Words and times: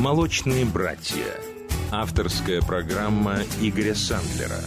«Молочные 0.00 0.64
братья». 0.64 1.26
Авторская 1.90 2.62
программа 2.62 3.40
Игоря 3.60 3.94
Сандлера. 3.94 4.58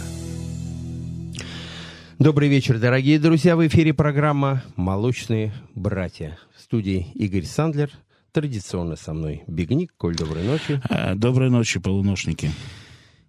Добрый 2.19 2.49
вечер, 2.49 2.77
дорогие 2.77 3.17
друзья. 3.17 3.55
В 3.55 3.65
эфире 3.65 3.95
программа 3.95 4.61
«Молочные 4.75 5.51
братья». 5.73 6.37
В 6.55 6.61
студии 6.61 7.07
Игорь 7.15 7.45
Сандлер. 7.45 7.89
Традиционно 8.31 8.95
со 8.95 9.15
мной 9.15 9.41
Бигник. 9.47 9.95
Коль, 9.97 10.15
доброй 10.15 10.43
ночи. 10.43 10.79
А, 10.87 11.15
доброй 11.15 11.49
ночи, 11.49 11.79
полуношники. 11.79 12.51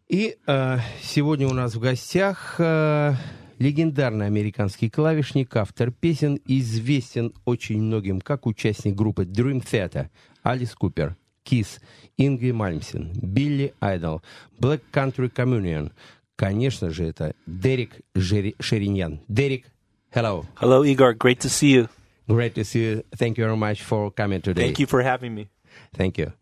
И 0.06 0.36
э, 0.46 0.78
сегодня 1.02 1.48
у 1.48 1.54
нас 1.54 1.74
в 1.74 1.80
гостях 1.80 2.56
э, 2.58 3.14
легендарный 3.58 4.26
американский 4.26 4.90
клавишник, 4.90 5.56
автор 5.56 5.90
песен, 5.90 6.38
известен 6.44 7.32
очень 7.46 7.80
многим 7.80 8.20
как 8.20 8.44
участник 8.44 8.94
группы 8.94 9.24
Dream 9.24 9.64
Theater, 9.64 10.10
Алис 10.42 10.74
Купер, 10.74 11.16
Kiss, 11.43 11.79
Ингви 12.17 12.51
Мальмсен, 12.51 13.11
Билли 13.21 13.73
Айдол, 13.81 14.21
Black 14.59 14.81
Country 14.91 15.31
Communion. 15.33 15.91
Конечно 16.35 16.89
же, 16.89 17.05
это 17.05 17.33
Дерек 17.47 18.01
Жери- 18.15 18.55
Шериньян. 18.59 19.19
Дерек, 19.27 19.65
hello. 20.13 20.45
Hello, 20.61 20.83
Igor. 20.83 21.15
Great 21.17 21.39
to 21.39 21.49
see 21.49 21.71
you. 21.73 21.89
Great 22.27 22.53
to 22.53 22.63
see 22.63 22.79
you. 22.83 23.03
Thank 23.17 23.37
you 23.37 23.45
very 23.45 23.57
much 23.57 23.81
for 23.81 24.11
coming 24.11 24.41
today. 24.41 24.67
Thank 24.71 24.79
you 24.79 24.85
for 24.87 25.01
having 25.01 25.33
me. 25.33 25.47
Thank 25.96 26.16
you. 26.16 26.32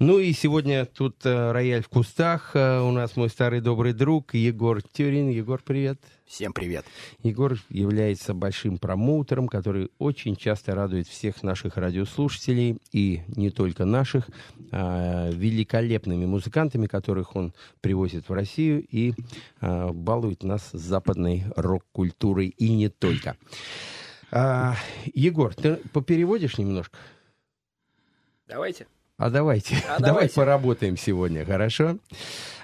Ну 0.00 0.18
и 0.18 0.32
сегодня 0.32 0.84
тут 0.84 1.24
э, 1.24 1.52
рояль 1.52 1.82
в 1.82 1.88
кустах. 1.88 2.50
Э, 2.54 2.80
у 2.80 2.90
нас 2.90 3.16
мой 3.16 3.28
старый 3.28 3.60
добрый 3.60 3.92
друг 3.92 4.34
Егор 4.34 4.82
Тюрин. 4.82 5.28
Егор, 5.28 5.62
привет. 5.64 6.00
Всем 6.26 6.52
привет. 6.52 6.84
Егор 7.22 7.56
является 7.68 8.34
большим 8.34 8.78
промоутером, 8.78 9.46
который 9.46 9.90
очень 9.98 10.34
часто 10.34 10.74
радует 10.74 11.06
всех 11.06 11.44
наших 11.44 11.76
радиослушателей, 11.76 12.78
и 12.90 13.22
не 13.28 13.50
только 13.50 13.84
наших, 13.84 14.28
а, 14.72 15.30
великолепными 15.30 16.26
музыкантами, 16.26 16.88
которых 16.88 17.36
он 17.36 17.54
привозит 17.80 18.28
в 18.28 18.32
Россию 18.32 18.84
и 18.90 19.14
а, 19.60 19.92
балует 19.92 20.42
нас 20.42 20.68
западной 20.72 21.44
рок-культурой, 21.54 22.48
и 22.48 22.72
не 22.72 22.88
только. 22.88 23.36
А, 24.32 24.74
Егор, 25.14 25.54
ты 25.54 25.76
попереводишь 25.92 26.58
немножко? 26.58 26.98
Давайте. 28.48 28.88
А 29.18 29.30
давайте, 29.30 29.76
А 29.76 29.80
давай 29.98 30.00
давайте. 30.00 30.34
поработаем 30.34 30.96
сегодня, 30.96 31.44
хорошо? 31.44 31.98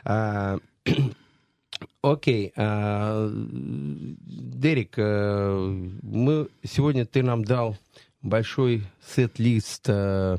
А, 0.05 0.59
Окей, 2.03 2.53
а, 2.57 3.29
Дерек, 3.33 4.95
э, 4.97 5.57
мы 6.03 6.49
сегодня 6.65 7.07
ты 7.07 7.23
нам 7.23 7.45
дал 7.45 7.77
большой 8.23 8.83
сет-лист 9.15 9.85
э, 9.89 10.37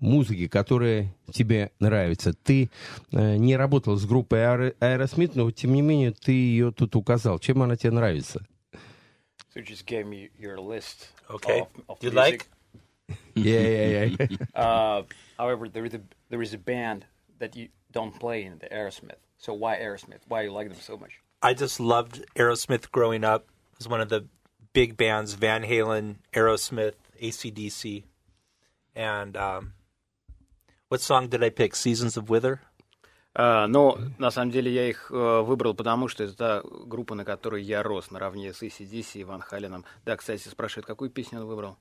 музыки, 0.00 0.48
которая 0.48 1.14
тебе 1.32 1.70
нравится. 1.80 2.32
Ты 2.34 2.68
э, 3.12 3.36
не 3.36 3.56
работал 3.56 3.96
с 3.96 4.04
группой 4.06 4.40
Аэро- 4.40 4.74
Aerosmith, 4.80 5.32
но 5.34 5.50
тем 5.50 5.72
не 5.72 5.82
менее 5.82 6.10
ты 6.12 6.32
ее 6.32 6.72
тут 6.72 6.94
указал. 6.96 7.38
Чем 7.38 7.62
она 7.62 7.76
тебе 7.76 7.92
нравится? 7.92 8.44
So 9.54 9.62
just 9.64 9.86
gave 9.86 10.04
me 10.06 10.30
your 10.38 10.58
list. 10.58 11.10
Okay. 11.30 11.60
Of, 11.60 11.68
of 11.88 11.98
You 12.02 12.10
music. 12.12 12.14
like? 12.14 12.46
Yeah, 13.36 13.60
yeah, 13.60 14.04
yeah. 14.04 14.36
Uh, 14.54 15.02
however, 15.37 15.69
there 15.69 15.85
is 15.85 15.93
a 15.93 16.01
there 16.29 16.41
is 16.41 16.53
a 16.53 16.57
band 16.57 17.05
that 17.39 17.55
you 17.55 17.69
don't 17.91 18.17
play 18.19 18.43
in, 18.43 18.59
the 18.59 18.67
Aerosmith. 18.67 19.21
So 19.37 19.53
why 19.53 19.77
Aerosmith? 19.77 20.21
Why 20.27 20.43
you 20.43 20.51
like 20.51 20.69
them 20.69 20.77
so 20.79 20.97
much? 20.97 21.19
I 21.41 21.53
just 21.53 21.79
loved 21.79 22.25
Aerosmith 22.35 22.91
growing 22.91 23.23
up. 23.23 23.47
It 23.73 23.79
was 23.79 23.87
one 23.87 24.01
of 24.01 24.09
the 24.09 24.25
big 24.73 24.97
bands 24.97 25.33
Van 25.33 25.63
Halen, 25.63 26.17
Aerosmith, 26.33 26.95
ACDC. 27.21 28.03
And 28.95 29.37
um, 29.37 29.73
what 30.89 31.01
song 31.01 31.29
did 31.29 31.43
I 31.43 31.49
pick? 31.49 31.75
Seasons 31.75 32.17
of 32.17 32.29
Wither? 32.29 32.59
А, 33.35 33.67
но 33.67 33.97
на 34.17 34.31
самом 34.31 34.51
деле 34.51 34.73
я 34.73 34.89
их 34.89 35.11
э, 35.11 35.41
выбрал, 35.41 35.73
потому 35.73 36.07
что 36.07 36.23
это 36.23 36.35
та 36.35 36.61
группа, 36.63 37.15
на 37.15 37.23
которой 37.23 37.63
я 37.63 37.83
рос, 37.83 38.11
наравне 38.11 38.53
с 38.53 38.61
ACDC 38.63 39.21
и 39.21 39.23
Ван 39.23 39.41
Халеном. 39.41 39.85
Да, 40.03 40.17
кстати, 40.17 40.47
спрашивают, 40.47 40.87
какую 40.87 41.09
песню 41.09 41.39
он 41.39 41.45
выбрал? 41.45 41.77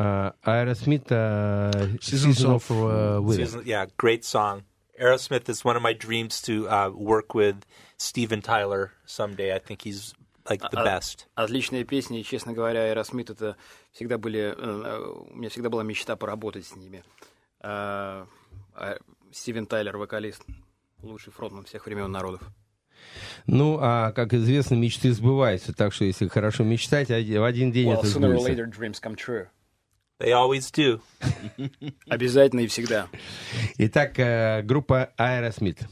А, 0.00 0.34
Aerosmith 0.44 1.06
э, 1.10 1.96
Seasons 2.00 2.36
Season 2.38 2.54
of, 2.54 2.70
of 2.70 2.70
uh, 2.70 3.20
Wither. 3.20 3.46
Season- 3.46 3.62
yeah, 3.66 3.86
great 3.96 4.24
song. 4.24 4.62
Aerosmith 5.00 5.48
is 5.48 5.64
one 5.64 5.76
of 5.76 5.82
my 5.82 5.92
dreams 5.92 6.40
to 6.42 6.68
uh, 6.68 6.90
work 6.94 7.34
with 7.34 7.56
Steven 7.98 8.40
Tyler 8.40 8.92
someday. 9.06 9.54
I 9.54 9.58
think 9.58 9.82
he's 9.82 10.14
like 10.48 10.60
the 10.70 10.78
Uh, 10.80 10.84
best. 10.84 11.26
Отличные 11.36 11.84
песни, 11.84 12.20
и, 12.20 12.24
честно 12.24 12.52
говоря, 12.52 12.80
Аэросмит 12.90 13.30
это 13.30 13.56
всегда 13.92 14.18
были... 14.18 14.54
э, 14.56 15.24
У 15.30 15.36
меня 15.36 15.50
всегда 15.50 15.68
была 15.68 15.82
мечта 15.82 16.16
поработать 16.16 16.66
с 16.66 16.74
ними. 16.76 17.02
А, 17.60 18.26
а 18.74 18.98
Стивен 19.32 19.66
Тайлер, 19.66 19.96
вокалист, 19.96 20.44
лучший 21.02 21.32
фронтмен 21.32 21.64
всех 21.64 21.86
времен 21.86 22.10
народов. 22.10 22.42
Ну, 23.46 23.78
а 23.80 24.12
как 24.12 24.34
известно, 24.34 24.74
мечты 24.74 25.12
сбываются, 25.12 25.72
так 25.72 25.92
что 25.92 26.04
если 26.04 26.26
хорошо 26.28 26.64
мечтать, 26.64 27.08
в 27.08 27.44
один 27.44 27.70
день 27.72 27.88
Well, 27.88 27.98
это 27.98 28.06
sooner 28.06 28.32
or 28.34 28.38
сбудется. 28.40 28.50
later, 28.50 28.66
dreams 28.66 29.00
come 29.00 29.14
true. 29.16 29.46
They 30.18 30.32
always 30.32 30.70
do. 30.72 31.00
Обязательно 32.08 32.60
и 32.60 32.66
всегда. 32.66 33.06
Итак, 33.78 34.18
э, 34.18 34.62
группа 34.62 35.10
Aerosmith. 35.16 35.86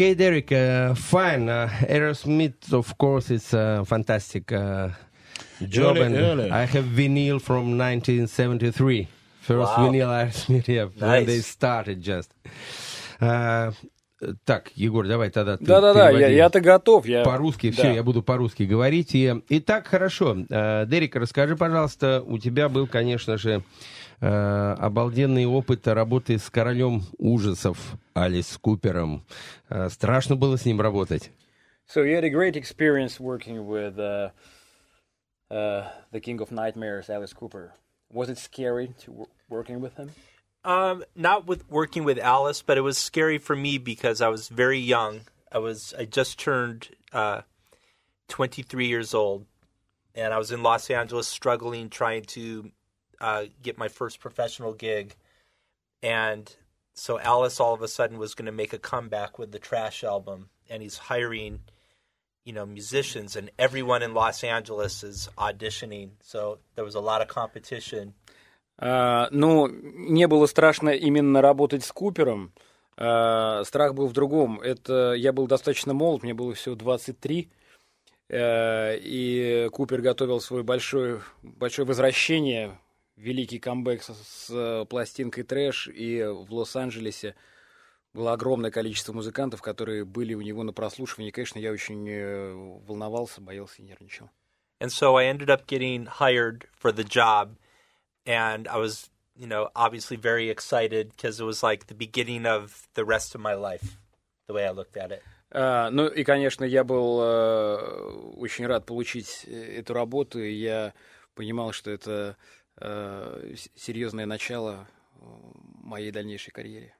Okay, 0.00 0.14
Derek, 0.14 0.50
uh, 0.52 0.94
fine. 0.94 1.48
Uh, 1.48 1.68
Aerosmith, 1.86 2.72
of 2.72 2.96
course, 2.96 3.30
it's 3.30 3.52
a 3.52 3.84
fantastic 3.84 4.50
uh, 4.50 4.88
job. 5.68 5.96
Early, 5.96 6.06
and 6.06 6.16
early. 6.16 6.50
I 6.50 6.64
have 6.64 6.84
vinyl 6.84 7.38
from 7.40 7.76
1973. 7.76 9.08
First 9.42 9.58
Wow. 9.58 9.76
vinyl 9.76 10.08
Aerosmith, 10.08 10.68
yeah, 10.68 10.84
when 10.84 11.10
Nice. 11.10 11.26
they 11.26 11.40
started 11.40 12.00
just. 12.00 12.32
Uh, 13.20 13.72
так, 14.44 14.70
Егор, 14.74 15.06
давай 15.06 15.30
тогда 15.30 15.56
ты 15.58 15.64
Да-да-да, 15.64 16.10
я, 16.10 16.28
я-то 16.28 16.60
готов. 16.60 17.06
Я... 17.06 17.22
По-русски, 17.22 17.70
Да. 17.70 17.76
все, 17.76 17.94
я 17.94 18.02
буду 18.02 18.22
по-русски 18.22 18.62
говорить. 18.64 19.14
И, 19.14 19.34
итак, 19.48 19.86
хорошо. 19.86 20.36
Э, 20.50 20.84
Дерек, 20.86 21.16
расскажи, 21.16 21.56
пожалуйста, 21.56 22.22
у 22.26 22.38
тебя 22.38 22.68
был, 22.68 22.86
конечно 22.86 23.38
же, 23.38 23.62
э, 24.21 24.75
обалденный 24.79 25.45
опыт 25.45 25.87
работы 25.87 26.37
с 26.37 26.49
королем 26.49 27.03
ужасов 27.17 27.97
Алис 28.13 28.57
Купером. 28.57 29.23
Э, 29.69 29.89
страшно 29.89 30.35
было 30.35 30.57
с 30.57 30.65
ним 30.65 30.81
работать. 30.81 31.31
So 31.87 32.03
you 32.03 32.15
had 32.15 32.23
a 32.23 32.29
great 32.29 32.55
experience 32.55 33.19
working 33.19 33.67
with 33.67 33.99
uh, 33.99 34.31
uh, 35.51 35.87
the 36.11 36.19
King 36.19 36.41
of 36.41 36.51
Nightmares, 36.51 37.09
Alice 37.09 37.33
Cooper. 37.33 37.73
Was 38.11 38.29
it 38.29 38.37
scary 38.37 38.87
to 38.99 39.11
w- 39.11 39.27
working 39.49 39.81
with 39.81 39.95
him? 39.95 40.11
Um, 40.63 41.03
not 41.15 41.45
with 41.45 41.69
working 41.69 42.03
with 42.03 42.17
Alice, 42.17 42.63
but 42.63 42.77
it 42.77 42.81
was 42.81 42.97
scary 42.97 43.37
for 43.37 43.55
me 43.55 43.77
because 43.77 44.19
I 44.19 44.29
was 44.29 44.49
very 44.49 44.79
young. 44.79 45.21
I 45.51 45.59
was 45.59 45.93
I 45.97 46.05
just 46.05 46.39
turned 46.39 46.89
uh, 47.13 47.41
23 48.29 48.87
years 48.87 49.13
old, 49.13 49.45
and 50.15 50.33
I 50.33 50.39
was 50.39 50.51
in 50.51 50.63
Los 50.63 50.89
Angeles 50.89 51.27
struggling 51.27 51.89
trying 51.89 52.23
to 52.23 52.71
uh, 53.19 53.45
get 53.61 53.77
my 53.77 53.87
first 53.87 54.19
professional 54.19 54.73
gig, 54.73 55.15
and 56.01 56.53
so 56.93 57.19
Alice 57.19 57.59
all 57.59 57.73
of 57.73 57.81
a 57.81 57.87
sudden 57.87 58.17
was 58.17 58.35
going 58.35 58.45
to 58.45 58.51
make 58.51 58.73
a 58.73 58.77
comeback 58.77 59.37
with 59.39 59.51
the 59.51 59.59
Trash 59.59 60.03
album, 60.03 60.49
and 60.69 60.81
he's 60.81 60.97
hiring, 60.97 61.61
you 62.43 62.53
know, 62.53 62.65
musicians, 62.65 63.35
and 63.35 63.49
everyone 63.57 64.03
in 64.03 64.13
Los 64.13 64.43
Angeles 64.43 65.03
is 65.03 65.29
auditioning. 65.37 66.11
So 66.21 66.59
there 66.75 66.85
was 66.85 66.95
a 66.95 67.01
lot 67.01 67.21
of 67.21 67.27
competition. 67.27 68.13
А, 68.77 69.29
ну, 69.31 69.67
не 69.67 70.27
было 70.27 70.47
страшно 70.47 70.89
именно 70.89 71.41
работать 71.41 71.83
с 71.85 71.91
Купером. 71.91 72.51
А, 72.97 73.63
страх 73.63 73.93
был 73.93 74.07
в 74.07 74.13
другом. 74.13 74.59
Это 74.59 75.13
я 75.13 75.31
был 75.31 75.47
достаточно 75.47 75.93
молод, 75.93 76.23
мне 76.23 76.33
было 76.33 76.53
всего 76.53 76.75
23. 76.75 77.49
э, 78.29 78.97
и 78.99 79.69
Купер 79.71 80.01
готовил 80.01 80.39
свое 80.39 80.63
большое, 80.63 81.21
большое 81.43 81.87
возвращение, 81.87 82.77
великий 83.20 83.58
камбэк 83.58 84.02
с, 84.02 84.06
с, 84.08 84.50
э, 84.50 84.84
пластинкой 84.86 85.44
«Трэш», 85.44 85.88
и 85.88 86.22
в 86.24 86.52
Лос-Анджелесе 86.52 87.34
было 88.12 88.32
огромное 88.32 88.70
количество 88.70 89.12
музыкантов, 89.12 89.62
которые 89.62 90.04
были 90.04 90.34
у 90.34 90.40
него 90.40 90.62
на 90.62 90.72
прослушивании. 90.72 91.30
Конечно, 91.30 91.58
я 91.58 91.70
очень 91.70 92.08
э, 92.08 92.52
волновался, 92.86 93.40
боялся 93.40 93.82
и 93.82 93.84
нервничал. 93.84 94.30
And 94.80 94.90
so 94.90 95.16
I 95.16 95.26
ended 95.26 95.50
up 95.50 95.66
getting 95.66 96.06
hired 96.06 96.66
for 96.82 96.90
the 96.90 97.04
job. 97.04 97.56
And 98.26 98.66
I 98.66 98.78
was, 98.78 99.10
you 99.36 99.46
know, 99.46 99.68
obviously 99.74 100.16
very 100.16 100.48
excited 100.48 101.12
because 101.14 101.38
it 101.38 101.44
was 101.44 101.62
like 101.62 101.86
the 101.86 101.94
beginning 101.94 102.46
of 102.46 102.88
the 102.94 103.04
rest 103.04 103.34
of 103.34 103.40
my 103.40 103.54
life, 103.54 103.98
the 104.48 104.54
way 104.54 104.66
I 104.66 104.70
looked 104.72 104.96
at 104.96 105.10
it. 105.12 105.22
А, 105.52 105.90
ну 105.90 106.06
и, 106.06 106.24
конечно, 106.24 106.64
я 106.64 106.84
был 106.84 107.20
э, 107.20 107.76
очень 108.36 108.66
рад 108.66 108.86
получить 108.86 109.44
эту 109.44 109.92
работу, 109.94 110.40
и 110.40 110.52
я 110.52 110.94
понимал, 111.34 111.72
что 111.72 111.90
это 111.90 112.36
с- 112.40 112.59
серьезное 113.76 114.26
начало 114.26 114.86
э, 115.16 115.24
моей 115.82 116.10
дальнейшей 116.10 116.50
карьере. 116.52 116.94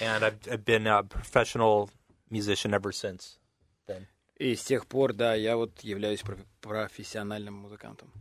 And 0.00 0.22
I've, 0.22 0.38
I've 0.48 0.64
been 0.64 0.86
a 0.86 1.02
professional 1.02 1.90
musician 2.30 2.72
ever 2.72 2.92
since 2.92 3.38
then. 3.86 4.06
И 4.38 4.54
с 4.54 4.62
тех 4.62 4.86
пор, 4.86 5.12
да, 5.12 5.34
я 5.34 5.56
вот 5.56 5.80
являюсь 5.80 6.20
проф- 6.20 6.46
профессиональным 6.60 7.54
музыкантом. 7.54 8.12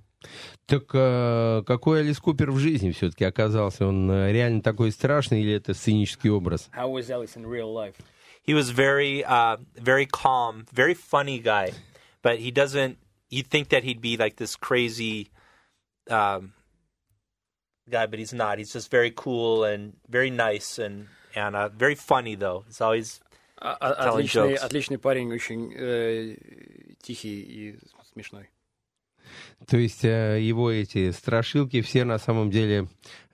Так 0.66 0.84
э, 0.94 1.64
какой 1.68 2.00
Алис 2.00 2.20
Купер 2.20 2.52
в 2.52 2.58
жизни 2.58 2.92
все-таки 2.92 3.26
оказался? 3.26 3.86
Он 3.86 4.10
э, 4.10 4.32
реально 4.32 4.62
такой 4.62 4.92
страшный 4.92 5.42
или 5.42 5.54
это 5.54 5.74
сценический 5.74 6.30
образ? 6.30 6.70
How 6.76 6.90
was 6.92 7.10
Alice 7.10 7.36
in 7.36 7.46
real 7.46 7.74
life? 7.74 7.96
He 8.44 8.54
was 8.54 8.70
very, 8.70 9.24
uh, 9.24 9.58
very 9.76 10.06
calm, 10.06 10.66
very 10.72 10.94
funny 10.94 11.40
guy, 11.40 11.74
but 12.22 12.40
he 12.40 12.52
doesn't. 12.52 12.98
You 13.30 13.44
think 13.44 13.70
that 13.70 13.84
he'd 13.84 14.02
be 14.02 14.18
like 14.18 14.38
this 14.38 14.56
crazy, 14.56 15.30
um, 16.10 16.54
guy, 17.90 18.06
but 18.08 18.20
he's 18.20 18.34
not. 18.34 18.58
He's 18.58 18.74
just 18.74 18.90
very 18.92 19.12
cool 19.12 19.64
and 19.64 19.94
very 20.08 20.30
nice 20.30 20.78
and 20.80 21.08
and 21.36 21.56
uh, 21.56 21.70
very 21.70 21.96
funny 21.96 22.36
though. 22.36 22.64
It's 22.68 22.82
always 22.82 23.20
А- 23.58 23.78
а- 23.80 23.96
Telling 24.04 24.26
Отличный, 24.26 24.54
jokes. 24.56 24.64
отличный 24.64 24.98
парень, 24.98 25.32
очень 25.34 25.74
э, 25.74 26.36
тихий 27.02 27.42
и 27.42 27.80
смешной. 28.14 28.50
То 29.68 29.78
есть 29.78 30.04
э, 30.04 30.40
его 30.42 30.70
эти 30.72 31.12
страшилки 31.12 31.82
все 31.82 32.04
на 32.04 32.18
самом 32.20 32.52
деле 32.52 32.88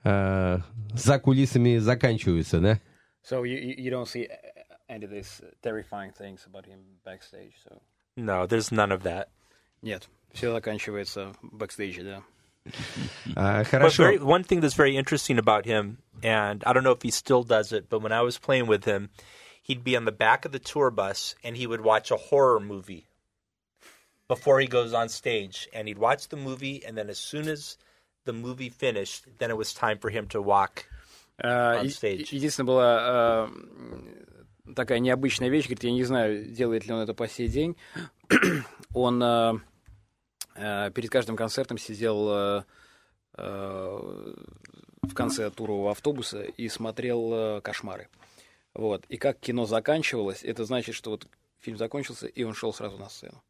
э, 0.04 0.58
за 0.94 1.18
кулисами 1.18 1.78
заканчиваются, 1.78 2.60
да? 2.60 2.80
So 3.28 3.42
you, 3.44 3.58
you 3.58 3.74
you 3.76 3.90
don't 3.90 4.06
see 4.06 4.28
any 4.88 5.04
of 5.04 5.10
these 5.10 5.42
terrifying 5.62 6.12
things 6.12 6.46
about 6.46 6.66
him 6.66 6.80
backstage. 7.04 7.54
So 7.64 7.80
no. 8.16 8.46
There's 8.46 8.70
none 8.72 8.92
of 8.92 9.02
that. 9.02 9.26
нет, 9.82 10.08
все 10.32 10.52
заканчивается 10.52 11.34
бэкстейджи, 11.42 12.04
да. 12.04 12.22
А, 13.35 13.63
But 13.63 13.67
хорошо. 13.67 13.97
very, 14.03 14.17
one 14.19 14.43
thing 14.43 14.59
that's 14.59 14.73
very 14.75 14.97
interesting 14.97 15.37
about 15.39 15.65
him, 15.65 15.99
and 16.21 16.63
I 16.65 16.73
don't 16.73 16.83
know 16.83 16.91
if 16.91 17.01
he 17.01 17.11
still 17.11 17.43
does 17.43 17.71
it, 17.71 17.87
but 17.89 18.01
when 18.01 18.11
I 18.11 18.21
was 18.21 18.37
playing 18.37 18.67
with 18.67 18.83
him, 18.85 19.09
he'd 19.63 19.83
be 19.83 19.95
on 19.95 20.05
the 20.05 20.11
back 20.11 20.43
of 20.45 20.51
the 20.51 20.59
tour 20.59 20.89
bus 20.91 21.35
and 21.43 21.55
he 21.57 21.65
would 21.67 21.81
watch 21.81 22.11
a 22.11 22.17
horror 22.17 22.59
movie 22.59 23.07
before 24.27 24.59
he 24.59 24.67
goes 24.67 24.93
on 24.93 25.07
stage. 25.09 25.67
And 25.73 25.87
he'd 25.87 25.97
watch 25.97 26.27
the 26.29 26.35
movie, 26.37 26.83
and 26.85 26.97
then 26.97 27.09
as 27.09 27.17
soon 27.19 27.47
as 27.47 27.77
the 28.25 28.33
movie 28.33 28.69
finished, 28.69 29.25
then 29.39 29.49
it 29.49 29.55
was 29.57 29.73
time 29.73 29.97
for 29.99 30.09
him 30.09 30.27
to 30.29 30.41
walk. 30.41 30.85
А, 31.41 31.77
On 31.79 31.85
и- 31.85 31.89
stage. 31.89 32.33
и- 32.33 32.35
Единственная 32.37 32.67
была 32.67 32.97
а, 32.99 33.45
м, 33.47 34.73
такая 34.75 34.99
необычная 34.99 35.49
вещь, 35.49 35.65
говорит, 35.67 35.83
я 35.83 35.91
не 35.91 36.03
знаю, 36.03 36.45
делает 36.51 36.85
ли 36.87 36.93
он 36.93 36.99
это 37.01 37.13
по 37.13 37.27
сей 37.29 37.47
день. 37.47 37.77
он 38.93 39.21
а, 39.23 39.51
а, 39.51 39.59
перед 40.54 41.10
каждым 41.10 41.36
концертом 41.36 41.78
сидел 41.78 42.28
а, 42.28 42.64
а, 43.34 44.34
в 45.02 45.14
конце 45.14 45.50
турового 45.50 45.90
автобуса 45.90 46.42
и 46.42 46.68
смотрел 46.68 47.60
кошмары. 47.62 48.08
Вот. 48.74 49.04
И 49.08 49.16
как 49.16 49.38
кино 49.38 49.66
заканчивалось, 49.66 50.42
это 50.42 50.64
значит, 50.64 50.94
что 50.94 51.10
вот 51.10 51.26
фильм 51.58 51.76
закончился, 51.76 52.26
и 52.26 52.42
он 52.44 52.54
шел 52.54 52.72
сразу 52.72 52.98
на 52.98 53.08
сцену. 53.08 53.42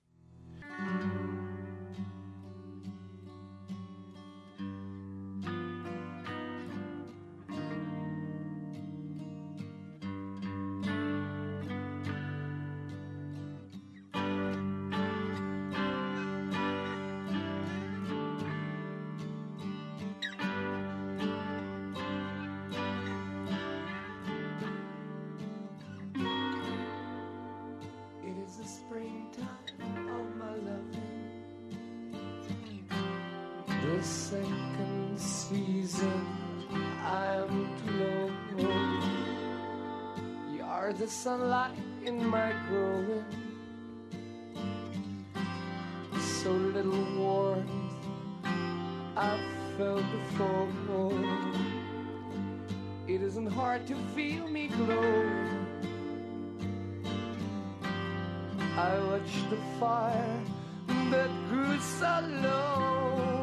I 59.22 59.50
the 59.50 59.56
fire 59.78 60.40
that 60.88 61.30
grew 61.48 61.78
so 61.78 62.24
low. 62.42 63.41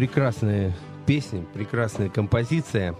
Прекрасная 0.00 0.72
песня, 1.06 1.44
прекрасная 1.52 2.08
композиция. 2.08 2.94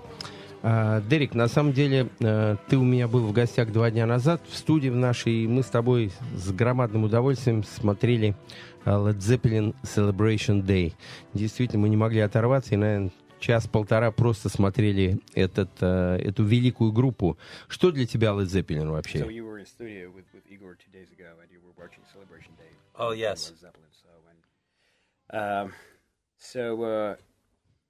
А, 0.63 1.01
Дерек, 1.01 1.35
на 1.35 1.49
самом 1.49 1.73
деле, 1.73 2.11
э, 2.21 2.57
ты 2.69 2.77
у 2.77 2.85
меня 2.85 3.09
был 3.09 3.27
в 3.27 3.33
гостях 3.33 3.73
два 3.73 3.91
дня 3.91 4.05
назад 4.05 4.43
в 4.47 4.55
студии 4.55 4.91
в 4.91 4.97
нашей, 4.97 5.45
и 5.45 5.47
мы 5.47 5.63
с 5.63 5.69
тобой 5.69 6.13
с 6.37 6.53
громадным 6.53 7.05
удовольствием 7.05 7.65
смотрели 7.65 8.37
э, 8.85 8.91
Led 8.91 9.17
Zeppelin 9.17 9.75
Celebration 9.83 10.63
Day. 10.63 10.93
Действительно, 11.33 11.81
мы 11.81 11.89
не 11.89 11.97
могли 11.97 12.21
оторваться, 12.21 12.75
и, 12.75 12.77
наверное, 12.77 13.13
час-полтора 13.39 14.11
просто 14.11 14.51
смотрели 14.51 15.21
этот, 15.33 15.71
э, 15.81 16.19
эту 16.23 16.45
великую 16.45 16.93
группу. 16.93 17.39
Что 17.67 17.93
для 17.93 18.05
тебя 18.05 18.33
Led 18.33 18.45
Zeppelin 18.45 18.91
вообще? 18.91 19.21
So 19.21 19.31
So, 26.40 26.60
and, 26.60 26.72
um, 26.72 26.78
so 26.80 26.84
uh, 26.84 27.16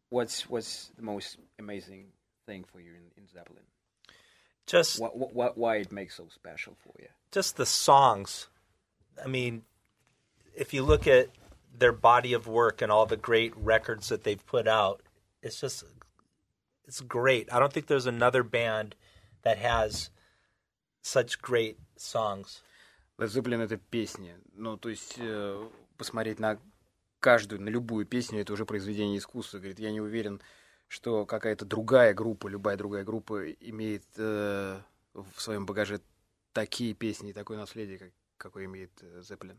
what's 0.10 0.50
what's 0.50 0.92
the 0.96 1.04
most 1.04 1.38
amazing 1.60 2.08
thing 2.46 2.64
for 2.72 2.80
you 2.80 2.92
in, 2.92 3.22
in 3.24 3.28
Zeppelin? 3.28 3.64
Just 4.68 5.00
What, 5.00 5.18
what, 5.18 5.34
what 5.34 5.58
why 5.58 5.78
it 5.78 5.92
makes 5.92 6.16
so 6.16 6.28
special 6.34 6.76
for 6.84 6.94
you? 7.00 7.08
just 7.32 7.58
the 7.58 7.66
songs. 7.66 8.48
I 9.24 9.28
mean, 9.28 9.64
if 10.56 10.74
you 10.74 10.84
look 10.84 11.06
at 11.06 11.30
their 11.78 11.92
body 11.92 12.34
of 12.34 12.48
work 12.48 12.82
and 12.82 12.90
all 12.92 13.06
the 13.06 13.18
great 13.18 13.54
records 13.58 14.08
that 14.10 14.24
they've 14.24 14.46
put 14.46 14.68
out, 14.68 15.02
it's 15.42 15.60
just 15.60 15.84
it's 16.88 17.02
great. 17.02 17.52
I 17.52 17.60
don't 17.60 17.74
think 17.74 17.88
there's 17.88 18.06
another 18.06 18.44
band 18.44 18.96
that 19.44 19.58
has 19.58 20.10
such 21.02 21.42
great 21.42 21.78
songs. 21.98 22.62
Led 23.18 23.30
Zeppelin 23.30 23.62
это 23.62 23.78
песни. 23.78 24.34
Ну, 24.56 24.78
то 24.78 24.90
есть 24.90 25.16
э, 25.18 25.70
посмотреть 25.98 26.40
на 26.40 26.58
каждую, 27.21 27.63
на 27.63 27.69
любую 27.69 28.07
песню, 28.07 28.41
это 28.41 28.53
уже 28.53 28.67
произведение 28.67 29.19
искусства. 29.19 29.59
Говорит, 29.59 29.79
я 29.79 29.93
не 29.93 30.01
уверен, 30.01 30.41
что 30.89 31.27
какая-то 31.27 31.65
другая 31.65 32.15
группа, 32.15 32.49
любая 32.49 32.77
другая 32.77 33.05
группа 33.05 33.53
имеет 33.53 34.05
э, 34.17 34.81
в 35.15 35.41
своем 35.41 35.67
багаже 35.67 36.01
такие 36.53 36.95
песни 36.95 37.31
и 37.31 37.33
такое 37.33 37.59
наследие, 37.59 37.99
как, 37.99 38.11
какое 38.37 38.65
имеет 38.65 38.91
э, 39.03 39.21
Zeppelin. 39.21 39.57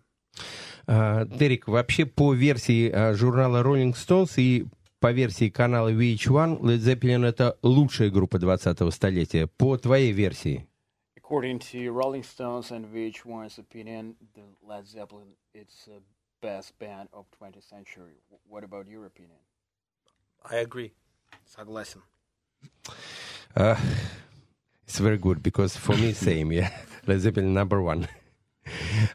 А, 0.88 1.26
Дерек, 1.26 1.68
вообще 1.68 2.06
по 2.06 2.34
версии 2.34 2.90
а, 2.90 3.14
журнала 3.14 3.64
Rolling 3.64 3.94
Stones 3.94 4.34
и 4.38 4.66
по 5.00 5.12
версии 5.12 5.50
канала 5.50 5.92
VH1, 5.92 6.60
Led 6.60 6.78
Zeppelin 6.78 7.26
это 7.26 7.58
лучшая 7.62 8.10
группа 8.10 8.38
20-го 8.38 8.92
столетия. 8.92 9.48
По 9.48 9.78
твоей 9.78 10.12
версии. 10.12 10.68
According 11.18 11.60
to 11.60 11.88
Rolling 11.94 12.24
Stones 12.24 12.72
and 12.72 12.86
VH1's 12.92 13.58
opinion, 13.58 14.16
the 14.36 14.44
Led 14.62 14.86
Zeppelin 14.86 15.34
it's 15.54 15.86
the 15.86 16.02
best 16.41 16.79
band 16.79 17.09
of 17.13 17.27
20th 17.41 17.69
century. 17.69 18.23
What 18.49 18.65
about 18.65 18.89
your 18.89 19.07
opinion? 19.07 19.39
I 20.49 20.57
agree. 20.57 20.93
Согласен. 21.45 22.03
Uh, 23.57 23.77
it's 24.87 24.99
very 24.99 25.19
good, 25.19 25.43
because 25.43 25.77
for 25.77 25.97
me 25.97 26.13
same, 26.13 26.53
yeah. 26.53 26.71
Led 27.07 27.21
Zeppelin 27.21 27.55
number 27.55 27.81
one. 27.83 28.09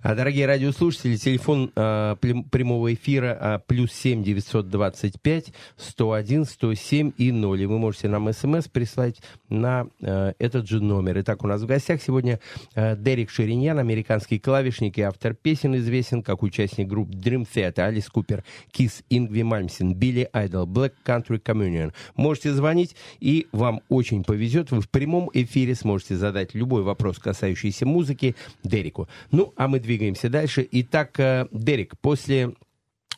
А, 0.02 0.14
Дорогие 0.14 0.46
радиослушатели, 0.46 1.16
телефон 1.16 1.72
а, 1.76 2.16
прямого 2.16 2.92
эфира 2.94 3.36
а, 3.40 3.58
плюс 3.58 3.92
7 3.92 4.22
925 4.22 5.52
101 5.76 6.44
107 6.44 7.12
и 7.16 7.32
0. 7.32 7.62
И 7.62 7.66
вы 7.66 7.78
можете 7.78 8.08
нам 8.08 8.32
смс 8.32 8.68
прислать 8.68 9.20
на 9.48 9.86
а, 10.02 10.32
этот 10.38 10.68
же 10.68 10.80
номер. 10.80 11.20
Итак, 11.20 11.44
у 11.44 11.46
нас 11.46 11.62
в 11.62 11.66
гостях 11.66 12.02
сегодня 12.02 12.40
а, 12.74 12.96
Дерек 12.96 13.30
Шириньян, 13.30 13.78
американский 13.78 14.38
клавишник 14.38 14.98
и 14.98 15.02
автор 15.02 15.34
песен, 15.34 15.76
известен 15.76 16.22
как 16.22 16.42
участник 16.42 16.88
групп 16.88 17.10
Dream 17.10 17.46
Theater, 17.52 17.80
Алис 17.80 18.08
Купер, 18.08 18.44
Кис, 18.70 19.02
Ингви 19.10 19.42
Мальмсен, 19.42 19.94
Билли 19.94 20.28
Айдол, 20.32 20.66
Black 20.66 20.92
Country 21.04 21.40
Communion. 21.42 21.92
Можете 22.16 22.52
звонить, 22.52 22.96
и 23.20 23.46
вам 23.52 23.80
очень 23.88 24.24
повезет. 24.24 24.70
Вы 24.70 24.80
в 24.80 24.88
прямом 24.88 25.30
эфире 25.32 25.74
сможете 25.74 26.16
задать 26.16 26.54
любой 26.54 26.82
вопрос, 26.82 27.18
касающийся 27.18 27.86
музыки, 27.86 28.34
Дереку. 28.64 29.08
Ну, 29.30 29.45
а 29.56 29.68
мы 29.68 29.80
двигаемся 29.80 30.28
дальше. 30.28 30.66
Итак, 30.70 31.18
э, 31.20 31.46
Дерек, 31.50 31.98
после... 32.00 32.54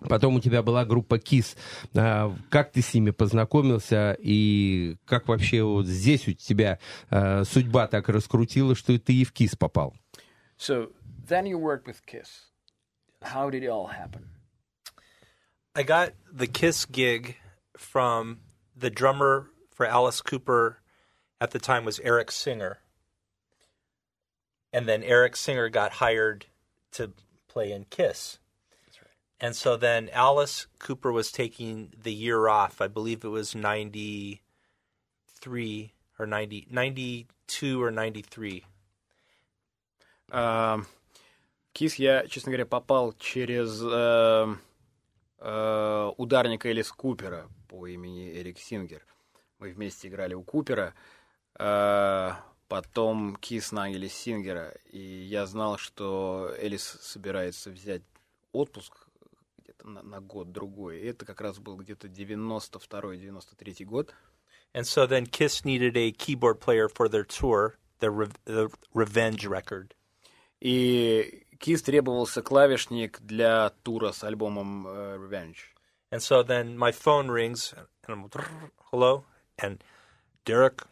Потом 0.00 0.36
у 0.36 0.40
тебя 0.40 0.62
была 0.62 0.84
группа 0.84 1.16
KISS. 1.16 1.56
А, 1.96 2.32
Как 2.50 2.70
ты 2.70 2.82
с 2.82 2.94
ними 2.94 3.10
познакомился 3.10 4.16
и 4.20 4.96
как 5.04 5.26
вообще 5.26 5.64
вот 5.64 5.86
здесь 5.86 6.28
у 6.28 6.32
тебя 6.32 6.78
э, 7.10 7.42
судьба 7.44 7.88
так 7.88 8.08
раскрутила, 8.08 8.76
что 8.76 8.96
ты 8.98 9.14
и 9.14 9.24
в 9.24 9.32
KISS 9.32 9.56
попал? 9.58 9.96
So 10.56 10.92
then 11.28 11.46
you 11.46 11.58
worked 11.58 11.86
with 11.86 12.06
Kiss. 12.06 12.46
How 13.22 13.50
did 13.50 13.64
it 13.64 13.68
all 13.68 13.88
happen? 13.88 14.28
I 15.74 15.82
got 15.82 16.12
the 16.32 16.46
Kiss 16.46 16.84
gig 16.84 17.36
from 17.76 18.38
the 18.76 18.90
drummer 18.90 19.50
for 19.74 19.86
Alice 19.86 20.20
Cooper 20.20 20.78
at 21.40 21.50
the 21.50 21.58
time 21.58 21.84
was 21.84 22.00
Eric 22.00 22.30
Singer. 22.30 22.78
And 24.71 24.87
then 24.87 25.03
Eric 25.03 25.35
Singer 25.35 25.69
got 25.69 25.93
hired 25.93 26.47
to 26.93 27.11
play 27.47 27.71
in 27.71 27.85
Kiss. 27.89 28.39
And 29.39 29.55
so 29.55 29.75
then 29.75 30.09
Alice 30.13 30.67
Cooper 30.79 31.11
was 31.11 31.31
taking 31.31 31.93
the 32.01 32.13
year 32.13 32.47
off. 32.47 32.79
I 32.79 32.87
believe 32.87 33.25
it 33.25 33.27
was 33.27 33.53
93 33.53 35.93
or 36.17 36.25
90, 36.25 36.67
92 36.71 37.83
or 37.83 37.91
93. 37.91 38.63
А, 40.31 40.81
Кис 41.73 41.95
я, 41.95 42.25
честно 42.27 42.51
говоря, 42.51 42.65
попал 42.65 43.11
через 43.13 43.81
э, 43.83 44.55
э, 45.39 46.11
ударника 46.17 46.69
Элис 46.69 46.91
Купера 46.91 47.49
по 47.67 47.87
имени 47.87 48.31
Эрик 48.39 48.57
Сингер. 48.57 49.05
Мы 49.59 49.73
вместе 49.73 50.07
играли 50.07 50.35
у 50.35 50.43
Купера. 50.43 50.93
Э, 51.59 52.31
потом 52.68 53.36
Кис 53.36 53.72
наняли 53.72 54.08
Сингера. 54.08 54.74
И 54.90 54.98
я 54.98 55.46
знал, 55.46 55.78
что 55.78 56.54
Элис 56.58 56.84
собирается 56.84 57.70
взять 57.70 58.02
отпуск 58.52 59.08
где-то 59.58 59.88
на, 59.88 60.02
на 60.02 60.20
год-другой. 60.20 61.00
Это 61.00 61.24
как 61.24 61.40
раз 61.40 61.58
был 61.58 61.76
где-то 61.76 62.08
92-93 62.08 63.84
год. 63.84 64.14
And 64.74 64.84
so 64.84 65.06
then 65.06 65.26
Kiss 65.26 65.64
needed 65.64 65.96
a 65.96 66.12
keyboard 66.12 66.60
player 66.60 66.88
for 66.88 67.08
their 67.08 67.24
tour, 67.24 67.78
the, 68.00 68.10
Re- 68.10 68.28
the 68.44 68.70
Revenge 68.92 69.46
record. 69.46 69.94
И 70.60 71.46
Кис 71.58 71.82
требовался 71.82 72.42
клавишник 72.42 73.20
для 73.20 73.70
тура 73.82 74.12
с 74.12 74.22
альбомом 74.24 74.86
э, 74.86 75.16
Revenge. 75.16 75.56
And 76.10 76.20
so 76.20 76.42
then 76.42 76.76
my 76.76 76.92
phone 76.92 77.30
rings, 77.30 77.74
and 78.06 78.14
I'm 78.14 78.30
hello, 78.90 79.24
and 79.58 79.82
Derek, 80.44 80.84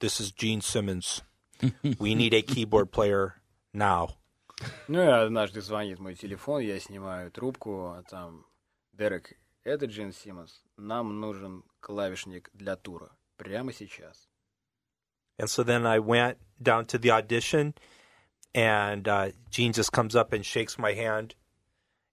this 0.00 0.20
is 0.20 0.32
Gene 0.32 0.60
Simmons. 0.60 1.22
We 1.98 2.14
need 2.14 2.34
a 2.34 2.42
keyboard 2.42 2.90
player 2.90 3.34
now. 3.72 4.16
Ну 4.88 5.00
и 5.00 5.06
однажды 5.06 5.62
звонит 5.62 5.98
мой 5.98 6.14
телефон, 6.14 6.60
я 6.60 6.78
снимаю 6.80 7.30
трубку, 7.30 7.92
а 7.96 8.02
там 8.02 8.44
Дерек, 8.92 9.32
это 9.64 9.86
Джин 9.86 10.12
Симмонс, 10.12 10.62
нам 10.76 11.20
нужен 11.20 11.64
клавишник 11.80 12.50
для 12.52 12.76
тура 12.76 13.10
прямо 13.36 13.72
сейчас. 13.72 14.28
And 15.38 15.48
so 15.48 15.62
then 15.62 15.86
I 15.86 15.98
went 15.98 16.36
down 16.62 16.84
to 16.86 16.98
the 16.98 17.10
audition, 17.10 17.74
and 18.54 19.08
uh, 19.08 19.30
Gene 19.50 19.72
just 19.72 19.92
comes 19.92 20.14
up 20.14 20.34
and 20.34 20.44
shakes 20.44 20.78
my 20.78 20.92
hand, 20.92 21.34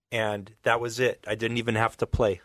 and 0.09 0.53
that 0.63 0.79
was 0.79 0.99
it. 1.01 1.25
I 1.27 1.35
didn't 1.35 1.57
even 1.57 1.75
have 1.75 1.97
to 1.97 2.05
play. 2.07 2.41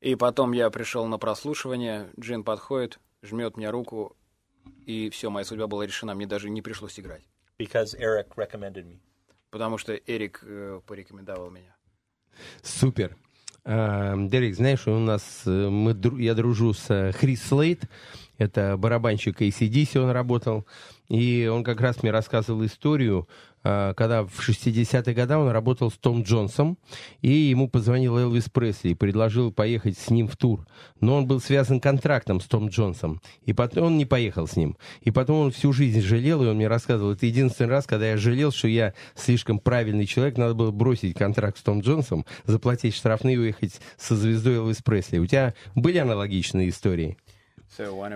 И 0.00 0.16
потом 0.16 0.52
я 0.52 0.68
пришел 0.70 1.06
на 1.06 1.18
прослушивание, 1.18 2.10
Джин 2.18 2.42
подходит, 2.42 2.98
жмет 3.22 3.56
мне 3.56 3.70
руку, 3.70 4.16
и 4.86 5.10
все, 5.10 5.30
моя 5.30 5.44
судьба 5.44 5.66
была 5.66 5.86
решена, 5.86 6.14
мне 6.14 6.26
даже 6.26 6.50
не 6.50 6.62
пришлось 6.62 6.98
играть, 6.98 7.22
because 7.58 7.96
Eric 7.98 8.34
recommended 8.36 8.84
me. 8.84 8.98
потому 9.50 9.78
что 9.78 9.94
Эрик 9.94 10.40
э, 10.42 10.80
порекомендовал 10.86 11.50
меня. 11.50 11.76
Супер. 12.62 13.16
А, 13.64 14.14
Дерек, 14.16 14.56
знаешь, 14.56 14.86
у 14.86 14.98
нас 14.98 15.42
э, 15.46 15.68
мы, 15.68 15.96
я 16.20 16.34
дружу 16.34 16.74
с 16.74 16.90
э, 16.90 17.12
Хрис 17.12 17.42
Слейт, 17.44 17.84
это 18.36 18.76
барабанщик 18.76 19.40
ACDC, 19.40 19.98
он 19.98 20.10
работал, 20.10 20.66
и 21.08 21.48
он 21.50 21.64
как 21.64 21.80
раз 21.80 22.02
мне 22.02 22.10
рассказывал 22.10 22.66
историю, 22.66 23.28
когда 23.64 24.24
в 24.24 24.46
60-е 24.46 25.14
годы 25.14 25.36
он 25.36 25.48
работал 25.48 25.90
с 25.90 25.94
Том 25.94 26.22
Джонсом, 26.22 26.76
и 27.22 27.30
ему 27.30 27.66
позвонил 27.66 28.18
Элвис 28.18 28.50
Пресли 28.50 28.90
и 28.90 28.94
предложил 28.94 29.50
поехать 29.52 29.98
с 29.98 30.10
ним 30.10 30.28
в 30.28 30.36
тур. 30.36 30.66
Но 31.00 31.16
он 31.16 31.26
был 31.26 31.40
связан 31.40 31.80
контрактом 31.80 32.40
с 32.40 32.44
Том 32.44 32.68
Джонсом, 32.68 33.22
и 33.46 33.54
потом 33.54 33.84
он 33.84 33.96
не 33.96 34.04
поехал 34.04 34.46
с 34.46 34.56
ним. 34.56 34.76
И 35.00 35.10
потом 35.10 35.46
он 35.46 35.50
всю 35.50 35.72
жизнь 35.72 36.02
жалел, 36.02 36.44
и 36.44 36.46
он 36.46 36.56
мне 36.56 36.68
рассказывал, 36.68 37.12
это 37.12 37.24
единственный 37.24 37.68
раз, 37.68 37.86
когда 37.86 38.10
я 38.10 38.18
жалел, 38.18 38.52
что 38.52 38.68
я 38.68 38.92
слишком 39.14 39.58
правильный 39.58 40.04
человек, 40.04 40.36
надо 40.36 40.52
было 40.52 40.70
бросить 40.70 41.16
контракт 41.16 41.56
с 41.56 41.62
Том 41.62 41.80
Джонсом, 41.80 42.26
заплатить 42.44 42.94
штрафные 42.94 43.36
и 43.36 43.38
уехать 43.38 43.80
со 43.96 44.14
звездой 44.14 44.56
Элвис 44.56 44.82
Пресли. 44.82 45.18
У 45.18 45.26
тебя 45.26 45.54
были 45.74 45.96
аналогичные 45.96 46.68
истории? 46.68 47.16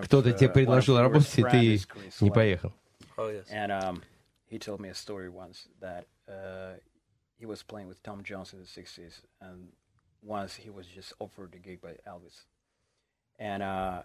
Кто-то 0.02 0.32
тебе 0.32 0.50
предложил 0.50 0.98
работать, 0.98 1.38
и 1.38 1.42
ты 1.42 1.80
не 2.20 2.30
поехал. 2.30 2.74
Oh 3.16 3.28
yes. 3.28 3.46
And 3.50 3.72
um, 3.72 4.00
he 4.48 4.58
told 4.58 4.80
me 4.80 4.88
a 4.88 4.94
story 4.94 5.28
once 5.28 5.68
that 5.80 6.06
uh, 6.28 6.74
he 7.38 7.46
was 7.46 7.62
playing 7.62 7.86
with 7.86 8.02
Tom 8.02 8.22
Jones 8.22 8.52
in 8.52 8.58
the 8.58 8.64
60s, 8.64 9.20
and 9.40 9.68
once 10.22 10.54
he 10.54 10.70
was 10.70 10.86
just 10.86 11.12
offered 11.20 11.54
a 11.54 11.58
gig 11.58 11.80
by 11.80 11.96
Elvis, 12.06 12.44
and 13.38 13.62
uh, 13.62 14.02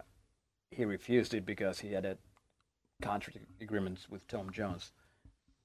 he 0.70 0.84
refused 0.84 1.34
it 1.34 1.46
because 1.46 1.80
he 1.80 1.92
had 1.92 2.04
a 2.04 2.18
contract 3.02 3.38
agreement 3.60 4.06
with 4.10 4.26
Tom 4.28 4.50
Jones, 4.50 4.92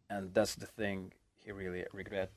and 0.09 0.33
that's 0.33 0.55
the 0.55 0.65
thing 0.65 1.11
he 1.35 1.51
really 1.51 1.85
regret 1.93 2.31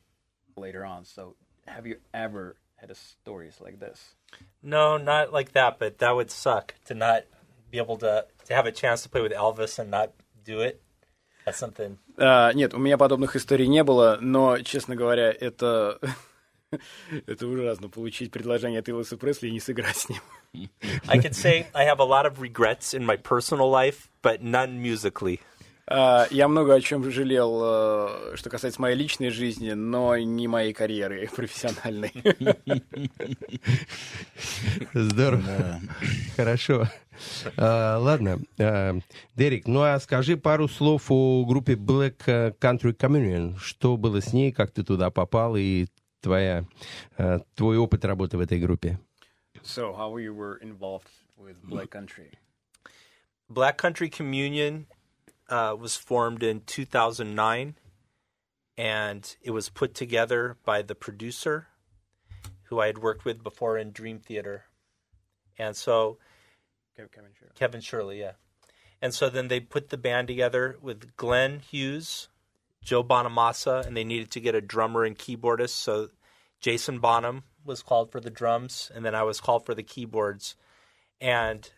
later 0.56 0.84
on. 0.84 1.04
So, 1.04 1.36
have 1.66 1.86
you 1.86 1.96
ever 2.12 2.56
had 2.76 2.90
a 2.90 2.94
stories 2.94 3.58
like 3.60 3.78
this? 3.78 4.16
No, 4.62 4.96
not 4.96 5.32
like 5.32 5.52
that, 5.52 5.78
but 5.78 5.98
that 5.98 6.14
would 6.14 6.30
suck 6.30 6.74
to 6.86 6.94
not 6.94 7.22
be 7.70 7.78
able 7.78 7.96
to 7.98 8.26
to 8.46 8.54
have 8.54 8.66
a 8.66 8.72
chance 8.72 9.02
to 9.02 9.08
play 9.08 9.22
with 9.22 9.32
Elvis 9.32 9.78
and 9.78 9.90
not 9.90 10.12
do 10.44 10.60
it. 10.60 10.82
А, 12.16 12.52
нет, 12.52 12.74
у 12.74 12.78
меня 12.78 12.98
подобных 12.98 13.36
историй 13.36 13.66
не 13.66 13.84
было, 13.84 14.18
но, 14.20 14.58
честно 14.60 14.96
говоря, 14.96 15.30
это... 15.32 15.98
это 17.26 17.46
ужасно, 17.46 17.88
получить 17.88 18.30
предложение 18.30 18.80
от 18.80 18.88
Элвиса 18.88 19.16
Пресли 19.16 19.48
и 19.48 19.52
не 19.52 19.60
сыграть 19.60 19.96
с 19.96 20.08
ним. 20.08 20.20
I 21.08 21.18
could 21.18 21.34
say 21.34 21.66
I 21.74 21.86
have 21.86 22.00
a 22.00 22.04
lot 22.04 22.26
of 22.26 22.40
regrets 22.40 22.92
in 22.94 23.04
my 23.04 23.16
personal 23.16 23.70
life, 23.70 24.08
but 24.22 24.42
none 24.42 24.82
musically. 24.82 25.40
А, 25.88 26.26
я 26.30 26.46
много 26.46 26.74
о 26.74 26.80
чем 26.80 27.10
жалел, 27.10 27.60
э, 27.64 28.36
что 28.36 28.50
касается 28.50 28.80
моей 28.80 28.96
личной 28.96 29.30
жизни, 29.30 29.72
но 29.72 30.16
не 30.16 30.46
моей 30.46 30.72
карьеры 30.72 31.28
профессиональной. 31.36 32.12
Здорово. 34.94 35.80
Хорошо. 36.36 36.86
А, 37.56 37.98
ладно, 37.98 38.38
а, 38.60 38.96
Дерек, 39.34 39.66
ну 39.66 39.82
а 39.82 39.98
скажи 39.98 40.36
пару 40.36 40.68
слов 40.68 41.10
о 41.10 41.44
группе 41.44 41.74
Black 41.74 42.18
Country 42.60 42.96
Communion. 42.96 43.56
Что 43.58 43.96
было 43.96 44.20
с 44.20 44.32
ней, 44.32 44.52
как 44.52 44.70
ты 44.70 44.84
туда 44.84 45.10
попал 45.10 45.56
и 45.56 45.86
твоя, 46.20 46.64
твой 47.56 47.76
опыт 47.76 48.04
работы 48.04 48.38
в 48.38 48.40
этой 48.40 48.60
группе? 48.60 49.00
So, 49.64 49.94
how 49.96 50.16
you 50.16 50.32
were 50.34 50.58
involved 50.60 51.08
with 51.36 51.56
Black 51.64 51.90
Country? 51.90 52.38
Black 53.48 53.76
Country 53.76 54.08
Communion 54.08 54.86
uh, 55.52 55.76
was 55.78 55.96
formed 55.96 56.42
in 56.42 56.62
2009, 56.62 57.76
and 58.78 59.36
it 59.42 59.50
was 59.50 59.68
put 59.68 59.94
together 59.94 60.56
by 60.64 60.80
the 60.80 60.94
producer 60.94 61.68
who 62.64 62.80
I 62.80 62.86
had 62.86 62.98
worked 62.98 63.26
with 63.26 63.42
before 63.42 63.76
in 63.76 63.92
Dream 63.92 64.18
Theater. 64.18 64.64
And 65.58 65.76
so 65.76 66.16
Kevin 66.96 67.32
Shirley. 67.38 67.52
Kevin 67.54 67.80
Shirley, 67.82 68.20
yeah. 68.20 68.32
And 69.02 69.12
so 69.12 69.28
then 69.28 69.48
they 69.48 69.60
put 69.60 69.90
the 69.90 69.98
band 69.98 70.26
together 70.26 70.78
with 70.80 71.16
Glenn 71.16 71.58
Hughes, 71.58 72.28
Joe 72.82 73.04
Bonamassa, 73.04 73.86
and 73.86 73.94
they 73.94 74.04
needed 74.04 74.30
to 74.30 74.40
get 74.40 74.54
a 74.54 74.62
drummer 74.62 75.04
and 75.04 75.18
keyboardist. 75.18 75.70
So 75.70 76.08
Jason 76.60 76.98
Bonham 76.98 77.42
was 77.62 77.82
called 77.82 78.10
for 78.10 78.20
the 78.20 78.30
drums, 78.30 78.90
and 78.94 79.04
then 79.04 79.14
I 79.14 79.22
was 79.22 79.38
called 79.38 79.66
for 79.66 79.74
the 79.74 79.82
keyboards. 79.82 80.56
And 81.20 81.70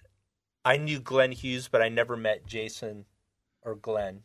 I 0.65 0.77
knew 0.77 1.01
Glenn 1.01 1.33
Hughes, 1.33 1.67
but 1.67 1.83
I 1.83 1.89
never 1.89 2.17
met 2.17 2.47
Jason 2.47 3.07
or 3.64 3.81
Glenn. 3.81 4.22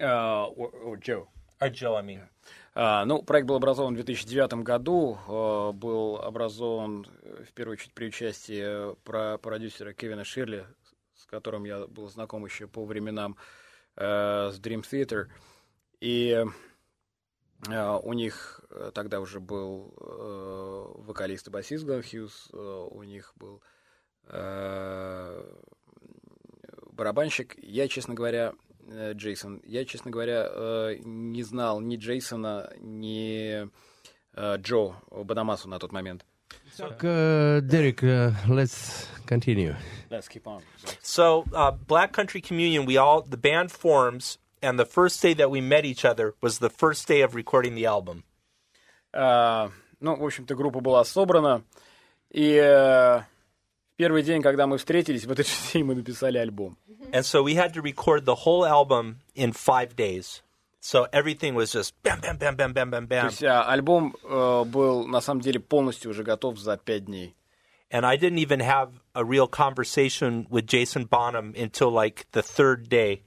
А, 0.00 0.46
or- 0.56 0.72
or 0.84 0.96
Joe. 0.98 1.28
Or 1.60 1.70
Joe, 1.70 1.96
I 1.96 2.02
mean. 2.02 2.28
А, 2.74 3.04
ну, 3.04 3.22
проект 3.22 3.46
был 3.46 3.56
образован 3.56 3.94
в 3.94 3.96
2009 3.96 4.62
году, 4.64 5.18
э, 5.28 5.72
был 5.72 6.16
образован 6.16 7.06
э, 7.22 7.44
в 7.44 7.52
первую 7.52 7.74
очередь 7.74 7.94
при 7.94 8.06
участии 8.06 8.94
про 9.04 9.38
продюсера 9.38 9.92
Кевина 9.92 10.24
Ширли, 10.24 10.66
с 11.14 11.26
которым 11.26 11.64
я 11.64 11.86
был 11.86 12.08
знаком 12.08 12.44
еще 12.46 12.66
по 12.66 12.84
временам 12.84 13.36
э, 13.96 14.50
с 14.52 14.58
Dream 14.58 14.80
Theater. 14.82 15.28
И 16.00 16.44
э, 17.68 17.98
у 18.02 18.12
них 18.14 18.60
э, 18.70 18.90
тогда 18.94 19.20
уже 19.20 19.38
был 19.38 19.94
э, 20.00 20.92
вокалист 21.02 21.48
и 21.48 21.50
басист 21.50 21.84
Глен 21.84 22.02
Хьюз, 22.02 22.48
э, 22.52 22.56
у 22.90 23.02
них 23.02 23.32
был 23.36 23.62
э, 24.28 25.54
барабанщик. 26.92 27.56
Я, 27.62 27.88
честно 27.88 28.14
говоря, 28.14 28.52
э, 28.86 29.12
Джейсон, 29.14 29.60
я, 29.64 29.84
честно 29.84 30.10
говоря, 30.10 30.48
э, 30.48 30.96
не 31.04 31.42
знал 31.42 31.80
ни 31.80 31.96
Джейсона, 31.96 32.72
ни 32.80 33.68
э, 34.34 34.56
Джо 34.58 34.94
Бадамасу 35.10 35.68
на 35.68 35.78
тот 35.78 35.92
момент. 35.92 36.24
Так, 36.76 37.00
э, 37.02 37.60
Дерек, 37.62 38.02
э, 38.02 38.32
let's 38.48 39.06
continue. 39.26 39.76
Let's 40.10 40.28
keep 40.28 40.46
on. 40.46 40.62
So 41.02 41.44
uh, 41.52 41.70
Black 41.72 42.12
Country 42.12 42.40
Communion, 42.40 42.86
we 42.86 42.96
all 42.96 43.22
the 43.22 43.36
band 43.36 43.70
forms, 43.70 44.38
and 44.62 44.78
the 44.78 44.86
first 44.86 45.20
day 45.20 45.34
that 45.34 45.50
we 45.50 45.60
met 45.60 45.84
each 45.84 46.04
other 46.04 46.34
was 46.40 46.58
the 46.58 46.70
first 46.70 47.06
day 47.08 47.20
of 47.22 47.34
recording 47.34 47.74
the 47.74 47.86
album. 47.86 48.24
А, 49.12 49.70
ну, 50.00 50.16
в 50.16 50.24
общем-то, 50.24 50.54
группа 50.54 50.80
была 50.80 51.04
собрана, 51.04 51.62
и 52.30 52.54
э, 52.54 53.18
в 53.18 53.24
первый 53.97 54.23
день, 54.23 54.41
когда 54.41 54.67
мы 54.67 54.77
встретились, 54.77 55.25
в 55.25 55.31
этот 55.31 55.47
же 55.47 55.53
день 55.73 55.83
мы 55.83 55.95
написали 55.95 56.37
альбом. 56.37 56.77
And 57.11 57.23
so 57.23 57.43
we 57.43 57.55
had 57.55 57.73
to 57.73 57.81
record 57.81 58.25
the 58.25 58.35
whole 58.35 58.65
album 58.65 59.17
in 59.35 59.51
five 59.53 59.95
days. 59.95 60.41
So 60.79 61.07
everything 61.11 61.55
was 61.55 61.71
just 61.71 61.93
bam, 62.03 62.21
bam, 62.21 62.37
bam, 62.37 62.55
bam, 62.55 62.73
bam, 62.73 62.89
bam, 62.89 63.07
То 63.07 63.15
bam. 63.15 63.25
есть 63.25 63.43
а, 63.43 63.63
альбом 63.63 64.15
э, 64.23 64.63
был, 64.65 65.07
на 65.07 65.21
самом 65.21 65.41
деле, 65.41 65.59
полностью 65.59 66.11
уже 66.11 66.23
готов 66.23 66.57
за 66.57 66.77
пять 66.77 67.05
дней. 67.05 67.35
And 67.89 68.05
I 68.05 68.17
didn't 68.17 68.39
even 68.39 68.59
have 68.59 68.89
a 69.15 69.23
real 69.23 69.47
conversation 69.47 70.45
with 70.49 70.65
Jason 70.67 71.05
Bonham 71.05 71.53
until 71.57 71.89
like 71.89 72.27
the 72.33 72.43
third 72.43 72.89
day 72.89 73.23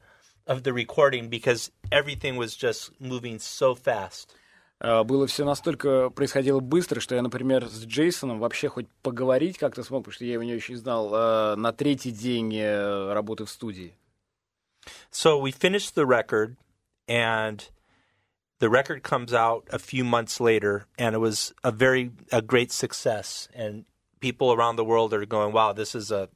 of 0.46 0.64
the 0.64 0.72
recording 0.72 1.28
because 1.28 1.70
everything 1.90 2.36
was 2.36 2.54
just 2.54 2.90
moving 3.00 3.38
so 3.38 3.74
fast. 3.74 4.34
Э, 4.81 5.03
Было 5.03 5.27
все 5.27 5.45
настолько, 5.45 6.09
происходило 6.09 6.59
быстро, 6.59 6.99
что 6.99 7.15
я, 7.15 7.21
например, 7.21 7.67
с 7.67 7.85
Джейсоном 7.85 8.39
вообще 8.39 8.69
хоть 8.69 8.87
поговорить 9.01 9.57
как-то 9.57 9.83
смог, 9.83 10.03
потому 10.03 10.13
что 10.13 10.25
я 10.25 10.33
его 10.33 10.43
не 10.43 10.55
очень 10.55 10.75
знал, 10.75 11.13
э, 11.13 11.55
на 11.55 11.71
третий 11.71 12.11
день 12.11 12.55
э, 12.55 13.13
работы 13.13 13.45
в 13.45 13.49
студии. 13.49 13.93
So 15.11 15.39
we 15.39 15.51
finished 15.51 15.95
the 15.95 16.05
record, 16.05 16.57
and 17.07 17.67
the 18.59 18.69
record 18.69 19.01
comes 19.01 19.33
out 19.33 19.67
a 19.71 19.79
few 19.79 20.03
months 20.03 20.39
later, 20.39 20.85
and 20.97 21.15
it 21.15 21.19
was 21.19 21.53
a 21.63 21.71
very 21.71 22.11
a 22.31 22.41
great 22.41 22.71
success. 22.71 23.49
And 23.55 23.85
people 24.19 24.53
around 24.53 24.75
the 24.75 24.85
world 24.85 25.11
are 25.13 25.25
going, 25.25 25.53
"Wow, 25.53 25.73
this 25.73 25.95
is 25.95 26.11
a 26.11 26.29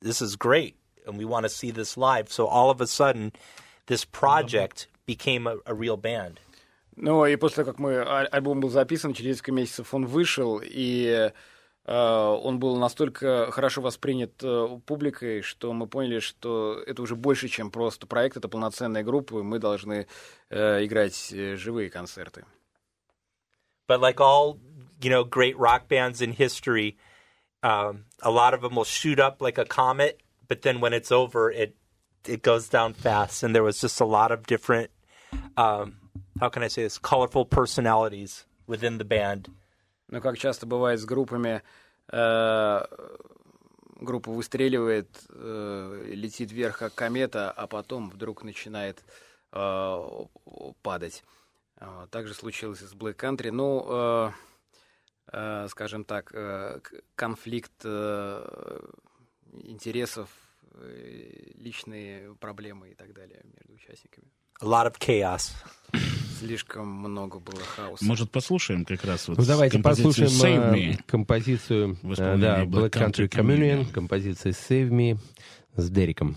this 0.00 0.22
is 0.22 0.36
great, 0.36 0.76
and 1.04 1.18
we 1.18 1.24
want 1.24 1.44
to 1.44 1.48
see 1.48 1.72
this 1.72 1.96
live." 1.96 2.30
So 2.30 2.46
all 2.46 2.70
of 2.70 2.80
a 2.80 2.86
sudden, 2.86 3.32
this 3.86 4.04
project 4.04 4.86
became 5.04 5.48
a, 5.48 5.56
a 5.66 5.74
real 5.74 5.96
band. 5.96 6.38
Ну, 6.96 7.24
и 7.26 7.36
после 7.36 7.56
того, 7.64 7.72
как 7.72 7.80
мы, 7.80 7.96
а- 7.96 8.26
альбом 8.30 8.60
был 8.60 8.68
записан, 8.68 9.14
через 9.14 9.30
несколько 9.30 9.52
месяцев 9.52 9.94
он 9.94 10.06
вышел, 10.06 10.60
и 10.62 11.32
э, 11.84 11.92
он 11.94 12.58
был 12.58 12.76
настолько 12.76 13.50
хорошо 13.50 13.80
воспринят 13.80 14.32
э, 14.42 14.78
публикой, 14.84 15.42
что 15.42 15.72
мы 15.72 15.86
поняли, 15.86 16.20
что 16.20 16.82
это 16.86 17.02
уже 17.02 17.16
больше, 17.16 17.48
чем 17.48 17.70
просто 17.70 18.06
проект, 18.06 18.36
это 18.36 18.48
полноценная 18.48 19.02
группа, 19.02 19.38
и 19.38 19.42
мы 19.42 19.58
должны 19.58 20.06
э, 20.50 20.84
играть 20.84 21.30
живые 21.30 21.88
концерты. 21.88 22.44
But 23.88 24.00
like 24.00 24.20
all 24.20 24.58
you 25.02 25.10
know, 25.10 25.24
great 25.24 25.58
rock 25.58 25.88
bands 25.88 26.20
in 26.20 26.32
history, 26.32 26.96
um, 27.62 28.04
a 28.22 28.30
lot 28.30 28.54
of 28.54 28.62
them 28.62 28.74
will 28.74 28.84
shoot 28.84 29.18
up 29.18 29.40
like 29.40 29.58
a 29.58 29.64
comet, 29.64 30.20
but 30.48 30.62
then 30.62 30.80
when 30.80 30.92
it's 30.92 31.12
over, 31.12 31.50
it 31.50 31.74
it 32.26 32.42
goes 32.42 32.68
down 32.68 32.94
fast. 32.94 33.42
And 33.42 33.54
there 33.54 33.64
was 33.64 33.80
just 33.80 34.00
a 34.00 34.04
lot 34.04 34.30
of 34.30 34.46
different, 34.46 34.90
um, 35.56 35.96
how 36.40 36.48
can 36.48 36.62
I 36.62 36.68
say 36.68 36.84
this, 36.84 36.98
colorful 36.98 37.44
personalities 37.44 38.46
within 38.66 38.98
the 38.98 39.04
band. 39.04 39.50
Но 40.08 40.20
как 40.20 40.38
часто 40.38 40.66
бывает 40.66 41.00
с 41.00 41.04
группами, 41.04 41.62
э, 42.12 42.84
группа 44.00 44.30
выстреливает, 44.30 45.08
э, 45.30 46.04
летит 46.08 46.52
вверх 46.52 46.78
как 46.78 46.94
комета, 46.94 47.50
а 47.50 47.66
потом 47.66 48.10
вдруг 48.10 48.42
начинает 48.42 49.04
э, 49.52 50.26
падать. 50.82 51.24
Также 52.10 52.34
случилось 52.34 52.80
с 52.80 52.94
Black 52.94 53.16
Country. 53.16 53.50
Ну, 53.50 54.32
скажем 55.68 56.04
так, 56.04 56.32
конфликт 57.16 57.84
интересов, 59.52 60.28
личные 61.56 62.34
проблемы 62.36 62.90
и 62.90 62.94
так 62.94 63.12
далее 63.12 63.42
между 63.44 63.72
участниками. 63.74 64.30
A 64.62 64.64
lot 64.64 64.86
of 64.86 64.94
chaos. 64.98 65.52
Слишком 66.38 66.86
много 66.88 67.38
было 67.38 67.60
хаоса. 67.76 68.04
Может, 68.04 68.30
послушаем 68.30 68.84
как 68.84 69.04
раз 69.04 69.28
вот 69.28 69.38
Ну, 69.38 69.44
давайте 69.44 69.76
композицию 69.76 70.26
послушаем 70.26 70.60
Save 70.60 70.74
э, 70.74 70.74
Me. 70.74 71.00
композицию 71.06 71.98
э, 72.02 72.36
да, 72.36 72.64
Black 72.64 72.68
Black 72.68 72.90
Country 72.90 73.28
Country 73.28 73.28
Communion, 73.28 73.80
Communion. 73.84 73.92
композиция 73.92 74.52
Save 74.52 74.88
Me 74.88 75.18
с 75.76 75.90
Дереком. 75.90 76.36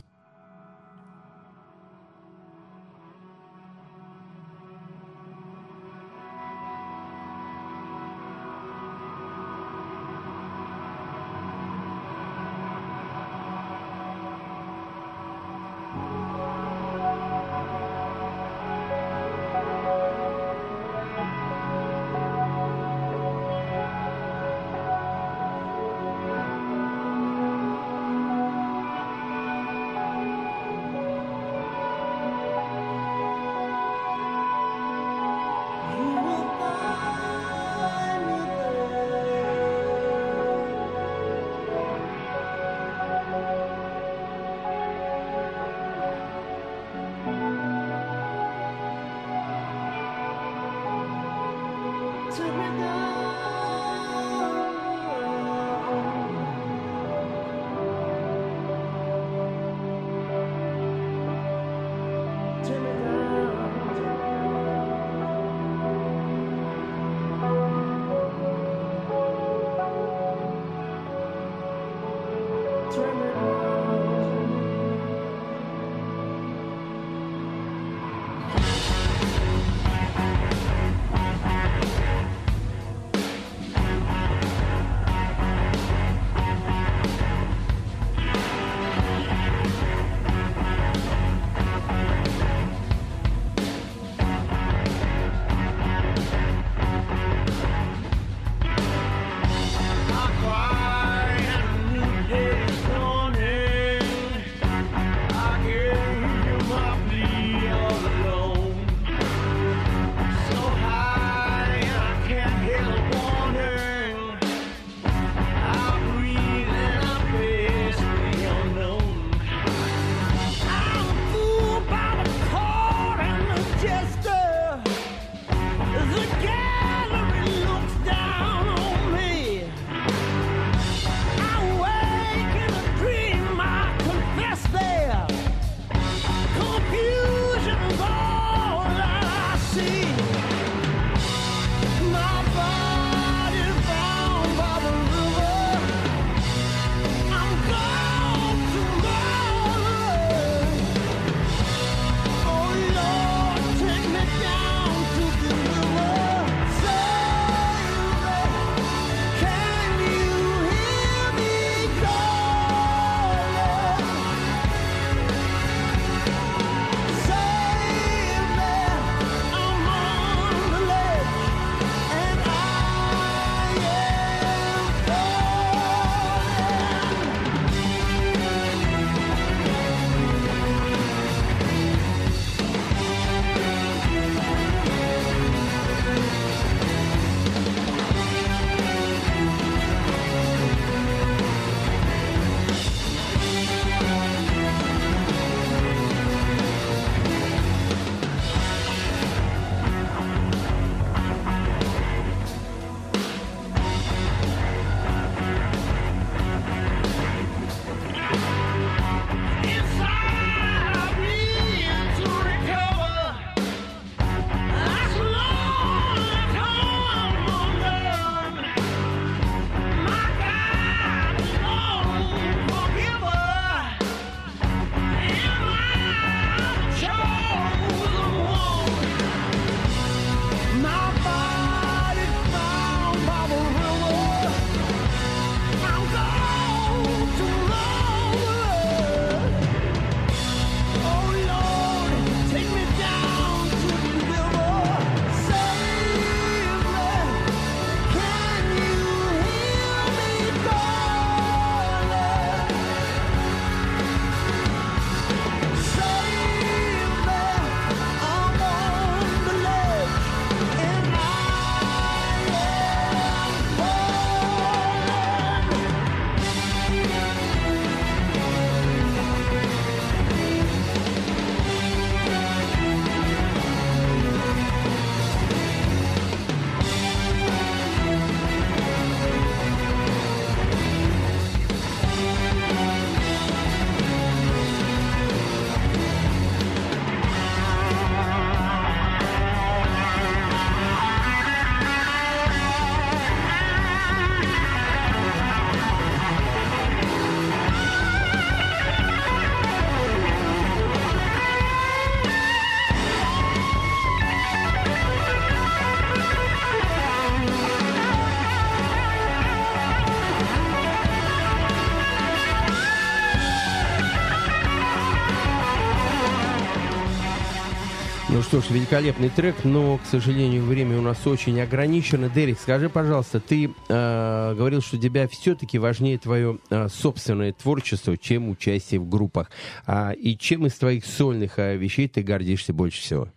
Что 318.56 318.70
ж, 318.70 318.70
великолепный 318.70 319.30
трек, 319.30 319.66
но, 319.66 319.98
к 319.98 320.06
сожалению, 320.06 320.64
время 320.64 320.98
у 320.98 321.02
нас 321.02 321.28
очень 321.28 321.60
ограничено. 321.60 322.30
Дерек, 322.30 322.58
скажи, 322.58 322.90
пожалуйста, 322.90 323.42
ты 323.42 323.66
э, 323.66 324.54
говорил, 324.56 324.80
что 324.80 324.98
тебя 324.98 325.28
все-таки 325.28 325.78
важнее 325.78 326.18
твое 326.18 326.58
э, 326.70 326.88
собственное 326.88 327.52
творчество, 327.52 328.18
чем 328.18 328.48
участие 328.48 329.02
в 329.02 329.10
группах. 329.10 329.52
А, 329.86 330.14
и 330.14 330.38
чем 330.38 330.66
из 330.68 330.78
твоих 330.78 331.06
сольных 331.06 331.60
э, 331.60 331.76
вещей 331.76 332.08
ты 332.08 332.24
гордишься 332.24 332.72
больше 332.72 333.02
всего? 333.02 333.28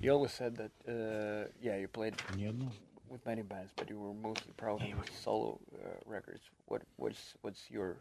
You 0.00 0.12
always 0.12 0.32
said 0.32 0.56
that, 0.56 0.72
uh, 0.88 1.46
yeah, 1.62 1.78
you 1.80 1.86
played 1.86 2.14
Ни 2.34 2.46
одно. 2.46 2.72
with 3.08 3.24
many 3.24 3.42
bands, 3.42 3.70
but 3.76 3.88
you 3.88 4.00
were 4.00 4.12
mostly 4.12 4.52
proud 4.56 4.82
of 4.82 4.88
your 4.88 5.04
solo 5.22 5.60
uh, 5.72 5.86
records. 6.04 6.42
What, 6.66 6.82
what's, 6.96 7.36
what's 7.42 7.70
your 7.70 7.98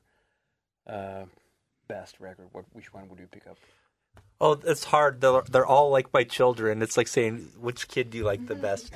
uh, 0.88 1.26
best 1.88 2.20
record? 2.20 2.48
What, 2.52 2.66
which 2.74 2.92
one 2.96 3.08
would 3.10 3.20
you 3.20 3.28
pick 3.28 3.46
up? 3.46 3.60
Oh, 4.41 4.59
it's 4.65 4.85
hard. 4.85 5.21
They're, 5.21 5.43
they're 5.49 5.67
all 5.67 5.91
like 5.91 6.09
my 6.13 6.25
children. 6.25 6.83
It's 6.83 6.97
like 6.97 7.07
saying, 7.07 7.49
which 7.61 7.87
kid 7.87 8.11
do 8.11 8.19
you 8.19 8.25
like 8.25 8.47
the 8.49 8.57
best? 8.57 8.93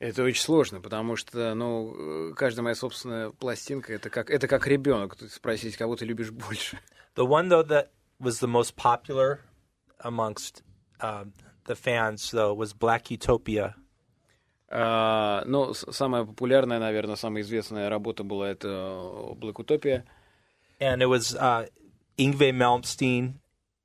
Это 0.00 0.22
очень 0.22 0.40
сложно, 0.42 0.80
потому 0.80 1.16
что, 1.16 1.54
ну, 1.54 2.30
э, 2.30 2.34
каждая 2.34 2.62
моя 2.62 2.74
собственная 2.74 3.30
пластинка 3.30 3.92
это 3.94 4.10
как 4.10 4.28
это 4.30 4.46
как 4.46 4.66
ребенок. 4.66 5.16
Тут 5.16 5.32
Спросить, 5.32 5.76
кого 5.76 5.96
ты 5.96 6.04
любишь 6.04 6.30
больше. 6.30 6.78
The 7.16 7.24
one, 7.26 7.48
though, 7.48 7.62
that 7.62 7.88
was 8.20 8.40
the 8.40 8.46
most 8.48 8.76
popular 8.76 9.40
amongst 10.00 10.62
um, 11.00 11.32
the 11.66 11.74
fans, 11.74 12.30
though, 12.32 12.52
was 12.54 12.72
Black 12.72 13.10
Utopia. 13.10 13.74
А, 14.68 15.42
ну, 15.46 15.72
с- 15.74 15.86
самая 15.92 16.24
популярная, 16.24 16.78
наверное, 16.78 17.16
самая 17.16 17.42
известная 17.42 17.88
работа 17.88 18.24
была 18.24 18.50
это 18.50 19.34
Black 19.36 19.58
Utopia. 19.58 20.04
And 20.80 21.02
it 21.02 21.06
was 21.06 21.34
uh, 21.36 21.66
Ingve 22.18 22.52
Malmsteen 22.52 23.34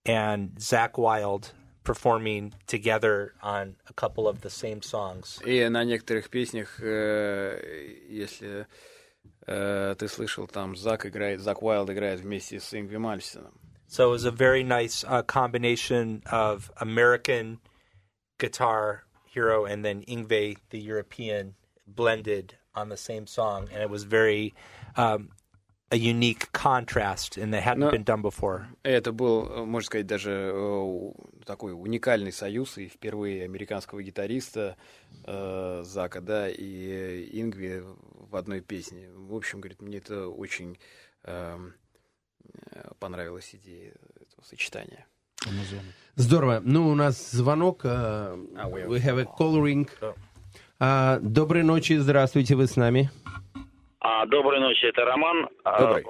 and 0.05 0.59
Zach 0.59 0.97
Wild 0.97 1.53
performing 1.83 2.53
together 2.67 3.33
on 3.41 3.75
a 3.87 3.93
couple 3.93 4.27
of 4.27 4.41
the 4.41 4.49
same 4.49 4.81
songs. 4.81 5.39
И 5.45 5.67
на 5.69 5.83
некоторых 5.83 6.29
песнях, 6.29 6.79
э, 6.81 7.95
если 8.09 8.67
э, 9.47 9.95
ты 9.97 10.07
слышал, 10.07 10.47
там 10.47 10.75
Зак 10.75 11.05
играет, 11.05 11.39
Зак 11.39 11.61
Уайлд 11.61 11.89
играет 11.89 12.19
вместе 12.19 12.59
с 12.59 12.73
Ингви 12.73 12.97
Мальстином. 12.97 13.53
So 13.87 14.09
it 14.09 14.11
was 14.11 14.25
a 14.25 14.31
very 14.31 14.63
nice 14.63 15.03
uh, 15.03 15.23
combination 15.23 16.21
of 16.31 16.71
American 16.77 17.59
guitar 18.37 19.05
hero 19.25 19.65
and 19.65 19.83
then 19.83 20.03
Ingve, 20.03 20.57
the 20.69 20.79
European, 20.79 21.55
blended 21.87 22.55
on 22.75 22.89
the 22.89 22.97
same 22.97 23.25
song, 23.25 23.67
and 23.73 23.81
it 23.81 23.89
was 23.89 24.03
very 24.03 24.53
um, 24.95 25.29
a 25.94 25.96
unique 25.96 26.50
contrast, 26.52 27.38
and 27.38 27.52
that 27.52 27.62
hadn't 27.62 27.78
No. 27.78 27.90
been 27.90 28.04
done 28.04 28.22
before. 28.22 28.66
Это 28.82 29.12
был, 29.12 29.46
э, 29.48 29.64
можно 29.64 29.86
сказать, 29.86 30.06
даже 30.06 30.30
э, 30.52 31.12
такой 31.46 31.72
уникальный 31.72 32.32
союз, 32.32 32.78
и 32.78 32.88
впервые 32.88 33.44
американского 33.44 34.02
гитариста 34.02 34.76
э, 35.24 35.82
Зака, 35.84 36.20
да, 36.20 36.48
и 36.50 37.28
Ингви 37.40 37.82
в 38.30 38.34
одной 38.36 38.60
песне. 38.60 39.08
В 39.14 39.34
общем, 39.34 39.60
говорит, 39.60 39.80
мне 39.82 39.98
это 39.98 40.28
очень 40.28 40.78
эм, 41.24 41.74
э, 42.72 42.90
понравилась 42.98 43.54
идея 43.54 43.92
этого 44.20 44.44
сочетания. 44.44 45.06
Здорово. 46.16 46.60
Ну, 46.64 46.88
у 46.88 46.94
нас 46.94 47.30
звонок. 47.30 47.82
А, 47.84 48.34
we 48.34 48.98
have- 49.00 49.20
a 49.20 49.24
coloring. 49.38 49.88
Oh. 50.00 50.14
А, 50.80 51.18
доброй 51.20 51.62
ночи, 51.62 51.96
здравствуйте, 51.98 52.56
вы 52.56 52.66
с 52.66 52.76
нами. 52.76 53.10
А, 54.06 54.26
доброй 54.26 54.60
ночи, 54.60 54.84
это 54.84 55.02
Роман. 55.06 55.48
А, 55.64 55.80
Добрый. 55.80 56.04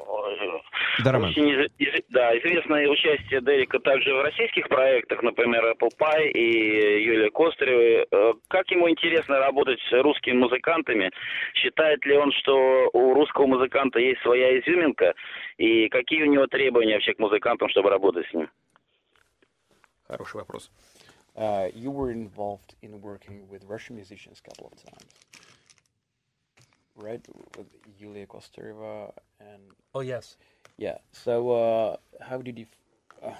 Да, 1.04 1.12
Роман. 1.12 1.30
Очень 1.30 1.48
из- 1.48 1.70
из- 1.78 2.02
да, 2.08 2.36
известное 2.40 2.88
участие 2.88 3.40
Дерека 3.40 3.78
также 3.78 4.12
в 4.12 4.20
российских 4.20 4.68
проектах, 4.68 5.22
например, 5.22 5.64
Apple 5.64 5.90
Pie 5.96 6.30
и 6.32 7.04
Юлия 7.04 7.30
Костыревой. 7.30 8.04
Э, 8.10 8.32
Как 8.48 8.68
ему 8.72 8.90
интересно 8.90 9.38
работать 9.38 9.78
с 9.88 9.92
русскими 10.02 10.34
музыкантами? 10.34 11.12
Считает 11.54 12.04
ли 12.04 12.16
он, 12.16 12.32
что 12.32 12.90
у 12.92 13.14
русского 13.14 13.46
музыканта 13.46 14.00
есть 14.00 14.20
своя 14.22 14.58
изюминка? 14.58 15.14
И 15.58 15.88
какие 15.88 16.24
у 16.24 16.26
него 16.26 16.48
требования 16.48 16.94
вообще 16.94 17.14
к 17.14 17.20
музыкантам, 17.20 17.68
чтобы 17.68 17.90
работать 17.90 18.26
с 18.28 18.34
ним? 18.34 18.50
Хороший 20.08 20.38
вопрос. 20.38 20.68
Uh, 21.36 21.68
you 21.74 21.90
were 21.92 22.10
involved 22.12 22.74
in 22.82 23.00
working 23.00 23.48
with 23.50 23.62
Russian 23.68 23.94
musicians 23.96 24.40
a 24.40 24.48
couple 24.50 24.66
of 24.66 24.74
times, 24.82 25.04
right? 26.96 27.20
With 27.56 27.66
Yulia 27.98 28.26
Kostereva 28.26 29.12
and 29.40 29.62
Oh 29.94 30.00
yes. 30.00 30.36
yeah. 30.78 30.98
So 31.12 31.50
uh, 31.50 31.96
how 32.20 32.38
did 32.42 32.58
you? 32.58 32.66
Uh, 33.22 33.32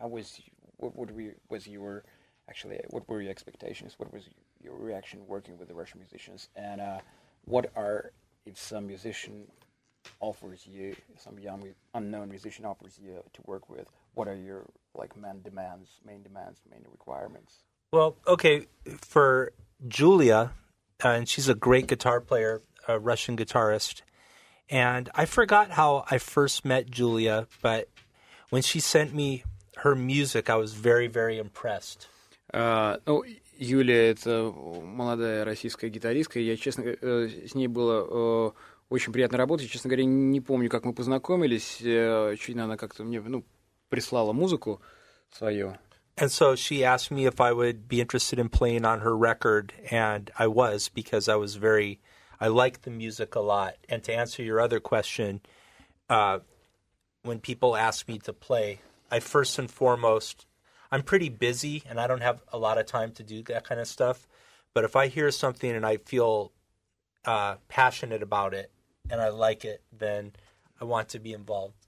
how 0.00 0.08
was? 0.08 0.38
you- 0.38 0.52
What, 0.82 0.96
what 0.96 1.10
were 1.14 1.20
you, 1.22 1.34
was 1.48 1.66
your 1.68 2.02
actually? 2.48 2.80
What 2.90 3.08
were 3.08 3.20
your 3.22 3.30
expectations? 3.30 3.94
What 3.98 4.12
was 4.12 4.24
your 4.64 4.74
reaction 4.74 5.20
working 5.28 5.54
with 5.58 5.68
the 5.68 5.74
Russian 5.74 6.00
musicians? 6.00 6.48
And 6.56 6.80
uh, 6.80 6.98
what 7.44 7.70
are 7.76 8.10
if 8.46 8.58
some 8.58 8.86
musician 8.86 9.46
offers 10.20 10.66
you 10.66 10.96
some 11.16 11.38
young 11.38 11.62
unknown 11.94 12.28
musician 12.28 12.64
offers 12.64 12.98
you 13.04 13.22
to 13.32 13.40
work 13.46 13.68
with? 13.70 13.86
What 14.14 14.26
are 14.28 14.34
your 14.34 14.66
like 14.94 15.16
main 15.16 15.40
demands, 15.42 15.88
main 16.04 16.22
demands, 16.22 16.58
main 16.70 16.84
requirements? 16.90 17.62
Well, 17.92 18.16
okay, 18.26 18.66
for 18.98 19.52
Julia, 19.86 20.50
uh, 21.04 21.08
and 21.08 21.28
she's 21.28 21.48
a 21.48 21.54
great 21.54 21.86
guitar 21.86 22.20
player, 22.20 22.62
a 22.91 22.99
Russian 22.99 23.35
guitarist. 23.35 24.01
And 24.69 25.09
I 25.15 25.25
forgot 25.25 25.71
how 25.71 26.05
I 26.11 26.17
first 26.17 26.65
met 26.65 26.89
Julia, 26.89 27.47
but 27.61 27.87
when 28.49 28.61
she 28.61 28.79
sent 28.79 29.13
me 29.13 29.43
her 29.77 29.95
music, 29.95 30.49
I 30.49 30.55
was 30.55 30.73
very, 30.73 31.07
very 31.07 31.37
impressed. 31.37 32.07
А, 32.53 32.99
ну, 33.05 33.23
Юлия 33.57 34.11
это 34.11 34.53
молодая 34.53 35.43
российская 35.45 35.89
гитаристка, 35.89 36.39
и 36.39 36.43
я, 36.43 36.57
честно 36.57 36.83
говоря, 36.83 36.99
э, 37.01 37.47
с 37.47 37.55
ней 37.55 37.67
было 37.67 38.05
э, 38.49 38.51
очень 38.89 39.11
приятно 39.11 39.37
работать. 39.37 39.69
Честно 39.69 39.89
говоря, 39.89 40.05
не 40.05 40.41
помню, 40.41 40.69
как 40.69 40.85
мы 40.85 40.93
познакомились. 40.93 41.81
Э, 41.81 42.31
Очевидно, 42.33 42.65
она 42.65 42.77
как-то 42.77 43.03
мне 43.03 43.21
ну, 43.21 43.43
прислала 43.89 44.33
музыку 44.33 44.81
свою. 45.31 45.75
And 46.19 46.31
so 46.31 46.55
she 46.55 46.83
asked 46.83 47.11
me 47.11 47.25
if 47.27 47.39
I 47.39 47.51
would 47.53 47.87
be 47.87 48.01
interested 48.01 48.39
in 48.39 48.49
playing 48.49 48.85
on 48.85 49.01
her 49.01 49.15
record, 49.15 49.71
and 49.91 50.31
I 50.35 50.47
was 50.47 50.89
because 50.89 51.29
I 51.29 51.35
was 51.35 51.55
very, 51.57 51.99
I 52.42 52.48
like 52.48 52.82
the 52.82 52.90
music 52.90 53.36
a 53.36 53.40
lot. 53.40 53.76
And 53.88 54.02
to 54.02 54.12
answer 54.12 54.42
your 54.42 54.60
other 54.60 54.80
question, 54.80 55.42
uh, 56.10 56.40
when 57.22 57.38
people 57.38 57.76
ask 57.76 58.08
me 58.08 58.18
to 58.18 58.32
play, 58.32 58.80
I 59.12 59.20
first 59.20 59.60
and 59.60 59.70
foremost, 59.70 60.44
I'm 60.90 61.04
pretty 61.04 61.28
busy 61.28 61.84
and 61.88 62.00
I 62.00 62.08
don't 62.08 62.20
have 62.20 62.42
a 62.52 62.58
lot 62.58 62.78
of 62.78 62.86
time 62.86 63.12
to 63.12 63.22
do 63.22 63.44
that 63.44 63.62
kind 63.62 63.80
of 63.80 63.86
stuff. 63.86 64.26
But 64.74 64.82
if 64.82 64.96
I 64.96 65.06
hear 65.06 65.30
something 65.30 65.70
and 65.70 65.86
I 65.86 65.98
feel 65.98 66.50
uh, 67.24 67.58
passionate 67.68 68.24
about 68.24 68.54
it 68.54 68.72
and 69.08 69.20
I 69.20 69.28
like 69.28 69.64
it, 69.64 69.80
then 69.96 70.32
I 70.80 70.84
want 70.84 71.10
to 71.10 71.20
be 71.20 71.32
involved. 71.32 71.81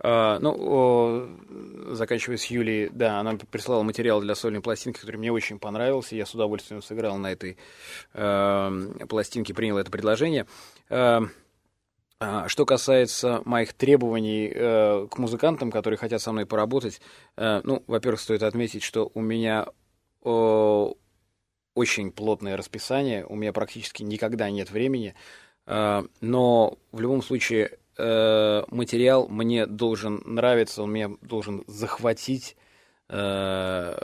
А, 0.00 0.38
ну, 0.40 1.94
заканчивая 1.94 2.36
с 2.36 2.44
Юлией, 2.46 2.90
да, 2.92 3.18
она 3.18 3.36
прислала 3.50 3.82
материал 3.82 4.20
для 4.20 4.34
сольной 4.34 4.60
пластинки, 4.60 5.00
который 5.00 5.16
мне 5.16 5.32
очень 5.32 5.58
понравился. 5.58 6.16
Я 6.16 6.26
с 6.26 6.34
удовольствием 6.34 6.82
сыграл 6.82 7.16
на 7.16 7.32
этой 7.32 7.56
э, 8.12 9.06
пластинке, 9.08 9.54
принял 9.54 9.78
это 9.78 9.90
предложение. 9.90 10.46
Э, 10.90 11.20
что 12.46 12.64
касается 12.64 13.42
моих 13.44 13.72
требований 13.74 14.50
э, 14.54 15.06
к 15.10 15.18
музыкантам, 15.18 15.70
которые 15.70 15.98
хотят 15.98 16.22
со 16.22 16.32
мной 16.32 16.46
поработать, 16.46 17.00
э, 17.36 17.60
ну, 17.64 17.82
во-первых, 17.86 18.20
стоит 18.20 18.42
отметить, 18.42 18.82
что 18.82 19.10
у 19.14 19.20
меня 19.20 19.66
о, 20.22 20.94
очень 21.74 22.10
плотное 22.10 22.56
расписание, 22.56 23.24
у 23.26 23.34
меня 23.34 23.52
практически 23.52 24.02
никогда 24.02 24.50
нет 24.50 24.70
времени, 24.70 25.14
э, 25.66 26.04
но 26.20 26.78
в 26.92 27.00
любом 27.00 27.22
случае 27.22 27.78
э, 27.98 28.62
материал 28.68 29.28
мне 29.28 29.66
должен 29.66 30.22
нравиться, 30.24 30.82
он 30.82 30.92
меня 30.92 31.10
должен 31.22 31.64
захватить 31.66 32.56
э, 33.08 33.94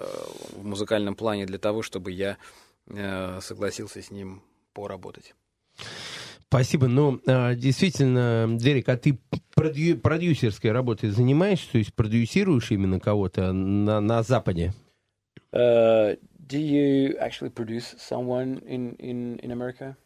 в 0.52 0.64
музыкальном 0.64 1.14
плане 1.14 1.46
для 1.46 1.58
того, 1.58 1.82
чтобы 1.82 2.12
я 2.12 2.38
э, 2.88 3.40
согласился 3.40 4.02
с 4.02 4.10
ним 4.10 4.42
поработать. 4.72 5.34
Спасибо. 6.52 6.86
Ну, 6.86 7.18
а, 7.26 7.54
действительно, 7.54 8.46
Дерек, 8.58 8.86
а 8.90 8.98
ты 8.98 9.18
продю- 9.56 9.96
продюсерской 9.96 10.70
работой 10.70 11.08
занимаешься, 11.08 11.72
то 11.72 11.78
есть 11.78 11.94
продюсируешь 11.94 12.70
именно 12.70 13.00
кого-то 13.00 13.52
на, 13.52 14.00
на 14.00 14.22
Западе? 14.22 14.74
Uh, 15.50 16.16
do 16.46 16.58
you 16.58 17.16
actually 17.18 17.50
produce 17.50 17.94
someone 17.98 18.60
in, 18.66 18.96
in, 18.96 19.38
in 19.38 19.50
America? 19.50 19.96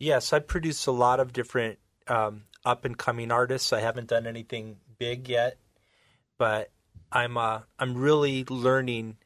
Yes, 0.00 0.32
I 0.32 0.40
produce 0.40 0.86
a 0.86 0.92
lot 0.92 1.20
of 1.20 1.32
different 1.32 1.78
um, 2.08 2.42
up 2.67 2.85
and 2.85 2.97
coming 2.97 3.31
artists. 3.31 3.73
I 3.73 3.81
haven't 3.81 4.07
done 4.07 4.27
anything 4.27 4.77
big 4.97 5.29
yet, 5.29 5.57
but 6.37 6.71
I'm 7.11 7.37
uh, 7.37 7.61
I'm 7.79 7.95
really 7.95 8.45
learning 8.49 9.17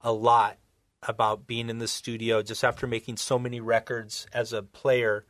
a 0.00 0.12
lot 0.12 0.58
about 1.02 1.46
being 1.46 1.70
in 1.70 1.78
the 1.78 1.88
studio. 1.88 2.42
Just 2.42 2.64
after 2.64 2.86
making 2.86 3.16
so 3.16 3.38
many 3.38 3.60
records 3.60 4.26
as 4.32 4.52
a 4.52 4.62
player, 4.62 5.24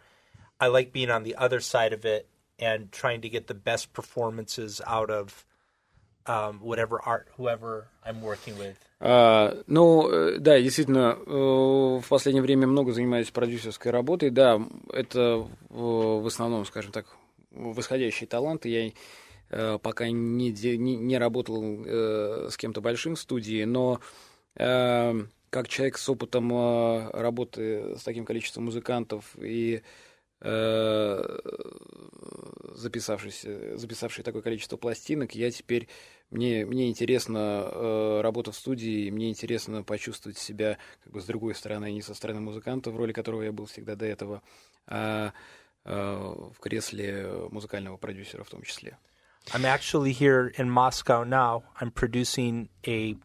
I 0.61 0.69
like 0.69 0.93
being 0.93 1.11
on 1.11 1.23
the 1.23 1.37
other 1.37 1.61
side 1.61 1.93
of 1.93 2.05
it 2.05 2.29
and 2.59 2.91
trying 2.91 3.21
to 3.23 3.29
get 3.29 3.47
the 3.47 3.55
best 3.55 3.93
performances 3.93 4.81
out 4.87 5.11
of 5.11 5.45
um, 6.27 6.61
whatever 6.61 7.01
art, 7.05 7.29
whoever 7.37 7.89
I'm 8.05 8.21
working 8.21 8.59
with. 8.59 8.77
А, 9.01 9.57
ну, 9.69 10.11
э, 10.11 10.39
да, 10.39 10.57
я 10.57 10.63
действительно, 10.63 11.17
э, 11.25 11.31
в 11.31 12.09
последнее 12.09 12.43
время 12.43 12.67
много 12.67 12.93
занимаюсь 12.93 13.31
продюсерской 13.31 13.93
работой. 13.93 14.31
Да, 14.31 14.61
это 14.93 15.21
э, 15.21 15.45
в 15.71 16.27
основном, 16.27 16.67
скажем 16.67 16.91
так, 16.91 17.07
восходящие 17.54 18.28
таланты. 18.28 18.70
Я 18.70 18.92
э, 19.50 19.80
пока 19.80 20.10
не, 20.10 20.52
не, 20.52 20.96
не 20.96 21.18
работал 21.18 21.84
э, 21.86 22.50
с 22.50 22.58
кем-то 22.58 22.82
большим 22.82 23.16
в 23.16 23.20
студии, 23.20 23.64
но 23.64 24.00
э, 24.56 25.14
как 25.50 25.68
человек 25.68 25.98
с 25.98 26.10
опытом 26.10 26.52
э, 26.52 27.10
работы 27.12 27.96
с 27.98 28.04
таким 28.04 28.26
количеством 28.26 28.66
музыкантов 28.66 29.36
и 29.40 29.84
э, 30.42 31.40
записавшийся, 32.74 33.78
записавший 33.78 34.24
такое 34.24 34.42
количество 34.42 34.78
пластинок, 34.78 35.36
я 35.36 35.52
теперь 35.52 35.88
мне, 36.32 36.66
мне 36.66 36.90
интересно 36.90 37.70
э, 37.72 38.22
работа 38.22 38.52
в 38.52 38.56
студии, 38.56 39.12
мне 39.12 39.30
интересно 39.30 39.84
почувствовать 39.84 40.40
себя 40.40 40.80
как 41.04 41.14
бы 41.14 41.22
с 41.22 41.26
другой 41.26 41.54
стороны, 41.54 41.92
не 41.92 42.02
со 42.02 42.16
стороны 42.16 42.42
музыканта, 42.42 42.90
в 42.90 42.98
роли 42.98 43.14
которого 43.14 43.44
я 43.44 43.52
был 43.52 43.66
всегда 43.68 43.96
до 43.96 44.06
этого, 44.06 44.42
а 44.88 45.28
э, 45.28 45.32
в 45.86 46.56
кресле 46.60 47.48
музыкального 47.52 47.98
продюсера 47.98 48.44
в 48.44 48.50
том 48.50 48.62
числе. 48.62 48.98
I'm 49.52 49.66
actually 49.66 50.14
here 50.14 50.48
in 50.58 50.70
Moscow 50.70 51.24
now. 51.24 51.64
I'm 51.80 51.92
producing 51.92 52.70
a 52.88 53.16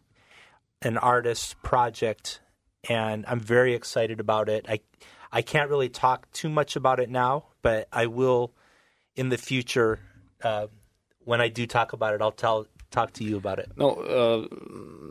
an 0.81 0.97
artist 0.97 1.61
project, 1.63 2.41
and 2.89 3.25
I'm 3.27 3.39
very 3.39 3.73
excited 3.73 4.19
about 4.19 4.49
it. 4.49 4.65
I 4.67 4.81
I 5.31 5.41
can't 5.41 5.69
really 5.69 5.89
talk 5.89 6.31
too 6.31 6.49
much 6.49 6.75
about 6.75 6.99
it 6.99 7.09
now, 7.09 7.45
but 7.61 7.87
I 7.91 8.07
will 8.07 8.51
in 9.15 9.29
the 9.29 9.37
future. 9.37 9.99
Uh, 10.43 10.67
when 11.23 11.41
I 11.41 11.49
do 11.49 11.67
talk 11.67 11.93
about 11.93 12.13
it, 12.13 12.21
I'll 12.21 12.31
tell 12.31 12.65
talk 12.91 13.13
to 13.13 13.23
you 13.23 13.37
about 13.37 13.59
it. 13.59 13.69
Ну, 13.75 14.01
э, 14.01 14.47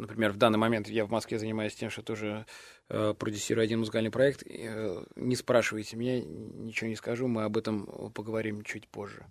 например, 0.01 0.33
в 0.33 0.37
данный 0.37 0.59
момент 0.59 0.89
я 0.89 1.05
в 1.05 1.11
Москве 1.11 1.39
занимаюсь 1.39 1.75
тем, 1.75 1.91
что 1.91 2.03
тоже 2.03 2.27
э, 2.27 2.45
продюсирую 2.89 3.65
один 3.65 3.81
музыкальный 3.81 4.11
проект. 4.11 4.43
Э, 4.47 5.05
не 5.17 5.37
спрашивайте 5.37 5.97
меня, 5.97 6.21
ничего 6.21 6.89
не 6.89 6.97
скажу, 6.97 7.29
мы 7.29 7.45
об 7.45 7.57
этом 7.57 7.87
поговорим 8.13 8.63
чуть 8.65 8.89
позже. 8.89 9.27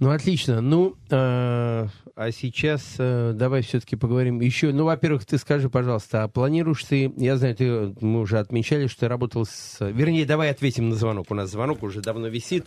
Ну, 0.00 0.10
отлично. 0.10 0.60
Ну, 0.60 0.94
э, 1.10 1.86
а 2.14 2.30
сейчас 2.30 2.94
э, 2.98 3.32
давай 3.34 3.62
все-таки 3.62 3.96
поговорим 3.96 4.40
еще. 4.40 4.72
Ну, 4.72 4.84
во-первых, 4.84 5.26
ты 5.26 5.38
скажи, 5.38 5.68
пожалуйста, 5.68 6.22
а 6.22 6.28
планируешь 6.28 6.84
ты... 6.84 7.12
Я 7.16 7.36
знаю, 7.36 7.56
ты, 7.56 7.94
мы 8.00 8.20
уже 8.20 8.38
отмечали, 8.38 8.86
что 8.86 9.00
ты 9.00 9.08
работал 9.08 9.44
с... 9.44 9.78
Вернее, 9.80 10.24
давай 10.24 10.50
ответим 10.50 10.90
на 10.90 10.94
звонок. 10.94 11.30
У 11.30 11.34
нас 11.34 11.50
звонок 11.50 11.82
уже 11.82 12.00
давно 12.00 12.28
висит. 12.28 12.66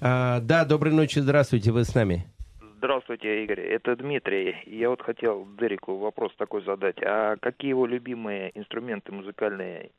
А, 0.00 0.40
да, 0.40 0.64
доброй 0.64 0.92
ночи, 0.92 1.18
здравствуйте, 1.18 1.72
вы 1.72 1.84
с 1.84 1.94
нами. 1.94 2.30
Здравствуйте, 2.78 3.42
Игорь. 3.42 3.60
Это 3.60 3.96
Дмитрий. 3.96 4.54
Я 4.66 4.90
вот 4.90 5.02
хотел 5.02 5.44
Дереку 5.58 5.96
вопрос 5.98 6.32
такой 6.36 6.62
задать. 6.62 6.94
А 7.02 7.36
какие 7.36 7.70
его 7.70 7.86
любимые 7.86 8.56
инструменты 8.56 9.10
музыкальные, 9.10 9.90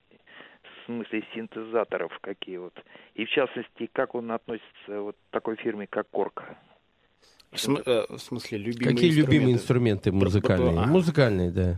в 0.63 0.85
смысле 0.85 1.25
синтезаторов, 1.33 2.17
какие 2.21 2.55
вот? 2.55 2.73
И 3.15 3.25
в 3.25 3.29
частности, 3.31 3.89
как 3.91 4.15
он 4.15 4.31
относится 4.31 5.01
вот 5.01 5.17
к 5.17 5.31
такой 5.31 5.57
фирме, 5.57 5.87
как 5.87 6.09
Корк? 6.09 6.45
В, 7.51 7.59
см- 7.59 7.83
э, 7.85 8.05
в 8.07 8.17
смысле, 8.19 8.57
любимые 8.59 8.95
Какие 8.95 9.11
любимые 9.11 9.55
инструменты? 9.55 10.11
инструменты 10.11 10.11
музыкальные? 10.13 10.79
А. 10.79 10.85
Музыкальные, 10.85 11.51
да. 11.51 11.77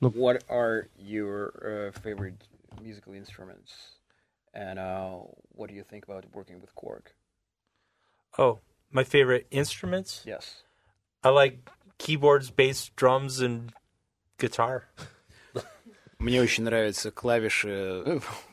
What 0.00 0.42
are 0.48 0.88
your 0.98 1.52
uh, 1.62 1.92
favorite 2.02 2.34
musical 2.82 3.14
instruments? 3.14 4.00
And 4.54 4.80
uh, 4.80 5.20
what 5.54 5.68
do 5.68 5.76
you 5.76 5.84
think 5.84 6.02
about 6.08 6.24
working 6.34 6.60
with 6.60 6.74
Korg? 6.74 7.04
Oh, 8.38 8.58
my 8.92 9.04
favorite 9.04 9.46
instruments. 9.50 10.22
Yes. 10.26 10.62
I 11.22 11.28
like 11.30 11.58
keyboards, 11.98 12.50
bass, 12.50 12.90
drums, 12.96 13.40
and 13.40 13.72
guitar. 14.38 14.84
Мне 16.18 16.42
очень 16.42 16.64
нравятся 16.64 17.10
клавиши, 17.10 17.70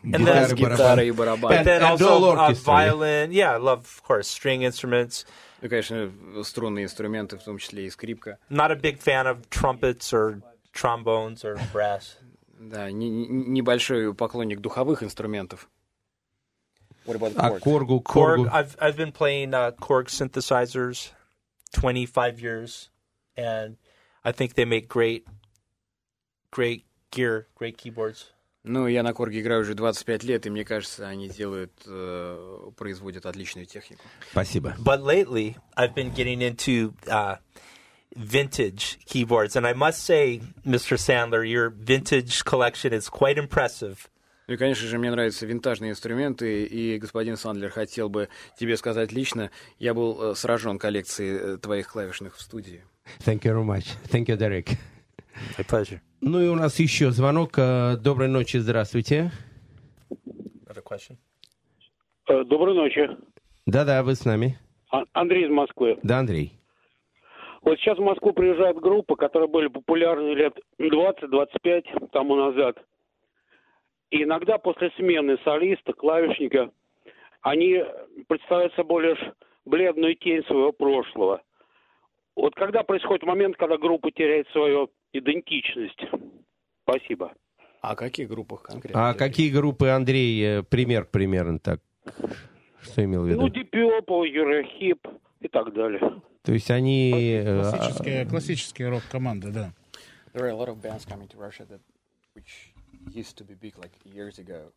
и 0.01 0.13
And- 0.13 0.25
then 0.25 1.81
and 1.81 1.83
also 1.83 2.07
all 2.07 2.23
uh, 2.23 2.29
orchestra, 2.37 2.63
violin. 2.73 3.31
Yeah, 3.33 3.55
I 3.55 3.57
love, 3.57 3.79
of 3.79 4.01
course, 4.03 4.29
string 4.29 4.61
instruments. 4.63 5.25
Ну, 5.61 5.67
конечно, 5.67 6.09
струнные 6.43 6.85
инструменты, 6.85 7.37
в 7.37 7.43
том 7.43 7.57
числе 7.57 7.85
и 7.85 7.89
скрипка. 7.89 8.37
Not 8.49 8.71
a 8.71 8.75
big 8.75 8.99
fan 8.99 9.27
of 9.27 9.49
trumpets 9.49 10.13
or 10.13 10.41
trombones 10.73 11.43
or 11.43 11.59
brass. 11.73 12.15
Да, 12.57 12.89
не- 12.89 13.09
не- 13.09 13.27
небольшой 13.27 14.13
поклонник 14.13 14.61
духовых 14.61 15.03
инструментов. 15.03 15.67
What 17.06 17.16
about 17.16 17.32
А 17.36 17.50
Korg? 17.50 17.60
Коргу, 17.60 18.02
Korg. 18.02 18.38
Коргу. 18.38 18.48
I've 18.52 18.76
I've 18.80 18.96
been 18.96 19.12
playing 19.12 19.54
uh, 19.54 19.72
Korg 19.72 20.08
synthesizers, 20.08 21.10
twenty 21.72 22.06
five 22.06 22.40
years, 22.40 22.90
and 23.36 23.76
I 24.24 24.32
think 24.32 24.54
they 24.54 24.64
make 24.64 24.88
great, 24.88 25.26
great 26.50 26.84
gear, 27.10 27.48
great 27.56 27.76
keyboards. 27.76 28.26
Ну, 28.64 28.86
я 28.86 29.02
на 29.02 29.12
Корге 29.12 29.40
играю 29.40 29.62
уже 29.62 29.74
25 29.74 30.22
лет, 30.22 30.46
и 30.46 30.50
мне 30.50 30.64
кажется, 30.64 31.08
они 31.08 31.28
делают, 31.28 31.72
э, 31.84 32.70
производят 32.76 33.26
отличную 33.26 33.66
технику. 33.66 34.02
Спасибо. 34.30 34.76
But 34.78 35.02
lately, 35.02 35.56
I've 35.76 35.96
been 35.96 36.12
getting 36.14 36.40
into 36.42 36.94
uh, 37.10 37.38
vintage 38.14 39.00
keyboards, 39.04 39.56
and 39.56 39.66
I 39.66 39.72
must 39.72 40.04
say, 40.04 40.42
Mr. 40.64 40.96
Sandler, 40.96 41.42
your 41.48 41.70
vintage 41.70 42.44
collection 42.44 42.92
is 42.92 43.08
quite 43.08 43.36
impressive. 43.36 44.08
Ну 44.47 44.53
и, 44.53 44.57
конечно 44.57 44.87
же, 44.87 44.97
мне 44.97 45.11
нравятся 45.11 45.45
винтажные 45.45 45.91
инструменты, 45.91 46.63
и 46.63 46.97
господин 46.99 47.35
Сандлер 47.35 47.69
хотел 47.69 48.07
бы 48.07 48.29
тебе 48.57 48.77
сказать 48.77 49.11
лично, 49.11 49.51
я 49.77 49.93
был 49.93 50.31
э, 50.31 50.35
сражен 50.35 50.79
коллекцией 50.79 51.55
э, 51.55 51.57
твоих 51.57 51.91
клавишных 51.91 52.37
в 52.37 52.41
студии. 52.41 52.81
Thank 53.25 53.41
you 53.41 53.51
very 53.51 53.65
much. 53.65 53.87
Thank 54.09 54.27
you, 54.27 54.37
Derek. 54.37 54.69
My 55.57 55.65
pleasure. 55.69 55.99
Ну 56.21 56.39
и 56.39 56.47
у 56.47 56.55
нас 56.55 56.79
еще 56.79 57.11
звонок. 57.11 57.57
Э, 57.57 57.97
Доброй 57.97 58.29
ночи, 58.29 58.55
здравствуйте. 58.55 59.31
Another 60.09 60.81
question. 60.81 61.17
Доброй 62.45 62.73
ночи. 62.73 63.09
Да-да, 63.65 64.01
вы 64.01 64.15
с 64.15 64.23
нами. 64.23 64.57
А- 64.91 65.03
Андрей 65.11 65.45
из 65.45 65.51
Москвы. 65.51 65.99
Да, 66.03 66.19
Андрей. 66.19 66.53
Вот 67.63 67.77
сейчас 67.79 67.97
в 67.97 68.01
Москву 68.01 68.31
приезжают 68.31 68.77
группы, 68.79 69.17
которые 69.17 69.49
были 69.49 69.67
популярны 69.67 70.33
лет 70.35 70.53
20-25 70.79 72.11
тому 72.13 72.35
назад. 72.37 72.77
И 74.11 74.23
иногда 74.23 74.57
после 74.57 74.91
смены 74.97 75.37
солиста, 75.43 75.93
клавишника, 75.93 76.71
они 77.41 77.83
представляют 78.27 78.73
собой 78.75 79.03
лишь 79.09 79.33
бледную 79.65 80.15
тень 80.15 80.43
своего 80.45 80.71
прошлого. 80.71 81.41
Вот 82.35 82.55
когда 82.55 82.83
происходит 82.83 83.23
момент, 83.23 83.57
когда 83.57 83.77
группа 83.77 84.11
теряет 84.11 84.47
свою 84.49 84.89
идентичность? 85.11 85.99
Спасибо. 86.83 87.33
А 87.81 87.91
о 87.91 87.95
каких 87.95 88.29
группах 88.29 88.63
конкретно? 88.63 89.09
А 89.09 89.13
какие 89.13 89.49
группы, 89.49 89.89
Андрей, 89.89 90.59
э, 90.59 90.63
пример 90.63 91.05
примерно 91.05 91.59
так? 91.59 91.81
Что 92.81 93.03
имел 93.03 93.23
в 93.23 93.27
виду? 93.27 93.41
Ну, 93.41 93.47
Purple, 93.47 94.27
Eurохип 94.27 95.07
и 95.41 95.47
так 95.47 95.73
далее. 95.73 96.21
То 96.43 96.53
есть 96.53 96.71
они... 96.71 97.11
э, 97.33 97.61
Классические, 97.61 98.25
классические 98.25 98.89
рок-команды, 98.89 99.51
да. 99.51 99.73
There 100.33 100.43
are 100.45 100.49
a 100.49 100.53
lot 100.55 100.69
of 100.69 100.81
bands 100.81 101.05
coming 101.05 101.27
to 101.27 101.37
Russia 101.37 101.65
that, 101.65 101.81
which 102.35 102.73
used 103.11 103.37
to 103.37 103.43
be 103.43 103.53
big 103.53 103.77
like 103.77 103.91
years 104.03 104.39
ago, 104.39 104.71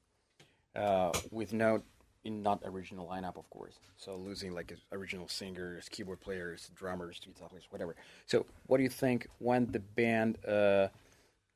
uh, 0.76 1.12
with 1.30 1.52
no, 1.52 1.82
in 2.24 2.42
not 2.42 2.60
original 2.64 3.06
lineup, 3.06 3.36
of 3.36 3.48
course. 3.50 3.78
So 3.96 4.16
losing 4.16 4.54
like 4.54 4.76
original 4.92 5.28
singers, 5.28 5.88
keyboard 5.88 6.20
players, 6.20 6.70
drummers, 6.74 7.20
guitar 7.20 7.48
players, 7.48 7.66
whatever. 7.70 7.96
So 8.26 8.46
what 8.66 8.76
do 8.78 8.82
you 8.82 8.90
think 8.90 9.26
when 9.38 9.70
the 9.70 9.78
band 9.78 10.38
uh, 10.46 10.88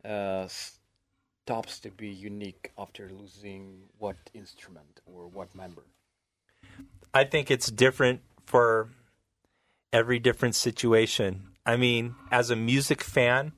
uh, 0.05 0.49
stops 0.49 1.79
to 1.81 1.91
be 1.91 2.09
unique 2.09 2.73
after 2.79 3.11
losing 3.11 3.83
what 3.99 4.17
instrument 4.33 5.01
or 5.07 5.27
what 5.27 5.55
member? 5.55 5.83
I 7.13 7.25
think 7.25 7.51
it's 7.51 7.71
different 7.71 8.23
for 8.47 8.89
every 9.93 10.19
different 10.19 10.55
situation. 10.55 11.55
I 11.65 11.77
mean, 11.77 12.17
as 12.31 12.51
a 12.51 12.57
music 12.57 13.03
fan, 13.03 13.53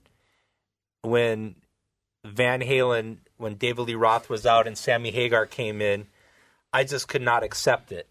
when 1.02 1.56
Van 2.26 2.60
Halen, 2.60 3.18
when 3.36 3.54
David 3.56 3.86
Lee 3.86 3.94
Roth 3.94 4.28
was 4.28 4.46
out 4.46 4.66
and 4.66 4.76
Sammy 4.76 5.10
Hagar 5.10 5.46
came 5.46 5.80
in, 5.80 6.06
I 6.72 6.84
just 6.84 7.08
could 7.08 7.22
not 7.22 7.42
accept 7.42 7.92
it. 7.92 8.06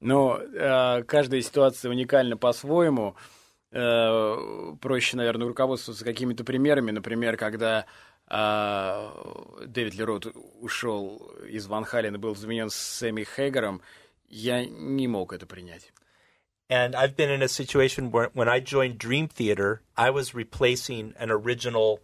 Но 0.00 0.38
э, 0.38 1.02
каждая 1.04 1.40
ситуация 1.40 1.90
уникальна 1.90 2.36
по-своему. 2.36 3.16
Э, 3.72 4.74
проще, 4.80 5.16
наверное, 5.16 5.48
руководствоваться 5.48 6.04
какими-то 6.04 6.44
примерами. 6.44 6.90
Например, 6.90 7.36
когда 7.36 7.86
э, 8.28 9.64
Дэвид 9.66 9.94
Лерот 9.94 10.26
ушел 10.60 11.32
из 11.48 11.66
Ван 11.66 11.84
Хален 11.84 12.14
и 12.14 12.18
был 12.18 12.36
заменен 12.36 12.70
Сэмми 12.70 13.24
Хейгером, 13.24 13.80
я 14.28 14.64
не 14.64 15.08
мог 15.08 15.32
это 15.32 15.46
принять. 15.46 15.92
And 16.68 16.94
I've 16.94 17.14
been 17.14 17.30
in 17.30 17.42
a 17.42 17.48
situation 17.48 18.10
where 18.10 18.30
when 18.32 18.48
I 18.48 18.60
joined 18.60 18.98
Dream 18.98 19.28
Theater, 19.28 19.82
I 19.96 20.10
was 20.10 20.34
replacing 20.34 21.14
an 21.18 21.30
original 21.30 22.00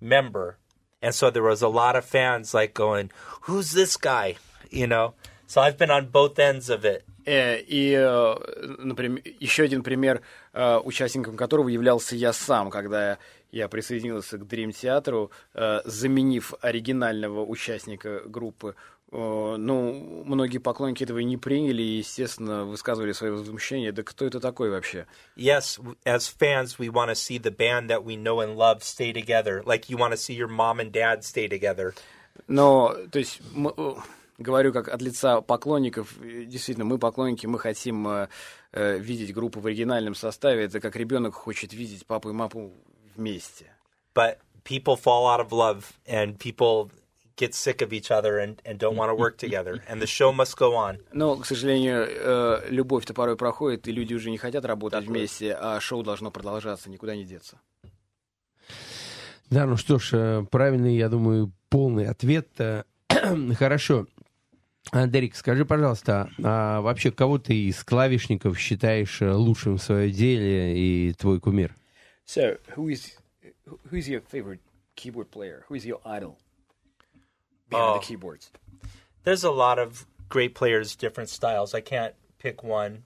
member. 0.00 0.58
And 1.02 1.14
so 1.14 1.30
there 1.30 1.42
was 1.42 1.62
a 1.62 1.68
lot 1.68 1.96
of 1.96 2.04
fans 2.04 2.54
like 2.54 2.74
going, 2.74 3.10
Who's 3.42 3.72
this 3.72 3.96
guy? 3.96 4.36
You 4.70 4.86
know? 4.86 5.14
So 5.46 5.60
I've 5.60 5.78
been 5.78 5.90
on 5.90 6.06
both 6.08 6.38
ends 6.38 6.68
of 6.70 6.84
it. 6.84 7.04
Э, 7.24 7.58
и, 7.60 7.92
э, 7.92 8.34
например, 8.78 9.22
еще 9.40 9.64
один 9.64 9.82
пример. 9.82 10.22
э, 10.56 10.78
участником 10.78 11.36
которого 11.36 11.68
являлся 11.68 12.16
я 12.16 12.32
сам, 12.32 12.70
когда 12.70 13.18
я 13.52 13.68
присоединился 13.68 14.38
к 14.38 14.42
Dream 14.42 15.30
э, 15.54 15.80
заменив 15.84 16.54
оригинального 16.60 17.44
участника 17.44 18.22
группы. 18.26 18.74
Э, 19.12 19.56
ну, 19.56 20.24
многие 20.24 20.58
поклонники 20.58 21.04
этого 21.04 21.18
не 21.20 21.36
приняли 21.36 21.82
и, 21.82 21.98
естественно, 21.98 22.64
высказывали 22.64 23.12
свои 23.12 23.30
возмущения. 23.30 23.92
Да 23.92 24.02
кто 24.02 24.24
это 24.24 24.40
такой 24.40 24.70
вообще? 24.70 25.06
Yes, 25.36 25.78
as 26.04 26.28
fans, 26.28 26.78
we 26.78 26.88
want 26.88 27.08
to 27.10 27.14
see 27.14 27.38
the 27.38 27.54
band 27.56 27.88
that 27.88 28.04
we 28.04 28.16
know 28.16 28.40
and 28.40 28.56
love 28.56 28.82
stay 28.82 29.12
together, 29.12 29.62
like 29.64 29.88
you 29.88 29.96
want 29.96 30.10
to 30.12 30.16
see 30.16 30.34
your 30.34 30.48
mom 30.48 30.80
and 30.80 30.90
dad 30.90 31.22
stay 31.22 31.48
together. 31.48 31.94
Но, 32.48 32.94
то 33.10 33.18
есть, 33.18 33.40
м- 33.54 33.68
э, 33.68 33.94
говорю 34.38 34.72
как 34.72 34.88
от 34.88 35.00
лица 35.00 35.40
поклонников, 35.40 36.14
действительно, 36.20 36.84
мы 36.84 36.98
поклонники, 36.98 37.46
мы 37.46 37.58
хотим 37.60 38.06
э, 38.08 38.28
э, 38.72 38.98
видеть 38.98 39.32
группу 39.32 39.60
в 39.60 39.66
оригинальном 39.66 40.14
составе. 40.16 40.64
Это 40.64 40.80
как 40.80 40.96
ребенок 40.96 41.34
хочет 41.34 41.72
видеть 41.72 42.04
папу 42.06 42.30
и 42.30 42.32
маму 42.32 42.72
вместе. 43.14 43.72
But 44.14 44.38
people 44.64 44.96
fall 44.96 45.26
out 45.28 45.40
of 45.40 45.52
love, 45.52 45.84
and 46.06 46.36
people 46.38 46.90
get 47.36 47.54
sick 47.54 47.82
of 47.82 47.92
each 47.92 48.10
other 48.10 48.38
and, 48.38 48.60
and 48.64 48.78
don't 48.78 48.96
want 48.96 49.10
to 49.10 49.14
work 49.14 49.36
together, 49.36 49.82
and 49.88 50.00
the 50.00 50.06
show 50.06 50.32
must 50.32 50.56
go 50.56 50.74
on. 50.74 50.98
Но, 51.12 51.36
к 51.36 51.46
сожалению, 51.46 52.06
э, 52.08 52.66
любовь-то 52.70 53.14
порой 53.14 53.36
проходит, 53.36 53.86
и 53.86 53.92
люди 53.92 54.14
уже 54.14 54.30
не 54.30 54.38
хотят 54.38 54.64
работать 54.64 55.04
вместе, 55.04 55.54
а 55.54 55.80
шоу 55.80 56.02
должно 56.02 56.30
продолжаться, 56.30 56.90
никуда 56.90 57.14
не 57.14 57.24
деться. 57.24 57.60
Да, 59.50 59.66
ну 59.66 59.76
что 59.76 59.98
ж, 59.98 60.10
э, 60.12 60.46
правильный, 60.50 60.96
я 60.96 61.08
думаю, 61.08 61.52
полный 61.68 62.08
ответ. 62.08 62.48
э, 62.58 62.82
Хорошо. 63.58 64.06
А, 64.92 65.06
Дерек, 65.06 65.34
скажи, 65.34 65.64
пожалуйста, 65.64 66.30
а 66.42 66.80
вообще 66.80 67.10
кого 67.10 67.38
ты 67.38 67.54
из 67.54 67.82
клавишников 67.82 68.58
считаешь 68.58 69.20
лучшим 69.20 69.78
в 69.78 69.82
своем 69.82 70.12
деле 70.12 70.78
и 70.78 71.12
твой 71.12 71.40
кумир? 71.40 71.74
So, 72.24 72.58
who 72.76 72.88
is 72.88 73.12
who 73.66 73.98
is 73.98 74.08
your 74.08 74.20
favorite 74.20 74.60
keyboard 74.96 75.30
player? 75.30 75.64
Who 75.68 75.76
is 75.76 75.84
your 75.84 76.00
idol 76.04 76.36
behind 77.69 77.95
Oh. 77.95 77.99
the 77.99 78.05
keyboards? 78.05 78.51
There's 79.23 79.43
a 79.43 79.51
lot 79.51 79.77
of 79.79 80.05
great 80.29 80.53
players, 80.55 80.95
different 80.95 81.29
styles. 81.29 81.73
I 81.73 81.81
can't 81.81 82.13
pick 82.39 82.63
one, 82.63 83.03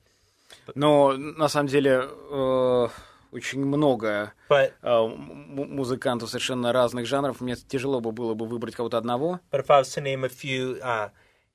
Но 0.75 1.13
на 1.13 1.47
самом 1.49 1.67
деле 1.67 2.07
э, 2.31 2.87
очень 3.31 3.65
много 3.65 4.31
but 4.49 4.71
э, 4.81 4.87
м- 4.89 5.75
музыкантов 5.75 6.29
совершенно 6.29 6.71
разных 6.71 7.05
жанров. 7.05 7.41
Мне 7.41 7.55
тяжело 7.55 7.99
бы 7.99 8.11
было 8.11 8.33
бы 8.33 8.45
выбрать 8.47 8.75
кого-то 8.75 8.97
одного. 8.97 9.39
but 9.51 9.59
if 9.59 9.69
I 9.69 9.79
was 9.79 9.89
to 9.95 10.01
name 10.01 10.23
a 10.23 10.29
few, 10.29 10.79
uh, 10.81 11.09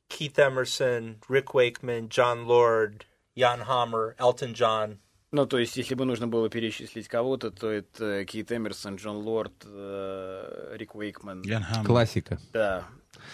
Keith 0.08 0.38
Emerson, 0.38 1.20
Rick 1.28 1.54
Wakeman, 1.54 2.08
John 2.08 2.46
Lord, 2.46 3.06
Jan 3.36 3.60
Hammer, 3.60 4.14
Elton 4.18 4.54
John. 4.54 4.98
Ну, 5.35 5.45
то 5.45 5.57
есть, 5.57 5.75
если 5.75 5.95
бы 5.95 6.05
нужно 6.05 6.29
было 6.29 6.49
перечислить 6.49 7.09
кого-то, 7.09 7.51
то 7.51 7.69
это 7.69 8.23
Кит 8.23 8.53
Эмерсон, 8.53 8.95
Джон 8.95 9.17
Лорд, 9.17 9.51
э, 9.65 10.75
Рик 10.77 10.95
Уэйкман. 10.95 11.43
Классика. 11.85 12.39
Да. 12.53 12.85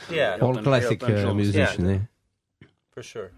Yeah, 0.10 0.39
All 0.39 0.64
classic 0.64 0.97
Джонс, 0.99 1.36
musician, 1.36 1.86
yeah. 1.86 1.99
for 2.95 3.04
sure. 3.04 3.30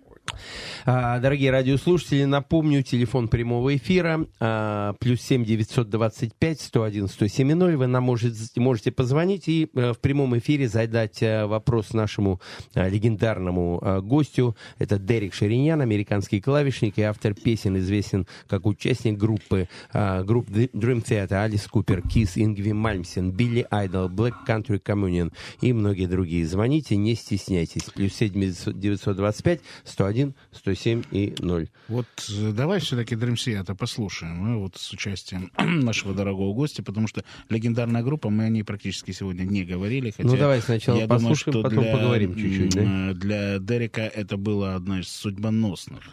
А, 0.85 1.19
Дорогие 1.19 1.51
радиослушатели, 1.51 2.25
напомню, 2.25 2.83
телефон 2.83 3.27
прямого 3.27 3.75
эфира 3.75 4.27
а, 4.39 4.93
плюс 4.99 5.21
семь 5.21 5.45
девятьсот 5.45 5.89
двадцать 5.89 6.33
пять 6.35 6.59
сто 6.59 6.83
один 6.83 7.07
сто 7.07 7.27
семь 7.27 7.53
ноль. 7.53 7.75
Вы 7.75 7.87
нам 7.87 8.03
можете, 8.03 8.59
можете 8.59 8.91
позвонить 8.91 9.47
и 9.47 9.69
э, 9.73 9.93
в 9.93 9.99
прямом 9.99 10.37
эфире 10.37 10.67
задать 10.67 11.21
э, 11.21 11.45
вопрос 11.45 11.93
нашему 11.93 12.41
э, 12.73 12.89
легендарному 12.89 14.01
гостю. 14.03 14.57
Это 14.77 14.99
Дерек 14.99 15.33
Ширинян, 15.33 15.81
американский 15.81 16.41
клавишник 16.41 16.97
и 16.97 17.01
автор 17.03 17.33
песен, 17.33 17.77
известен 17.77 18.27
как 18.47 18.65
участник 18.65 19.17
группы 19.17 19.69
групп 19.93 20.49
Dream 20.49 21.03
Theater, 21.03 21.43
Alice 21.43 21.67
Cooper, 21.67 22.01
Kiss, 22.01 22.37
Ингви 22.37 22.71
Мальмстин, 22.71 23.31
Билли 23.31 23.65
Айдол, 23.69 24.09
Black 24.09 24.33
Country 24.47 24.81
Communion 24.81 25.31
и 25.61 25.73
многие 25.73 26.07
другие. 26.07 26.45
Звоните, 26.45 26.95
не 26.95 27.15
стесняйтесь. 27.15 27.83
Плюс 27.83 28.13
семь 28.13 28.33
девятьсот 28.33 29.15
двадцать 29.15 29.43
пять 29.43 29.61
сто 29.83 30.05
один 30.13 30.35
сто 30.51 30.73
семь 30.75 31.03
и 31.11 31.33
ноль. 31.39 31.69
Вот 31.87 32.05
э, 32.29 32.51
давай 32.51 32.79
все-таки 32.79 33.15
Dream 33.15 33.33
Theater 33.33 33.75
послушаем, 33.75 34.35
мы 34.35 34.57
вот 34.59 34.77
с 34.77 34.91
участием 34.93 35.51
нашего 35.57 36.13
дорогого 36.13 36.53
гостя, 36.53 36.83
потому 36.83 37.07
что 37.07 37.23
легендарная 37.49 38.03
группа, 38.03 38.29
мы 38.29 38.45
о 38.45 38.49
ней 38.49 38.63
практически 38.63 39.11
сегодня 39.11 39.43
не 39.43 39.63
говорили. 39.63 40.11
Хотя 40.11 40.29
Ну, 40.29 40.37
давай 40.37 40.61
сначала 40.61 40.99
я 40.99 41.07
послушаем, 41.07 41.53
думаю, 41.53 41.69
потом 41.69 41.83
для, 41.83 41.93
поговорим 41.93 42.35
чуть-чуть, 42.35 42.75
да? 42.75 43.13
Для 43.13 43.59
Дерека 43.59 44.01
это 44.01 44.37
было 44.37 44.75
одно 44.75 44.99
из 44.99 45.07
судьбоносных 45.07 46.03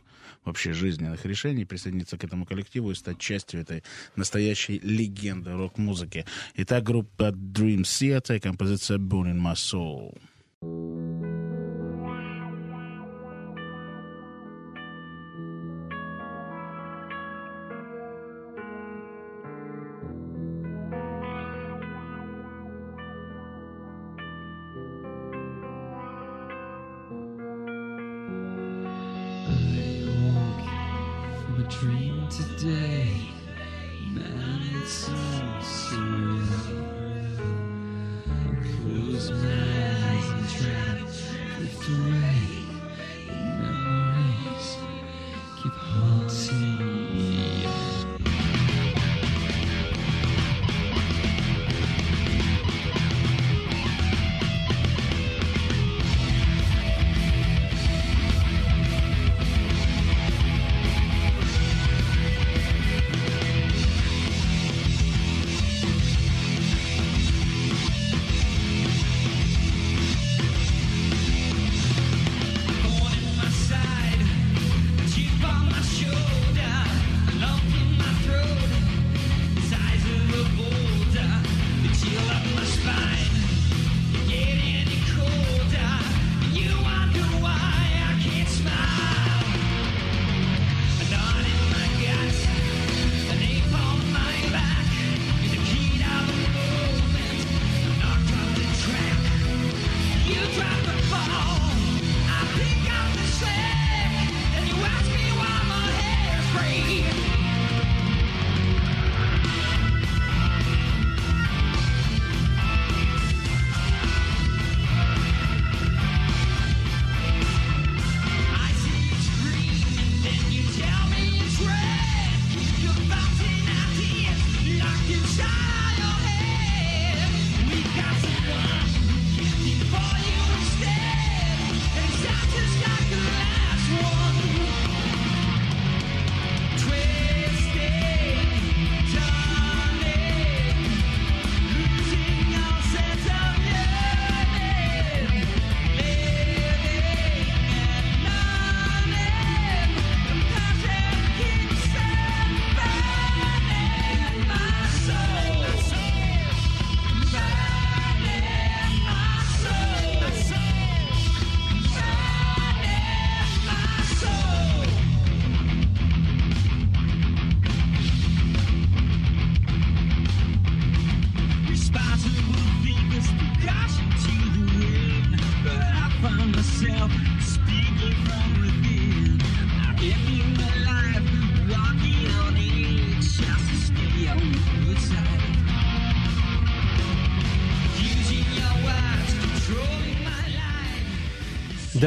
вообще 0.44 0.72
жизненных 0.72 1.26
решений 1.26 1.66
присоединиться 1.66 2.16
к 2.16 2.24
этому 2.24 2.46
коллективу 2.46 2.90
и 2.90 2.94
стать 2.94 3.18
частью 3.18 3.60
этой 3.60 3.84
настоящей 4.16 4.78
легенды 4.78 5.52
рок-музыки. 5.52 6.24
Итак, 6.56 6.84
группа 6.84 7.30
Dream 7.30 7.82
Theater 7.82 8.40
композиция 8.40 8.96
Born 8.98 9.34
in 9.34 9.40
My 9.40 9.54
Soul. 9.54 10.16
from 10.62 11.24
a 11.24 11.39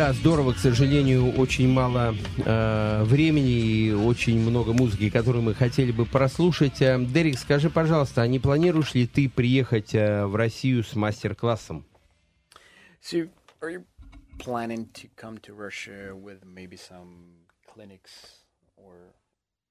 Да, 0.03 0.11
здорово, 0.11 0.51
к 0.51 0.57
сожалению, 0.57 1.31
очень 1.37 1.71
мало 1.71 2.13
э, 2.45 3.03
времени 3.05 3.51
и 3.51 3.93
очень 3.93 4.37
много 4.37 4.73
музыки, 4.73 5.09
которую 5.09 5.43
мы 5.43 5.53
хотели 5.53 5.93
бы 5.93 6.05
прослушать. 6.05 6.81
Э, 6.81 6.99
Дерек, 6.99 7.39
скажи, 7.39 7.69
пожалуйста, 7.69 8.21
а 8.21 8.27
не 8.27 8.37
планируешь 8.37 8.95
ли 8.95 9.07
ты 9.07 9.29
приехать 9.29 9.95
э, 9.95 10.25
в 10.25 10.35
Россию 10.35 10.83
с 10.83 10.93
мастер-классом? 10.95 11.85
So, 13.01 13.29
are 13.61 13.69
you 13.69 13.85
planning 14.39 14.89
to 14.91 15.07
come 15.15 15.37
to 15.37 15.53
Russia 15.53 16.13
with 16.13 16.43
maybe 16.43 16.75
some 16.75 17.45
clinics 17.65 18.43
or 18.75 19.13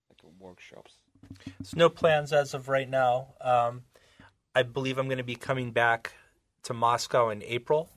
like 0.09 0.23
workshops? 0.41 0.93
No 1.75 1.91
plans 1.91 2.33
as 2.33 2.55
of 2.55 2.71
right 2.71 2.89
now. 2.89 3.35
Um, 3.43 3.83
I 4.55 4.63
believe 4.63 4.97
I'm 4.97 5.09
going 5.09 5.19
to 5.19 5.25
be 5.25 5.37
coming 5.37 5.73
back 5.73 6.15
to 6.63 6.73
Moscow 6.73 7.29
in 7.29 7.43
April 7.43 7.91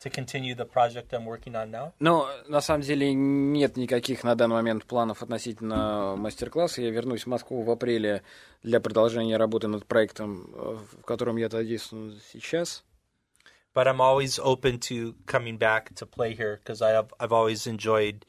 to 0.00 0.10
continue 0.10 0.54
the 0.54 0.64
project 0.64 1.12
I'm 1.12 1.24
working 1.24 1.56
on 1.56 1.70
now. 1.70 1.92
Но 1.98 2.28
на 2.46 2.60
самом 2.60 2.82
деле 2.82 3.12
нет 3.12 3.76
никаких 3.76 4.22
на 4.24 4.34
данный 4.34 4.56
момент 4.56 4.84
планов 4.84 5.22
относительно 5.22 6.14
мастер-класса. 6.16 6.82
Я 6.82 6.90
вернусь 6.90 7.24
в 7.24 7.26
Москву 7.26 7.62
в 7.62 7.70
апреле 7.70 8.22
для 8.62 8.80
продолжения 8.80 9.36
работы 9.36 9.66
над 9.66 9.86
проектом, 9.86 10.50
в 10.52 11.02
котором 11.04 11.36
я 11.36 11.48
задействован 11.48 12.18
сейчас. 12.32 12.84
But 13.74 13.86
I'm 13.86 14.00
always 14.00 14.38
open 14.38 14.78
to 14.88 15.14
coming 15.26 15.58
back 15.58 15.94
to 15.96 16.06
play 16.06 16.34
here 16.34 16.58
because 16.58 16.80
I've 16.80 17.12
I've 17.20 17.32
always 17.32 17.66
enjoyed 17.66 18.24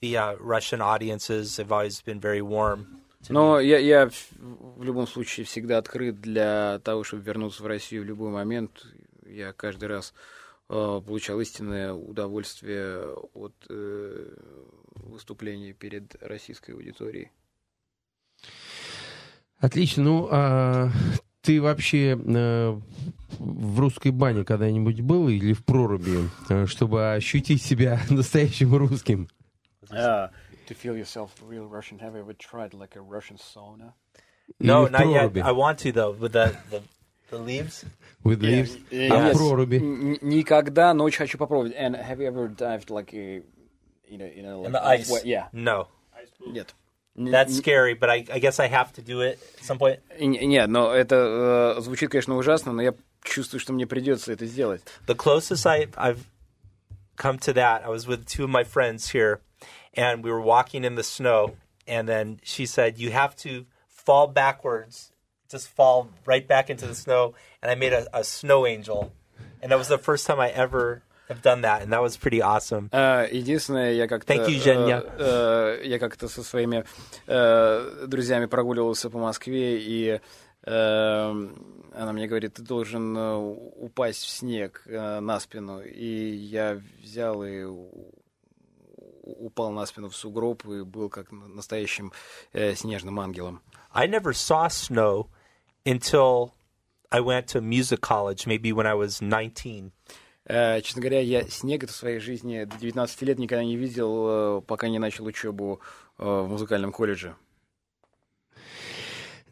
the 0.00 0.16
uh, 0.16 0.36
Russian 0.40 0.80
audiences. 0.80 1.56
They've 1.56 1.70
always 1.70 2.00
been 2.00 2.20
very 2.20 2.40
warm. 2.40 3.00
Но 3.28 3.58
я, 3.58 3.78
я 3.78 4.10
в 4.38 4.82
любом 4.82 5.06
случае 5.06 5.46
всегда 5.46 5.78
открыт 5.78 6.20
для 6.20 6.80
того, 6.84 7.04
чтобы 7.04 7.22
вернуться 7.22 7.62
в 7.62 7.66
Россию 7.66 8.02
в 8.02 8.06
любой 8.06 8.30
момент. 8.30 8.84
Я 9.26 9.52
каждый 9.52 9.88
раз 9.88 10.12
э, 10.12 10.33
получал 10.68 11.40
истинное 11.40 11.92
удовольствие 11.92 13.14
от 13.34 13.54
э, 13.68 14.34
выступления 14.94 15.72
перед 15.72 16.16
российской 16.22 16.72
аудиторией. 16.72 17.30
Отлично. 19.58 20.02
Ну, 20.02 20.28
а 20.30 20.90
ты 21.42 21.60
вообще 21.60 22.18
э, 22.18 22.80
в 23.38 23.80
русской 23.80 24.10
бане 24.10 24.44
когда-нибудь 24.44 25.00
был 25.00 25.28
или 25.28 25.52
в 25.52 25.64
проруби, 25.64 26.28
э, 26.48 26.66
чтобы 26.66 27.12
ощутить 27.12 27.62
себя 27.62 28.00
настоящим 28.10 28.74
русским? 28.74 29.28
Uh, 29.90 30.30
to 30.66 30.74
feel 30.74 30.96
yourself 30.96 31.30
real 31.46 31.66
Russian, 31.68 31.98
have 31.98 32.14
you 32.14 32.20
ever 32.20 32.32
tried 32.32 32.72
like 32.72 32.96
a 32.96 33.00
Russian 33.00 33.36
sauna? 33.36 33.92
no, 34.60 34.86
not 34.86 35.08
yet. 35.08 35.44
I 35.44 35.52
want 35.52 35.78
to 35.80 35.92
though 35.92 36.12
with 36.12 36.32
the 36.32 36.56
the, 36.70 36.82
the 37.33 37.37
leaves. 37.37 37.85
With 38.23 38.41
leaves? 38.41 38.77
Yes. 38.91 39.11
А 39.11 39.33
в 39.33 39.37
проруби? 39.37 39.77
Н- 39.77 40.17
Никогда, 40.21 40.93
но 40.93 41.03
очень 41.03 41.19
хочу 41.19 41.37
попробовать. 41.37 41.73
And 41.75 41.95
have 41.95 42.19
you 42.19 42.27
ever 42.27 42.47
dived 42.47 42.89
like 42.89 43.13
a, 43.13 43.41
in 44.07 44.21
a, 44.21 44.25
in 44.25 44.45
a 44.45 44.57
like 44.57 44.65
In 44.67 44.71
the 44.73 44.83
ice. 44.85 45.09
What, 45.09 45.25
yeah. 45.25 45.47
No, 45.53 45.87
Нет. 46.45 46.73
that's 47.15 47.55
scary. 47.55 47.93
But 47.93 48.09
I, 48.09 48.25
I 48.33 48.39
guess 48.39 48.59
I 48.59 48.67
have 48.67 48.91
to 48.93 49.01
do 49.01 49.21
it 49.21 49.39
at 49.59 49.63
some 49.63 49.77
point. 49.77 49.99
Н- 50.19 50.31
Нет, 50.33 50.69
но 50.69 50.91
это 50.93 51.75
э, 51.77 51.81
звучит, 51.81 52.09
конечно, 52.09 52.35
ужасно, 52.35 52.73
но 52.73 52.81
я 52.81 52.93
чувствую, 53.23 53.59
что 53.59 53.73
мне 53.73 53.85
придется 53.87 54.31
это 54.33 54.45
сделать. 54.45 54.81
The 55.07 55.15
closest 55.15 55.65
I, 55.65 55.87
I've 55.97 56.25
come 57.17 57.37
to 57.39 57.53
that, 57.53 57.83
I 57.85 57.89
was 57.89 58.07
with 58.07 58.25
two 58.25 58.43
of 58.45 58.49
my 58.49 58.63
friends 58.63 59.09
here, 59.09 59.39
and 59.93 60.23
we 60.23 60.31
were 60.31 60.41
walking 60.41 60.83
in 60.83 60.95
the 60.95 61.03
snow. 61.03 61.55
And 61.87 62.07
then 62.07 62.39
she 62.43 62.65
said, 62.65 62.97
"You 62.99 63.11
have 63.11 63.35
to 63.37 63.65
fall 63.87 64.27
backwards, 64.27 65.11
just 65.50 65.68
fall 65.68 66.08
right 66.26 66.46
back 66.46 66.68
into 66.70 66.86
the 66.86 66.94
snow." 66.94 67.34
And 67.62 67.70
I 67.70 67.74
made 67.74 67.92
a, 67.92 68.06
a 68.12 68.24
snow 68.24 68.66
angel, 68.66 69.12
and 69.62 69.70
that 69.72 69.78
was 69.78 69.88
the 69.88 69.98
first 69.98 70.26
time 70.26 70.40
I 70.40 70.50
ever 70.50 71.02
have 71.28 71.40
done 71.40 71.62
that, 71.62 71.82
and 71.82 71.90
that 71.92 72.02
was 72.02 72.16
pretty 72.18 72.42
awesome. 72.42 72.88
А, 72.92 73.26
Единственное, 73.30 73.92
я 73.92 74.06
как-то... 74.06 74.34
Thank 74.34 74.48
you, 74.48 74.60
Женя. 74.60 75.02
э, 75.18 75.80
э, 75.82 75.86
я 75.86 75.98
как-то 75.98 76.28
со 76.28 76.42
своими 76.42 76.84
э, 77.26 78.04
друзьями 78.06 78.44
прогуливался 78.46 79.08
по 79.08 79.18
Москве, 79.18 79.78
и 79.80 80.20
э, 80.66 81.48
она 81.94 82.12
мне 82.12 82.26
говорит, 82.26 82.54
ты 82.54 82.62
должен 82.62 83.16
э, 83.16 83.36
упасть 83.36 84.24
в 84.24 84.28
снег 84.28 84.82
э, 84.84 85.20
на 85.20 85.40
спину. 85.40 85.80
И 85.80 86.34
я 86.34 86.78
взял 87.02 87.42
и 87.42 87.64
упал 89.22 89.70
на 89.70 89.86
спину 89.86 90.10
в 90.10 90.16
сугроб 90.16 90.64
и 90.66 90.82
был 90.82 91.08
как 91.08 91.32
настоящим 91.32 92.12
э, 92.52 92.74
снежным 92.74 93.18
ангелом. 93.18 93.62
I 93.90 94.06
never 94.06 94.32
saw 94.32 94.68
snow 94.68 95.28
until 95.86 96.54
I 97.10 97.20
went 97.20 97.46
to 97.48 97.60
music 97.60 98.00
college, 98.00 98.46
maybe 98.46 98.72
when 98.72 98.86
I 98.86 98.94
was 98.94 99.20
19. 99.20 99.92
Э, 100.46 100.80
Честно 100.82 101.00
говоря, 101.00 101.20
я 101.20 101.42
снег 101.48 101.88
в 101.88 101.90
своей 101.90 102.18
жизни 102.18 102.64
до 102.64 102.76
19 102.78 103.22
лет 103.22 103.38
никогда 103.38 103.64
не 103.64 103.76
видел, 103.76 104.58
э, 104.58 104.60
пока 104.66 104.88
не 104.88 104.98
начал 104.98 105.24
учебу 105.24 105.80
э, 106.18 106.24
в 106.24 106.48
музыкальном 106.48 106.92
колледже. 106.92 107.34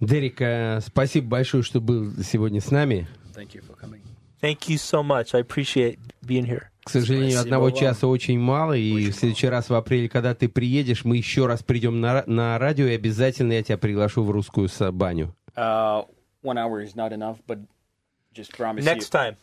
Дерек, 0.01 0.83
спасибо 0.85 1.29
большое, 1.29 1.63
что 1.63 1.81
был 1.81 2.13
сегодня 2.25 2.61
с 2.61 2.73
нами. 2.73 3.07
Thank 3.37 3.55
you 3.55 3.63
for 3.63 3.79
coming. 3.81 4.01
Thank 4.43 4.69
you 4.69 4.77
so 4.77 5.05
much. 5.05 5.33
I 5.33 5.41
appreciate 5.43 5.99
being 6.27 6.45
here. 6.45 6.65
К 6.85 6.91
сожалению, 6.91 7.31
Спасибо 7.31 7.43
одного 7.43 7.65
вам. 7.67 7.75
часа 7.77 8.09
очень 8.09 8.41
мало, 8.41 8.73
и 8.73 9.11
в 9.13 9.15
следующий 9.15 9.47
раз 9.47 9.71
в 9.71 9.75
апреле, 9.75 10.09
когда 10.09 10.35
ты 10.35 10.49
приедешь, 10.49 11.05
мы 11.05 11.17
еще 11.17 11.47
раз 11.47 11.63
придем 11.63 12.01
на, 12.01 12.19
ра- 12.19 12.25
на 12.27 12.59
радио, 12.59 12.87
и 12.87 12.95
обязательно 12.95 13.53
я 13.53 13.63
тебя 13.63 13.79
приглашу 13.79 14.25
в 14.25 14.31
русскую 14.33 14.69
баню. 14.93 15.37
Uh, 15.55 16.09
one 16.42 16.58
hour 16.58 16.82
is 16.82 16.96
not 16.96 17.12
enough, 17.14 17.40
but 17.48 17.60
just 18.34 18.52
promise 18.56 18.86
Next 18.86 19.14
you. 19.14 19.20
time. 19.20 19.36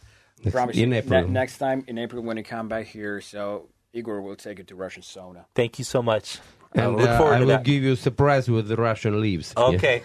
Promise 0.51 0.76
In 0.76 0.91
you, 0.91 0.97
April. 0.99 1.22
ne- 1.26 1.30
next 1.30 1.59
time 1.59 1.85
in 1.87 1.97
April 1.99 2.22
when 2.22 2.37
you 2.37 2.45
come 2.45 2.68
back 2.68 2.87
here, 2.87 3.20
so 3.20 3.68
Igor 3.93 4.20
will 4.20 4.37
take 4.37 4.59
you 4.59 4.64
to 4.64 4.74
Russian 4.74 5.03
sauna. 5.03 5.45
Thank 5.55 5.78
you 5.78 5.85
so 5.85 6.03
much. 6.03 6.39
I 6.76 6.82
And 6.82 6.97
look 6.97 7.09
uh, 7.09 7.18
forward 7.18 7.35
I 7.35 7.39
to 7.39 7.45
will 7.47 7.57
that. 7.57 7.64
give 7.64 7.82
you 7.85 7.93
a 7.93 7.97
surprise 7.97 8.49
with 8.49 8.66
the 8.68 8.76
Russian 8.76 9.20
leaves. 9.20 9.53
Okay. 9.57 10.03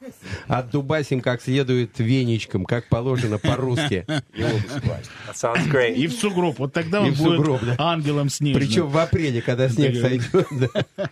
Отдубасим 0.47 1.19
как 1.21 1.41
следует 1.41 1.97
веничком, 1.97 2.63
как 2.65 2.87
положено 2.89 3.39
по-русски. 3.39 4.05
That 4.07 5.33
sounds 5.33 5.67
great. 5.67 5.95
И 5.95 6.05
в 6.07 6.13
сугроб. 6.13 6.59
Вот 6.59 6.73
тогда 6.73 6.99
И 6.99 7.09
он 7.09 7.11
в 7.13 7.17
будет 7.17 7.37
сугроб, 7.37 7.61
да. 7.63 7.75
ангелом 7.79 8.29
снежным. 8.29 8.61
Причем 8.61 8.87
в 8.87 8.97
апреле, 8.97 9.41
когда 9.41 9.67
снег 9.67 9.93
Да. 9.95 10.01
сойдет. 10.01 10.47
да. 10.51 11.09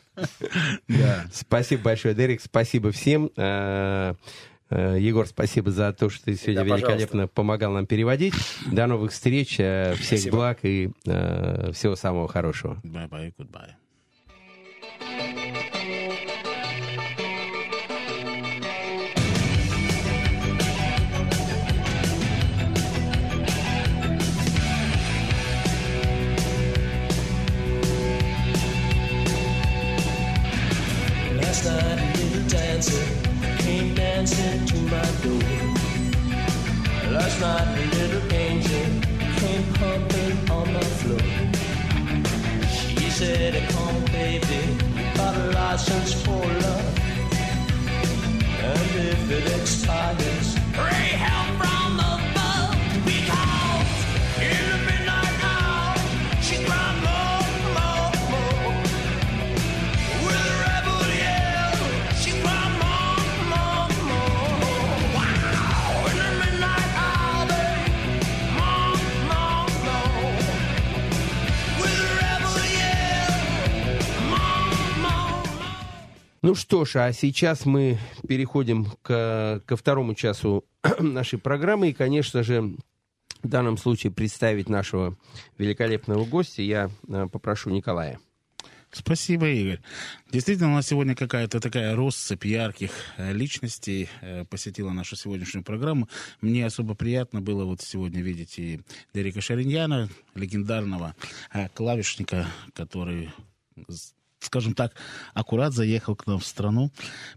Да. 0.87 1.25
Спасибо 1.33 1.83
большое, 1.83 2.13
Дерек. 2.13 2.41
Спасибо 2.41 2.91
всем. 2.91 3.31
Э, 4.70 4.96
Егор, 5.00 5.26
спасибо 5.26 5.70
за 5.70 5.92
то, 5.92 6.10
что 6.10 6.26
ты 6.26 6.34
сегодня 6.36 6.56
Да, 6.56 6.60
пожалуйста. 6.70 6.88
великолепно 6.88 7.28
помогал 7.28 7.72
нам 7.72 7.86
переводить. 7.86 8.34
До 8.70 8.86
новых 8.86 9.12
встреч. 9.12 9.56
э, 9.58 9.94
Всех 9.96 10.06
Спасибо. 10.20 10.36
благ 10.36 10.58
и 10.62 10.90
э, 11.06 11.72
всего 11.72 11.96
самого 11.96 12.28
хорошего. 12.28 12.78
Bye-bye, 12.84 13.32
goodbye. 13.38 13.70
Last 31.40 31.64
night 31.64 32.07
Last 37.10 37.40
night 37.40 37.66
a 37.66 37.96
little 37.96 38.32
angel 38.32 38.86
came 39.36 39.64
pumping 39.74 40.50
on 40.50 40.72
the 40.72 40.84
floor. 40.98 41.28
She 42.68 43.10
said, 43.10 43.54
"Come 43.70 44.04
baby, 44.12 44.60
got 45.16 45.34
a 45.34 45.46
license 45.58 46.12
for 46.22 46.44
love, 46.64 46.98
and 48.70 48.90
if 49.10 49.30
it 49.30 49.46
expires, 49.60 50.48
pray 50.74 51.08
help 51.24 51.48
from 51.58 51.77
Ну 76.48 76.54
что 76.54 76.86
ж, 76.86 76.96
а 76.96 77.12
сейчас 77.12 77.66
мы 77.66 77.98
переходим 78.26 78.86
к, 79.02 79.62
ко 79.66 79.76
второму 79.76 80.14
часу 80.14 80.64
нашей 80.98 81.38
программы. 81.38 81.90
И, 81.90 81.92
конечно 81.92 82.42
же, 82.42 82.74
в 83.42 83.48
данном 83.48 83.76
случае 83.76 84.12
представить 84.14 84.70
нашего 84.70 85.18
великолепного 85.58 86.24
гостя 86.24 86.62
я 86.62 86.90
э, 87.06 87.26
попрошу 87.30 87.68
Николая. 87.68 88.18
Спасибо, 88.90 89.46
Игорь. 89.46 89.80
Действительно, 90.32 90.70
у 90.70 90.76
нас 90.76 90.86
сегодня 90.86 91.14
какая-то 91.14 91.60
такая 91.60 91.94
россыпь 91.94 92.46
ярких 92.46 92.92
э, 93.18 93.30
личностей 93.34 94.08
э, 94.22 94.46
посетила 94.46 94.92
нашу 94.92 95.16
сегодняшнюю 95.16 95.64
программу. 95.64 96.08
Мне 96.40 96.64
особо 96.64 96.94
приятно 96.94 97.42
было 97.42 97.66
вот 97.66 97.82
сегодня 97.82 98.22
видеть 98.22 98.58
и 98.58 98.80
Дерека 99.12 99.42
Шариньяна, 99.42 100.08
легендарного 100.34 101.14
клавишника, 101.74 102.46
который 102.72 103.28
скажем 104.48 104.74
так, 104.74 104.94
аккурат 105.34 105.74
заехал 105.74 106.16
к 106.16 106.26
нам 106.26 106.40
в 106.40 106.46
страну, 106.46 106.90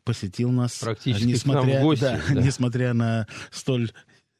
посетил 0.04 0.50
нас. 0.50 0.80
Практически 0.80 1.40
к 1.40 1.46
нам 1.46 1.70
в 1.70 1.82
гости, 1.82 2.02
да, 2.02 2.20
да. 2.30 2.42
несмотря 2.42 2.94
на 2.94 3.28
столь 3.52 3.92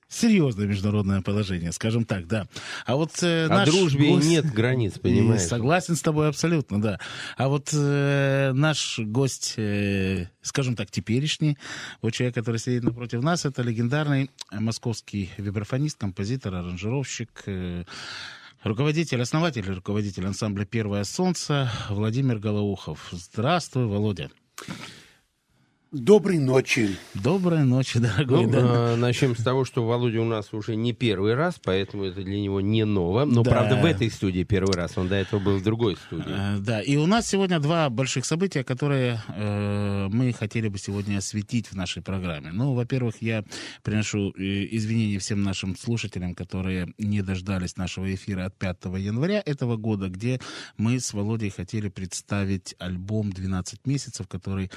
серьезное 0.08 0.68
международное 0.68 1.22
положение, 1.22 1.72
скажем 1.72 2.06
так, 2.06 2.28
да. 2.28 2.48
А 2.86 2.96
вот 2.96 3.12
э, 3.24 3.46
О 3.46 3.50
наш 3.50 3.70
дружбе 3.70 4.10
гость- 4.10 4.28
нет 4.28 4.46
границ, 4.52 5.00
понимаешь? 5.00 5.42
Согласен 5.42 5.96
с 5.96 6.02
тобой 6.02 6.30
абсолютно, 6.30 6.82
да. 6.82 7.00
А 7.38 7.48
вот 7.48 7.70
э, 7.74 8.52
наш 8.54 9.00
гость, 9.00 9.56
э, 9.58 10.28
скажем 10.42 10.76
так, 10.76 10.92
теперешний, 10.92 11.58
вот 12.02 12.12
человек, 12.14 12.36
который 12.36 12.58
сидит 12.58 12.84
напротив 12.84 13.22
нас, 13.22 13.46
это 13.46 13.62
легендарный 13.62 14.32
московский 14.52 15.30
вибрафонист, 15.38 15.98
композитор, 15.98 16.56
аранжировщик, 16.56 17.44
э, 17.46 17.84
руководитель, 18.64 19.22
основатель, 19.22 19.66
руководитель 19.66 20.26
ансамбля 20.26 20.66
«Первое 20.66 21.04
солнце» 21.04 21.72
Владимир 21.90 22.40
Голоухов. 22.40 23.10
Здравствуй, 23.12 23.86
Володя. 23.86 24.30
Доброй 25.92 26.40
ночи. 26.40 26.96
Доброй 27.16 27.66
ночи, 27.66 28.00
дорогой. 28.00 28.46
Ну, 28.46 28.52
да. 28.54 28.94
э, 28.94 28.96
начнем 28.96 29.36
с 29.36 29.44
того, 29.44 29.66
что 29.66 29.86
Володя 29.86 30.22
у 30.22 30.26
нас 30.26 30.54
уже 30.54 30.78
не 30.78 30.94
первый 30.94 31.36
раз, 31.36 31.60
поэтому 31.62 32.06
это 32.06 32.24
для 32.24 32.40
него 32.40 32.62
не 32.62 32.86
ново. 32.86 33.26
Но, 33.26 33.44
Да. 33.44 33.52
правда, 33.52 33.76
в 33.76 33.84
этой 33.84 34.10
студии 34.10 34.46
первый 34.46 34.74
раз. 34.74 34.98
Он 34.98 35.10
до 35.10 35.16
этого 35.16 35.42
был 35.42 35.58
в 35.58 35.64
другой 35.64 35.98
студии. 35.98 36.24
Э, 36.30 36.60
Да, 36.60 36.80
и 36.82 36.96
у 36.96 37.08
нас 37.08 37.28
сегодня 37.28 37.60
два 37.60 37.90
больших 37.90 38.24
события, 38.24 38.64
которые 38.64 39.22
э, 39.36 40.08
мы 40.10 40.32
хотели 40.32 40.70
бы 40.70 40.78
сегодня 40.78 41.18
осветить 41.18 41.68
в 41.68 41.76
нашей 41.76 42.02
программе. 42.02 42.52
Ну, 42.54 42.74
во-первых, 42.74 43.16
я 43.22 43.44
приношу 43.84 44.30
э, 44.38 44.68
извинения 44.72 45.20
всем 45.20 45.44
нашим 45.44 45.76
слушателям, 45.76 46.36
которые 46.36 46.94
не 47.00 47.22
дождались 47.22 47.76
нашего 47.76 48.16
эфира 48.16 48.46
от 48.46 48.58
5 48.58 48.86
января 48.98 49.44
этого 49.46 49.76
года, 49.76 50.08
где 50.08 50.40
мы 50.78 51.02
с 51.02 51.14
Володей 51.14 51.50
хотели 51.50 51.90
представить 51.90 52.76
альбом 52.80 53.32
«12 53.32 53.80
месяцев», 53.84 54.30
который 54.30 54.72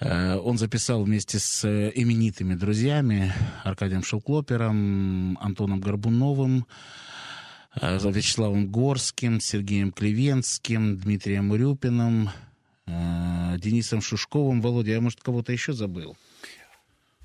он 0.00 0.58
записал 0.58 1.02
вместе 1.02 1.38
с 1.38 1.64
э, 1.64 1.90
именитыми 1.94 2.54
друзьями 2.54 3.32
Аркадием 3.64 4.04
Шелклопером, 4.04 5.36
Антоном 5.38 5.80
Горбуновым, 5.80 6.66
э, 7.80 7.98
Вячеславом 7.98 8.68
Горским, 8.70 9.40
Сергеем 9.40 9.90
Клевенским, 9.90 10.98
Дмитрием 10.98 11.50
Урюпиным, 11.50 12.30
э, 12.86 13.56
Денисом 13.58 14.00
Шушковым. 14.00 14.60
Володя, 14.60 14.92
я, 14.92 15.00
может, 15.00 15.20
кого-то 15.20 15.52
еще 15.52 15.72
забыл? 15.72 16.16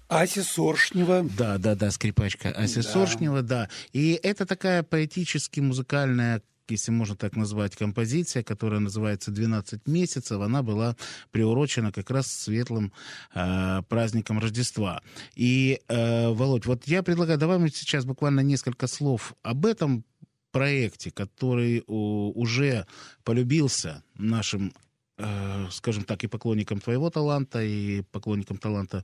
Ася 0.08 0.44
Соршнева. 0.44 1.28
Да, 1.38 1.58
да, 1.58 1.76
да, 1.76 1.92
скрипачка 1.92 2.50
Ася 2.50 2.84
Да. 2.84 2.90
Соршнева, 2.90 3.42
да. 3.42 3.70
И 3.94 4.20
это 4.22 4.46
такая 4.46 4.84
поэтически 4.84 5.60
музыкальная 5.60 6.42
если 6.70 6.92
можно 6.92 7.16
так 7.16 7.36
назвать, 7.36 7.76
композиция, 7.76 8.44
которая 8.44 8.80
называется 8.80 9.32
«12 9.32 9.82
месяцев», 9.86 10.40
она 10.42 10.64
была 10.64 10.96
приурочена 11.32 11.92
как 11.92 12.10
раз 12.10 12.28
светлым 12.28 12.92
э, 13.34 13.82
праздником 13.90 14.40
Рождества. 14.40 15.02
И, 15.36 15.80
э, 15.88 16.30
Володь, 16.30 16.66
вот 16.66 16.88
я 16.88 17.04
предлагаю, 17.04 17.38
давай 17.38 17.58
мы 17.58 17.70
сейчас 17.70 18.06
буквально 18.06 18.42
несколько 18.42 18.88
слов 18.88 19.34
об 19.44 19.66
этом 19.66 20.04
проекте, 20.52 21.12
который 21.12 21.84
у- 21.88 22.32
уже 22.40 22.86
полюбился 23.24 24.04
нашим 24.18 24.74
э, 25.20 25.68
скажем 25.70 26.04
так, 26.06 26.24
и 26.24 26.28
поклонникам 26.28 26.80
твоего 26.80 27.10
таланта, 27.12 27.62
и 27.64 28.02
поклонникам 28.12 28.58
таланта 28.58 29.04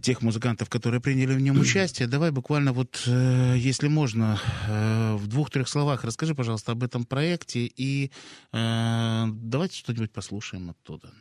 тех 0.00 0.22
музыкантов, 0.22 0.68
которые 0.68 1.00
приняли 1.00 1.34
в 1.34 1.40
нем 1.40 1.60
участие. 1.60 2.08
Давай 2.08 2.30
буквально 2.30 2.72
вот, 2.72 3.02
э, 3.06 3.54
если 3.56 3.88
можно, 3.88 4.38
э, 4.68 5.14
в 5.16 5.26
двух-трех 5.26 5.68
словах 5.68 6.04
расскажи, 6.04 6.34
пожалуйста, 6.34 6.72
об 6.72 6.82
этом 6.82 7.04
проекте, 7.04 7.60
и 7.66 8.10
э, 8.52 9.24
давайте 9.26 9.78
что-нибудь 9.78 10.12
послушаем 10.12 10.70
оттуда. 10.70 11.12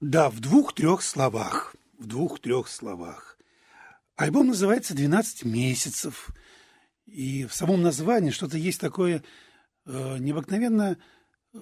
Да, 0.00 0.28
в 0.28 0.40
двух-трех 0.40 1.02
словах. 1.02 1.76
В 1.98 2.06
двух-трех 2.06 2.68
словах. 2.68 3.38
Альбом 4.16 4.48
называется 4.48 4.94
«12 4.94 5.46
месяцев». 5.46 6.30
И 7.06 7.44
в 7.44 7.54
самом 7.54 7.82
названии 7.82 8.30
что-то 8.30 8.58
есть 8.58 8.80
такое 8.80 9.22
э, 9.86 10.18
необыкновенно 10.18 10.96
э, 11.52 11.58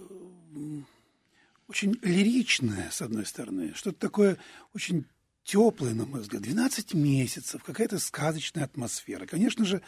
очень 1.67 1.99
лиричное, 2.03 2.91
с 2.91 3.03
одной 3.03 3.27
стороны. 3.27 3.73
Что-то 3.75 3.99
такое 3.99 4.39
очень 4.75 5.07
теплое, 5.45 5.95
на 5.95 6.07
мой 6.07 6.21
взгляд. 6.21 6.43
12 6.43 6.95
месяцев, 6.95 7.63
какая-то 7.63 7.99
сказочная 7.99 8.65
атмосфера. 8.65 9.27
Конечно 9.27 9.65
же, 9.65 9.83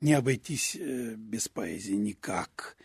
не 0.00 0.12
обойтись 0.12 0.76
э, 0.76 1.14
без 1.16 1.48
поэзии 1.48 1.94
никак. 1.94 2.76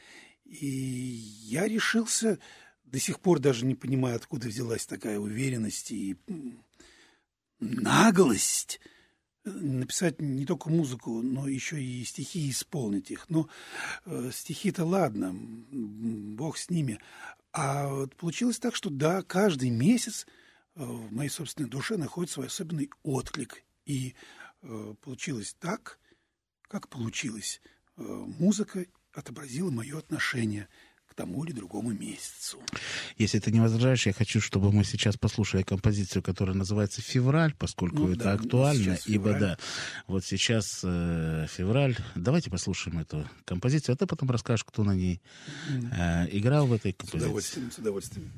И 0.46 0.68
я 0.68 1.68
решился, 1.68 2.40
до 2.86 3.00
сих 3.00 3.20
пор 3.20 3.40
даже 3.40 3.66
не 3.66 3.76
понимаю, 3.76 4.16
откуда 4.16 4.48
взялась 4.48 4.86
такая 4.86 5.20
уверенность 5.20 5.92
и 5.92 6.18
наглость 7.60 8.80
э, 9.46 9.50
написать 9.50 10.20
не 10.20 10.46
только 10.46 10.70
музыку, 10.70 11.22
но 11.22 11.48
еще 11.48 11.82
и 11.82 12.04
стихи 12.04 12.50
исполнить 12.50 13.12
их. 13.12 13.30
Но 13.30 13.48
э, 14.06 14.32
стихи-то 14.34 14.86
ладно, 14.86 15.34
бог 15.34 16.58
с 16.58 16.70
ними. 16.70 17.00
А 17.52 17.88
вот 17.88 18.16
получилось 18.16 18.60
так, 18.60 18.76
что 18.76 18.90
да, 18.90 19.22
каждый 19.22 19.70
месяц 19.70 20.26
в 20.76 21.12
моей 21.14 21.30
собственной 21.30 21.70
душе 21.70 21.98
находит 21.98 22.32
свой 22.32 22.48
особенный 22.48 22.90
отклик. 23.04 23.64
И 23.86 24.16
э, 24.62 24.94
получилось 25.02 25.56
так, 25.60 26.00
как 26.64 26.90
получилось. 26.90 27.62
Э, 27.98 28.02
музыка 28.04 28.86
отобразила 29.14 29.70
мое 29.70 30.00
отношение 30.00 30.68
к 31.06 31.16
тому 31.16 31.44
или 31.44 31.52
другому 31.52 31.92
месяцу. 31.92 32.60
Если 33.18 33.38
ты 33.38 33.52
не 33.52 33.60
возражаешь, 33.60 34.08
я 34.08 34.14
хочу, 34.14 34.42
чтобы 34.42 34.72
мы 34.72 34.84
сейчас 34.84 35.16
послушали 35.16 35.62
композицию, 35.62 36.24
которая 36.24 36.56
называется 36.56 37.02
«Февраль», 37.04 37.54
поскольку 37.54 37.98
Ну 37.98 38.14
это 38.14 38.24
да, 38.24 38.34
актуально. 38.34 38.96
сейчас 38.96 39.08
Ибо 39.08 39.38
да, 39.38 39.58
вот 40.08 40.26
сейчас 40.26 40.82
э, 40.84 41.46
февраль. 41.52 41.96
Давайте 42.16 42.50
послушаем 42.50 42.98
эту 43.00 43.30
композицию, 43.46 43.94
а 43.94 43.98
ты 43.98 44.08
потом 44.08 44.32
расскажешь, 44.32 44.64
кто 44.64 44.84
на 44.84 44.96
ней 44.96 45.22
э, 45.70 46.36
играл 46.36 46.66
в 46.66 46.74
этой 46.74 46.94
С 46.94 46.96
композиции. 46.96 47.26
удовольствием, 47.28 47.72
с 47.72 47.78
удовольствием. 47.78 48.32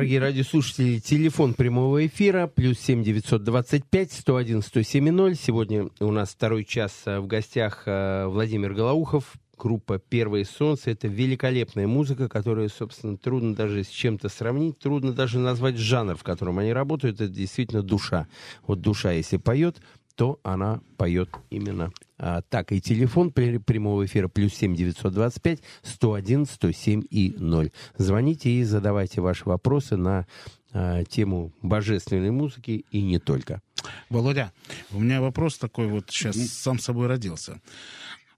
Дорогие 0.00 0.20
радиослушатели, 0.20 0.98
телефон 0.98 1.52
прямого 1.52 2.06
эфира 2.06 2.46
плюс 2.46 2.78
семь 2.78 3.04
девятьсот 3.04 3.44
двадцать 3.44 3.84
пять 3.84 4.10
сто 4.10 4.36
один 4.36 4.62
сто 4.62 4.80
семь 4.80 5.10
ноль. 5.10 5.34
Сегодня 5.34 5.90
у 6.00 6.10
нас 6.10 6.30
второй 6.30 6.64
час 6.64 7.02
э, 7.04 7.20
в 7.20 7.26
гостях 7.26 7.82
э, 7.84 8.24
Владимир 8.26 8.72
Голоухов, 8.72 9.34
группа 9.58 9.98
«Первое 9.98 10.44
солнце». 10.46 10.92
Это 10.92 11.06
великолепная 11.06 11.86
музыка, 11.86 12.30
которую, 12.30 12.70
собственно, 12.70 13.18
трудно 13.18 13.54
даже 13.54 13.84
с 13.84 13.88
чем-то 13.88 14.30
сравнить, 14.30 14.78
трудно 14.78 15.12
даже 15.12 15.38
назвать 15.38 15.76
жанр, 15.76 16.16
в 16.16 16.22
котором 16.22 16.58
они 16.58 16.72
работают. 16.72 17.20
Это 17.20 17.28
действительно 17.28 17.82
душа. 17.82 18.26
Вот 18.66 18.80
душа, 18.80 19.12
если 19.12 19.36
поет, 19.36 19.82
то 20.14 20.40
она 20.42 20.80
поет 20.96 21.28
именно 21.50 21.92
а, 22.20 22.42
так. 22.42 22.70
И 22.72 22.80
телефон 22.80 23.32
прямого 23.32 24.04
эфира 24.04 24.28
плюс 24.28 24.52
семь 24.54 24.76
девятьсот 24.76 25.14
двадцать 25.14 25.42
пять 25.42 25.62
сто 25.82 26.12
один 26.12 26.44
сто 26.44 26.70
семь 26.70 27.02
и 27.10 27.34
ноль. 27.38 27.70
Звоните 27.96 28.50
и 28.50 28.62
задавайте 28.62 29.22
ваши 29.22 29.44
вопросы 29.46 29.96
на 29.96 30.26
а, 30.72 31.02
тему 31.04 31.52
божественной 31.62 32.30
музыки 32.30 32.84
и 32.90 33.00
не 33.00 33.18
только. 33.18 33.62
Володя, 34.10 34.52
у 34.92 35.00
меня 35.00 35.22
вопрос 35.22 35.56
такой 35.56 35.86
вот 35.86 36.10
сейчас 36.10 36.36
сам 36.36 36.78
собой 36.78 37.06
родился. 37.06 37.62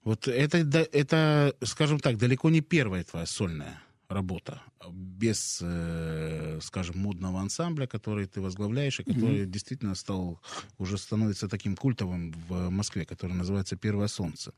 Вот 0.05 0.27
это, 0.27 0.57
это, 0.91 1.53
скажем 1.63 1.99
так, 1.99 2.17
далеко 2.17 2.49
не 2.49 2.61
первая 2.61 3.03
твоя 3.03 3.25
сольная 3.25 3.81
работа 4.09 4.61
без, 4.91 5.59
э, 5.61 6.59
скажем, 6.61 6.97
модного 6.97 7.39
ансамбля, 7.39 7.87
который 7.87 8.25
ты 8.25 8.41
возглавляешь, 8.41 8.99
и 8.99 9.03
который 9.03 9.45
действительно 9.45 9.95
стал, 9.95 10.39
уже 10.77 10.97
становится 10.97 11.47
таким 11.47 11.75
культовым 11.75 12.33
в 12.47 12.69
Москве, 12.69 13.05
который 13.05 13.33
называется 13.33 13.75
«Первое 13.75 14.07
солнце». 14.07 14.53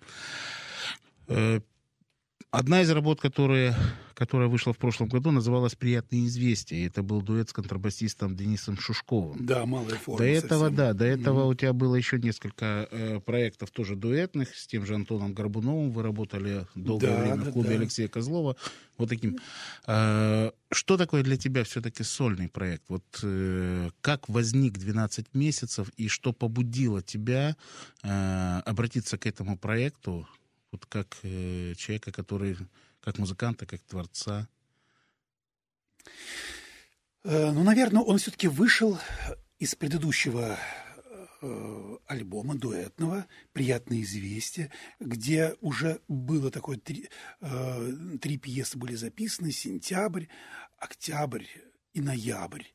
Э, 1.27 1.61
Одна 2.51 2.81
из 2.81 2.89
работ, 2.89 3.19
которые, 3.19 3.75
которая 4.13 4.47
вышла 4.47 4.71
в 4.71 4.77
прошлом 4.77 5.09
году, 5.09 5.31
называлась 5.31 5.75
«Приятные 5.75 6.27
известия». 6.27 6.87
Это 6.87 7.03
был 7.03 7.21
дуэт 7.21 7.49
с 7.49 7.53
контрабасистом 7.53 8.37
Денисом 8.37 8.77
Шушковым. 8.77 9.45
Да, 9.45 9.65
малая 9.65 9.95
форма. 9.95 10.19
До 10.19 10.25
этого, 10.25 10.59
совсем. 10.59 10.75
да, 10.75 10.93
до 10.93 11.05
этого 11.05 11.45
у 11.45 11.53
тебя 11.53 11.73
было 11.73 11.95
еще 11.95 12.17
несколько 12.17 12.87
э, 12.91 13.19
проектов 13.19 13.71
тоже 13.71 13.97
дуэтных 13.97 14.55
с 14.55 14.67
тем 14.67 14.85
же 14.85 14.95
Антоном 14.95 15.33
Горбуновым. 15.33 15.91
Вы 15.91 16.03
работали 16.03 16.65
долгое 16.75 17.07
Да, 17.07 17.21
время 17.21 17.43
да, 17.43 17.49
в 17.49 17.53
клубе 17.53 17.69
да. 17.71 17.75
Алексея 17.75 18.07
Козлова. 18.07 18.55
Вот 18.97 19.09
таким. 19.09 19.37
Э, 19.85 20.51
что 20.71 20.95
такое 20.95 21.23
для 21.23 21.35
тебя 21.35 21.65
все-таки 21.65 22.03
сольный 22.03 22.47
проект? 22.47 22.83
Вот 22.87 23.03
э, 23.23 23.89
как 23.99 24.29
возник 24.29 24.77
12 24.77 25.33
месяцев 25.33 25.89
и 25.97 26.07
что 26.07 26.31
побудило 26.31 27.01
тебя 27.01 27.57
э, 28.03 28.61
обратиться 28.65 29.17
к 29.17 29.25
этому 29.25 29.57
проекту 29.57 30.25
вот 30.75 30.85
как 30.85 31.17
э, 31.23 31.73
человека, 31.75 32.11
который 32.11 32.57
как 32.99 33.17
музыканта, 33.17 33.65
как 33.65 33.81
творца? 33.81 34.47
Э, 37.23 37.51
Ну, 37.51 37.63
наверное, 37.63 38.01
он 38.01 38.17
все-таки 38.17 38.47
вышел 38.47 38.99
из 39.57 39.73
предыдущего 39.75 40.57
э, 41.41 41.97
альбома 42.07 42.55
дуэтного 42.55 43.25
«Приятные 43.53 44.03
известия», 44.03 44.69
где 44.99 45.55
уже 45.61 46.01
было 46.07 46.51
такое 46.51 46.77
три, 46.77 47.09
э, 47.41 47.91
три 48.21 48.37
пьесы 48.37 48.77
были 48.77 48.95
записаны 48.95 49.51
«Сентябрь», 49.51 50.25
«Октябрь» 50.77 51.45
и 51.93 52.01
«Ноябрь». 52.01 52.65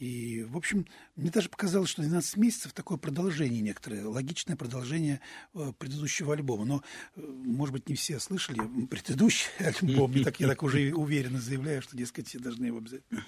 И, 0.00 0.44
в 0.48 0.56
общем, 0.56 0.86
мне 1.14 1.30
даже 1.30 1.48
показалось, 1.48 1.88
что 1.88 2.02
12 2.02 2.36
месяцев 2.36 2.72
такое 2.72 2.98
продолжение 2.98 3.62
некоторое, 3.62 4.04
логичное 4.04 4.56
продолжение 4.56 5.20
э, 5.54 5.72
предыдущего 5.78 6.34
альбома. 6.34 6.64
Но, 6.64 6.82
э, 7.14 7.20
может 7.20 7.72
быть, 7.72 7.88
не 7.88 7.94
все 7.94 8.18
слышали 8.18 8.60
предыдущий 8.86 9.48
альбом, 9.58 10.12
и 10.12 10.24
так 10.24 10.40
я 10.40 10.48
так 10.48 10.62
уже 10.62 10.92
уверенно 10.92 11.40
заявляю, 11.40 11.82
что, 11.82 11.96
дескать, 11.96 12.28
все 12.28 12.38
должны 12.38 12.66
его 12.66 12.78
обязательно 12.78 13.24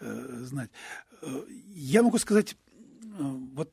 э, 0.00 0.38
знать. 0.42 0.70
Я 1.74 2.02
могу 2.02 2.18
сказать, 2.18 2.56
вот 3.18 3.72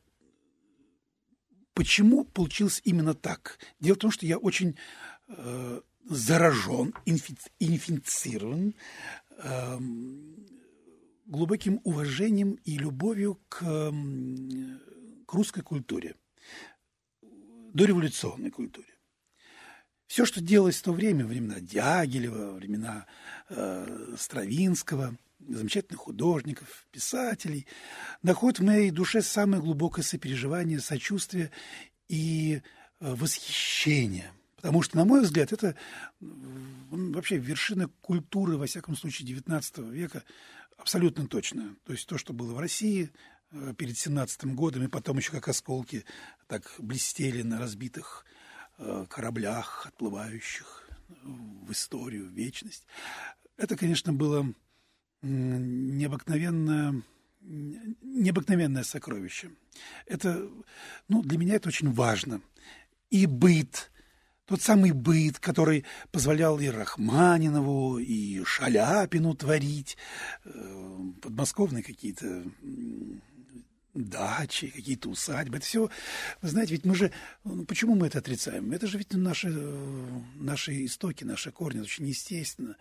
почему 1.74 2.26
получилось 2.26 2.82
именно 2.84 3.14
так. 3.14 3.58
Дело 3.80 3.96
в 3.96 4.00
том, 4.00 4.12
что 4.12 4.26
я 4.26 4.38
очень 4.38 4.76
заражен, 6.10 6.94
инфи- 7.06 7.38
инфицирован 7.60 8.76
эм, 9.38 10.57
глубоким 11.28 11.82
уважением 11.84 12.54
и 12.64 12.78
любовью 12.78 13.40
к, 13.50 13.60
к 13.60 15.34
русской 15.34 15.62
культуре, 15.62 16.16
дореволюционной 17.74 18.50
культуре. 18.50 18.88
Все, 20.08 20.26
что 20.26 20.40
делалось 20.40 20.78
в 20.78 20.84
то 20.84 20.94
время, 20.94 21.26
времена 21.26 21.60
Дягилева, 21.60 22.54
времена 22.54 23.06
э, 23.50 24.16
Стравинского, 24.18 25.18
замечательных 25.40 26.00
художников, 26.00 26.88
писателей, 26.92 27.68
находит 28.24 28.60
в 28.60 28.64
моей 28.64 28.90
душе 28.90 29.22
самое 29.22 29.62
глубокое 29.62 30.04
сопереживание, 30.04 30.80
сочувствие 30.80 31.52
и 32.08 32.62
э, 33.00 33.16
восхищение. 33.16 34.32
Потому 34.58 34.82
что, 34.82 34.98
на 34.98 35.06
мой 35.06 35.22
взгляд, 35.22 35.54
это 35.54 35.76
вообще 36.20 37.38
вершина 37.38 37.90
культуры, 38.02 38.58
во 38.58 38.66
всяком 38.66 38.98
случае, 38.98 39.30
XIX 39.30 39.92
века, 39.92 40.24
абсолютно 40.78 41.28
точно. 41.28 41.76
То 41.86 41.94
есть 41.94 42.08
то, 42.08 42.18
что 42.18 42.34
было 42.34 42.54
в 42.54 42.60
России 42.60 43.12
э, 43.52 43.74
перед 43.78 43.98
17 43.98 44.46
годом, 44.56 44.84
и 44.84 44.88
потом 44.88 45.18
еще 45.18 45.32
как 45.32 45.48
осколки 45.48 46.06
так 46.48 46.74
блестели 46.80 47.44
на 47.44 47.60
разбитых 47.60 48.26
э, 48.80 49.06
кораблях, 49.08 49.86
отплывающих 49.86 50.90
э, 50.90 51.14
в 51.24 51.72
историю, 51.72 52.26
в 52.26 52.32
вечность. 52.32 52.88
Это, 53.58 53.78
конечно, 53.78 54.12
было 54.12 54.52
м, 55.22 55.98
необыкновенное 55.98 57.04
сокровище. 58.84 59.52
Это, 60.08 60.50
ну, 61.08 61.22
для 61.22 61.38
меня 61.38 61.56
это 61.56 61.70
очень 61.70 61.92
важно. 61.92 62.42
И 63.12 63.28
быт, 63.28 63.92
тот 64.48 64.62
самый 64.62 64.92
быт, 64.92 65.40
который 65.40 65.86
позволял 66.12 66.60
и 66.60 66.68
Рахманинову, 66.68 68.00
и 68.00 68.44
Шаляпину 68.44 69.36
творить, 69.36 69.98
э, 70.46 70.98
подмосковные 71.22 71.84
какие-то 71.84 72.44
дачи, 74.06 74.68
какие-то 74.68 75.10
усадьбы. 75.10 75.58
Это 75.58 75.66
все, 75.66 75.90
вы 76.42 76.50
знаете, 76.50 76.74
ведь 76.74 76.86
мы 76.86 76.96
же, 76.96 77.12
ну, 77.44 77.66
почему 77.66 77.96
мы 77.96 78.08
это 78.08 78.20
отрицаем? 78.20 78.72
Это 78.72 78.88
же 78.88 78.98
ведь 78.98 79.14
наши, 79.14 79.50
наши 80.36 80.86
истоки, 80.86 81.24
наши 81.24 81.52
корни, 81.52 81.82
очень 81.82 82.08
естественно. 82.08 82.78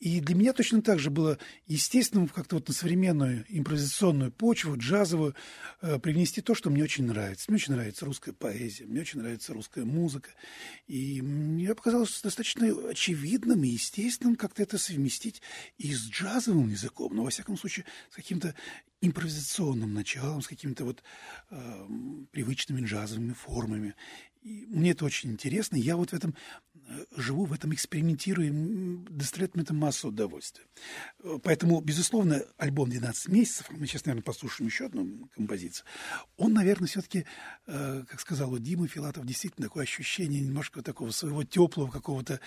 И 0.00 0.20
для 0.20 0.34
меня 0.34 0.52
точно 0.52 0.82
так 0.82 0.98
же 0.98 1.10
было 1.10 1.38
естественным 1.66 2.28
как-то 2.28 2.56
вот 2.56 2.68
на 2.68 2.74
современную 2.74 3.44
импровизационную 3.48 4.32
почву, 4.32 4.76
джазовую, 4.76 5.34
э, 5.80 5.98
привнести 5.98 6.40
то, 6.40 6.54
что 6.54 6.70
мне 6.70 6.82
очень 6.82 7.06
нравится. 7.06 7.46
Мне 7.48 7.56
очень 7.56 7.74
нравится 7.74 8.04
русская 8.04 8.32
поэзия, 8.32 8.84
мне 8.84 9.00
очень 9.00 9.20
нравится 9.20 9.52
русская 9.52 9.84
музыка. 9.84 10.30
И 10.86 11.22
мне 11.22 11.74
показалось 11.74 12.20
достаточно 12.20 12.66
очевидным 12.88 13.62
и 13.64 13.68
естественным 13.68 14.36
как-то 14.36 14.62
это 14.62 14.78
совместить 14.78 15.42
и 15.78 15.94
с 15.94 16.08
джазовым 16.08 16.68
языком, 16.68 17.14
но, 17.14 17.24
во 17.24 17.30
всяком 17.30 17.56
случае, 17.56 17.84
с 18.10 18.16
каким-то 18.16 18.54
импровизационным 19.02 19.92
началом, 19.92 20.40
с 20.40 20.48
какими-то 20.48 20.84
вот 20.84 21.02
э, 21.50 21.88
привычными 22.30 22.86
джазовыми 22.86 23.32
формами. 23.34 23.94
И 24.42 24.66
мне 24.68 24.90
это 24.90 25.04
очень 25.04 25.30
интересно. 25.30 25.76
Я 25.76 25.96
вот 25.96 26.10
в 26.10 26.14
этом 26.14 26.34
э, 26.74 27.04
живу, 27.16 27.44
в 27.44 27.52
этом 27.52 27.72
экспериментирую, 27.72 29.06
доставляет 29.08 29.54
мне 29.54 29.62
это 29.62 29.72
массу 29.72 30.08
удовольствия. 30.08 30.64
Э, 31.22 31.38
Поэтому, 31.42 31.80
безусловно, 31.80 32.42
альбом 32.56 32.90
«12 32.90 33.30
месяцев», 33.30 33.66
мы 33.70 33.86
сейчас, 33.86 34.04
наверное, 34.04 34.24
послушаем 34.24 34.68
еще 34.68 34.86
одну 34.86 35.28
композицию, 35.36 35.86
он, 36.36 36.54
наверное, 36.54 36.88
все-таки, 36.88 37.24
э, 37.68 38.04
как 38.08 38.20
сказал 38.20 38.58
Дима 38.58 38.88
Филатов, 38.88 39.24
действительно 39.26 39.68
такое 39.68 39.84
ощущение 39.84 40.40
немножко 40.40 40.82
такого 40.82 41.12
своего 41.12 41.44
теплого 41.44 41.90
какого-то 41.90 42.40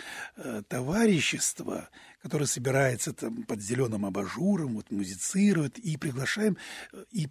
товарищества, 0.67 1.89
которое 2.21 2.45
собирается 2.45 3.13
там 3.13 3.43
под 3.43 3.61
зеленым 3.61 4.05
абажуром, 4.05 4.75
вот 4.75 4.91
музицирует, 4.91 5.77
и 5.77 5.95
приглашаем, 5.95 6.57
и 7.11 7.29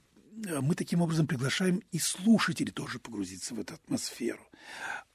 мы 0.61 0.75
таким 0.75 1.01
образом 1.01 1.27
приглашаем 1.27 1.83
и 1.93 1.99
слушателей 1.99 2.73
тоже 2.73 2.99
погрузиться 2.99 3.55
в 3.55 3.61
эту 3.61 3.75
атмосферу. 3.75 4.47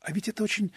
А 0.02 0.12
ведь 0.12 0.30
это 0.30 0.44
очень, 0.44 0.72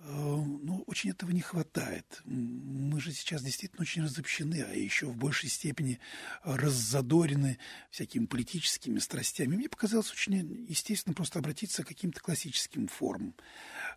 э, 0.00 0.04
ну, 0.04 0.84
очень 0.86 1.10
этого 1.10 1.30
не 1.30 1.40
хватает. 1.40 2.20
Мы 2.24 3.00
же 3.00 3.12
сейчас 3.12 3.42
действительно 3.42 3.82
очень 3.82 4.02
разобщены, 4.02 4.62
а 4.68 4.74
еще 4.74 5.06
в 5.06 5.16
большей 5.16 5.48
степени 5.48 5.98
раззадорены 6.42 7.58
всякими 7.90 8.26
политическими 8.26 8.98
страстями. 8.98 9.56
Мне 9.56 9.68
показалось 9.68 10.12
очень 10.12 10.66
естественно 10.68 11.14
просто 11.14 11.38
обратиться 11.38 11.82
к 11.82 11.88
каким-то 11.88 12.20
классическим 12.20 12.88
формам. 12.88 13.34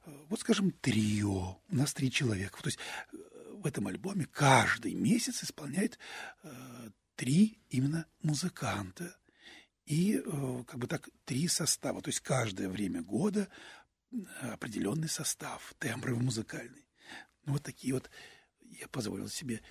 Э, 0.06 0.12
Вот, 0.30 0.40
скажем, 0.40 0.72
трио. 0.72 1.62
У 1.70 1.76
нас 1.76 1.94
три 1.94 2.10
человека. 2.10 2.62
То 2.62 2.68
есть 2.68 2.80
э, 3.12 3.18
в 3.54 3.68
этом 3.68 3.88
альбоме 3.88 4.26
каждый 4.26 4.94
месяц 4.94 5.44
исполняет 5.44 6.00
э, 6.44 6.90
три 7.16 7.60
именно 7.70 8.06
музыканта 8.24 9.19
и 9.90 10.22
э, 10.24 10.64
как 10.68 10.80
бы 10.80 10.88
так 10.88 11.10
три 11.26 11.48
состава. 11.48 12.02
То 12.02 12.10
есть 12.10 12.22
каждое 12.22 12.70
время 12.70 13.02
года 13.02 13.50
определенный 14.42 15.10
состав, 15.10 15.74
тембровый, 15.80 16.24
музыкальный. 16.24 16.86
Ну, 17.46 17.54
вот 17.54 17.64
такие 17.64 17.96
вот 17.96 18.10
я 18.62 18.88
позволил 18.88 19.28
себе 19.28 19.62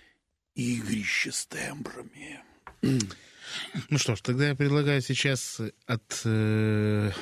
игрища 0.55 1.31
с 1.31 1.47
тембрами. 1.47 2.43
Ну 2.83 3.99
что 3.99 4.17
ж, 4.17 4.21
тогда 4.21 4.49
я 4.49 4.55
предлагаю 4.57 5.01
сейчас 5.03 5.61
от... 5.87 6.23
э, 6.25 7.13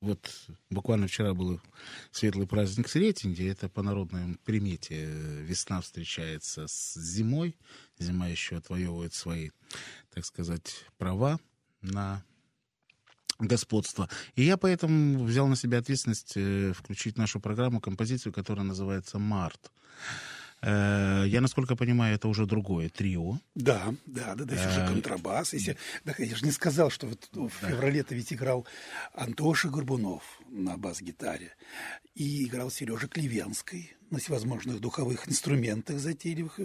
вот 0.00 0.50
буквально 0.68 1.08
вчера 1.08 1.34
был 1.34 1.60
светлый 2.10 2.46
праздник 2.46 2.88
Сретенье. 2.88 3.50
Это 3.50 3.70
по 3.70 3.82
народной 3.82 4.36
примете. 4.44 5.06
э, 5.06 5.42
Весна 5.42 5.80
встречается 5.80 6.66
с 6.66 6.94
зимой. 6.94 7.56
Зима 7.98 8.28
еще 8.28 8.58
отвоевывает 8.58 9.14
свои, 9.14 9.50
так 10.10 10.26
сказать, 10.26 10.84
права 10.98 11.40
на 11.82 12.22
господство. 13.38 14.08
И 14.34 14.42
я 14.42 14.56
поэтому 14.56 15.24
взял 15.24 15.48
на 15.48 15.56
себя 15.56 15.78
ответственность 15.78 16.32
э, 16.36 16.72
включить 16.72 17.14
в 17.14 17.18
нашу 17.18 17.40
программу 17.40 17.80
композицию, 17.80 18.32
которая 18.32 18.64
называется 18.64 19.18
«Март». 19.18 19.70
Э, 20.62 21.24
Я, 21.26 21.40
насколько 21.40 21.74
понимаю, 21.76 22.14
это 22.14 22.28
уже 22.28 22.46
другое 22.46 22.88
трио. 22.88 23.38
Да, 23.54 23.94
да, 24.06 24.34
да, 24.34 24.44
да, 24.44 24.54
уже 24.54 24.80
Э, 24.80 24.88
контрабас. 24.88 25.54
Если, 25.54 25.76
да, 26.04 26.14
я 26.18 26.36
же 26.36 26.44
не 26.44 26.52
сказал, 26.52 26.90
что 26.90 27.06
вот 27.06 27.28
в 27.32 27.48
феврале-то 27.48 28.14
ведь 28.14 28.32
играл 28.32 28.66
Антоша 29.14 29.68
Горбунов 29.68 30.22
на 30.48 30.76
бас-гитаре. 30.76 31.54
И 32.14 32.44
играл 32.44 32.70
Сережа 32.70 33.08
Клевенский 33.08 33.94
на 34.10 34.18
всевозможных 34.18 34.80
духовых 34.80 35.28
инструментах 35.28 35.98
затейливых. 35.98 36.60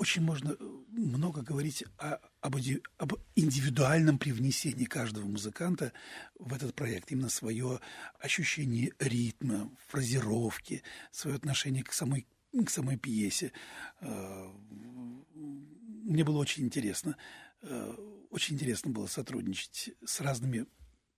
Э, 0.00 0.02
Очень 0.02 0.22
можно 0.22 0.56
много 0.88 1.42
говорить 1.42 1.84
о- 1.98 2.18
об, 2.40 2.56
об 2.98 3.12
индивидуальном 3.36 4.18
привнесении 4.18 4.86
каждого 4.86 5.26
музыканта 5.26 5.92
в 6.38 6.54
этот 6.54 6.74
проект. 6.74 7.12
Именно 7.12 7.28
свое 7.28 7.80
ощущение 8.18 8.92
ритма, 8.98 9.70
фразировки, 9.88 10.82
свое 11.12 11.36
отношение 11.36 11.84
к 11.84 11.92
самой, 11.92 12.26
к 12.64 12.70
самой 12.70 12.96
пьесе. 12.96 13.52
Э, 14.00 14.48
Мне 15.34 16.24
было 16.24 16.38
очень 16.38 16.64
интересно. 16.64 17.16
э, 17.62 17.94
Очень 18.30 18.54
интересно 18.54 18.90
было 18.92 19.06
сотрудничать 19.06 19.90
с 20.04 20.20
разными 20.20 20.66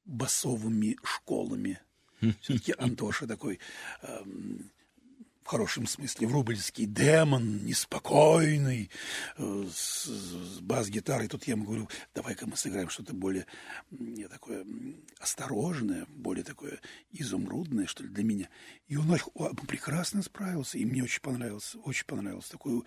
басовыми 0.05 0.97
школами. 1.05 1.79
Все-таки 2.41 2.75
Антоша 2.79 3.27
такой 3.27 3.59
эм, 4.03 4.71
в 5.43 5.49
хорошем 5.49 5.87
смысле 5.87 6.27
врубельский 6.27 6.87
демон, 6.87 7.65
неспокойный, 7.65 8.91
э, 9.37 9.65
с, 9.73 10.07
с 10.07 10.61
бас-гитарой. 10.61 11.29
Тут 11.29 11.45
я 11.45 11.55
ему 11.55 11.65
говорю, 11.65 11.89
давай-ка 12.15 12.47
мы 12.47 12.57
сыграем 12.57 12.89
что-то 12.89 13.15
более 13.15 13.47
м, 13.91 14.29
такое 14.29 14.65
осторожное, 15.19 16.07
более 16.09 16.45
такое 16.45 16.81
изумрудное, 17.11 17.87
что 17.87 18.05
ли, 18.05 18.09
для 18.09 18.25
меня. 18.25 18.49
И 18.87 18.97
он 18.97 19.09
прекрасно 19.67 20.23
справился, 20.23 20.79
и 20.79 20.85
мне 20.85 21.03
очень 21.03 21.21
понравился, 21.21 21.79
очень 21.81 22.07
понравился 22.07 22.53
такой 22.53 22.83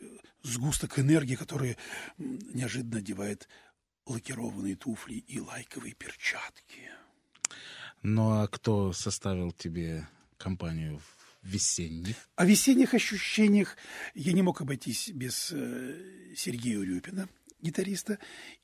э, 0.00 0.04
сгусток 0.42 0.98
энергии, 0.98 1.36
который 1.36 1.76
неожиданно 2.18 2.98
одевает 2.98 3.48
лакированные 4.06 4.76
туфли 4.76 5.14
и 5.14 5.40
лайковые 5.40 5.94
перчатки. 5.94 6.90
Ну 8.02 8.42
а 8.42 8.48
кто 8.48 8.92
составил 8.92 9.52
тебе 9.52 10.06
компанию 10.36 10.98
в 10.98 11.23
весенних? 11.44 12.16
О 12.36 12.44
весенних 12.44 12.94
ощущениях 12.94 13.76
я 14.14 14.32
не 14.32 14.42
мог 14.42 14.60
обойтись 14.60 15.10
без 15.10 15.52
э, 15.52 16.34
Сергея 16.36 16.78
Урюпина, 16.78 17.28
гитариста, 17.60 18.18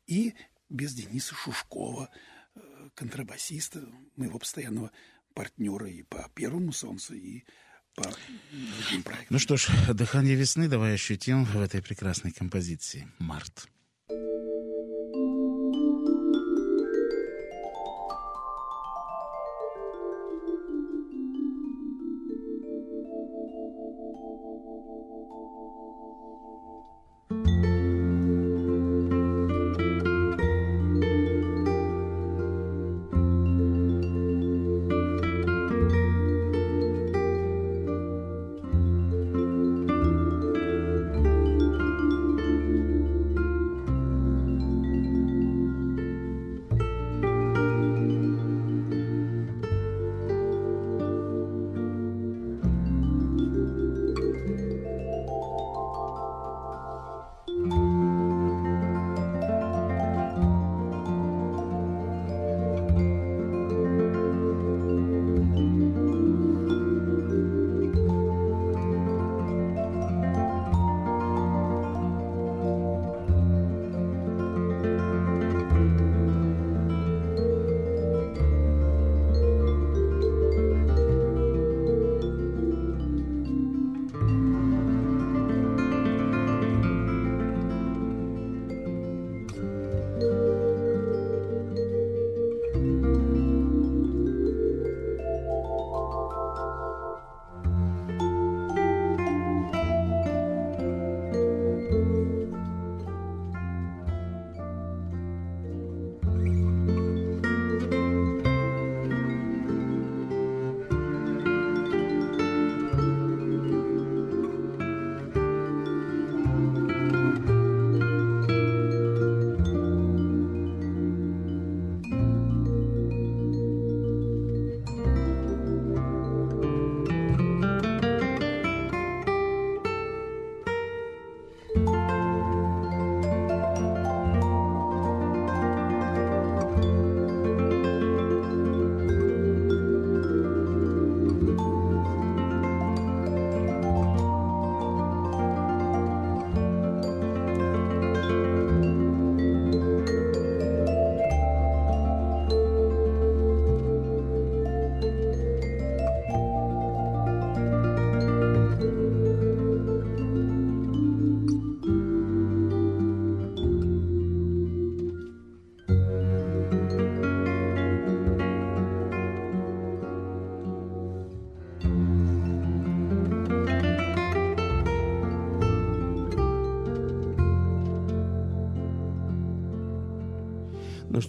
и 0.06 0.34
без 0.68 0.94
Дениса 0.94 1.34
Шушкова, 1.34 2.10
э, 2.54 2.60
контрабасиста, 2.94 3.86
моего 4.16 4.38
постоянного 4.38 4.90
партнера 5.34 5.88
и 5.88 6.02
по 6.02 6.28
«Первому 6.34 6.72
солнцу», 6.72 7.14
и 7.14 7.44
по 7.94 8.02
другим 8.02 9.02
проектам. 9.02 9.26
Ну 9.30 9.38
что 9.38 9.56
ж, 9.56 9.68
дыхание 9.94 10.34
весны 10.34 10.68
давай 10.68 10.94
ощутим 10.94 11.44
в 11.44 11.60
этой 11.60 11.82
прекрасной 11.82 12.32
композиции 12.32 13.08
«Март». 13.18 13.68
Март 13.68 13.79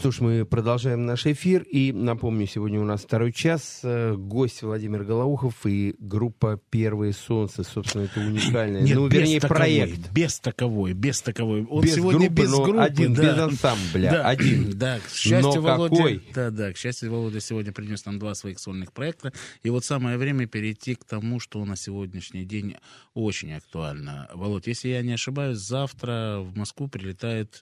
что 0.01 0.09
ж, 0.09 0.19
мы 0.21 0.45
продолжаем 0.45 1.05
наш 1.05 1.27
эфир. 1.27 1.61
И 1.61 1.91
напомню, 1.91 2.47
сегодня 2.47 2.81
у 2.81 2.83
нас 2.83 3.01
второй 3.01 3.31
час. 3.31 3.81
Э, 3.83 4.15
Гость 4.15 4.63
Владимир 4.63 5.03
Голоухов 5.03 5.63
и 5.67 5.93
группа 5.99 6.59
«Первое 6.71 7.13
солнце». 7.13 7.63
Собственно, 7.63 8.05
это 8.05 8.19
уникальное. 8.19 8.81
Нет, 8.81 8.95
ну, 8.95 9.07
вернее, 9.07 9.39
таковой, 9.39 9.57
проект. 9.59 10.11
Без 10.11 10.39
таковой, 10.39 10.93
без 10.93 11.21
таковой. 11.21 11.67
Он 11.67 11.83
Без 11.83 11.93
сегодня 11.93 12.29
группы, 12.29 12.41
без 12.41 12.51
группы. 12.51 12.79
один, 12.79 13.13
да. 13.13 13.21
без 13.21 13.39
ансамбля, 13.43 14.11
Да, 14.11 14.27
один. 14.27 14.71
Да, 14.81 14.97
к 14.97 15.07
счастью, 15.13 15.61
Но 15.61 15.61
Володя, 15.61 15.95
какой? 15.95 16.23
Да, 16.33 16.49
да, 16.49 16.73
к 16.73 16.77
счастью, 16.77 17.11
Володя 17.11 17.39
сегодня 17.39 17.71
принес 17.71 18.03
нам 18.05 18.17
два 18.17 18.33
своих 18.33 18.57
сольных 18.57 18.93
проекта. 18.93 19.31
И 19.61 19.69
вот 19.69 19.85
самое 19.85 20.17
время 20.17 20.47
перейти 20.47 20.95
к 20.95 21.03
тому, 21.03 21.39
что 21.39 21.63
на 21.63 21.75
сегодняшний 21.75 22.43
день 22.43 22.77
очень 23.13 23.53
актуально. 23.53 24.27
Володь, 24.33 24.65
если 24.65 24.89
я 24.89 25.03
не 25.03 25.13
ошибаюсь, 25.13 25.59
завтра 25.59 26.39
в 26.39 26.57
Москву 26.57 26.87
прилетает 26.87 27.61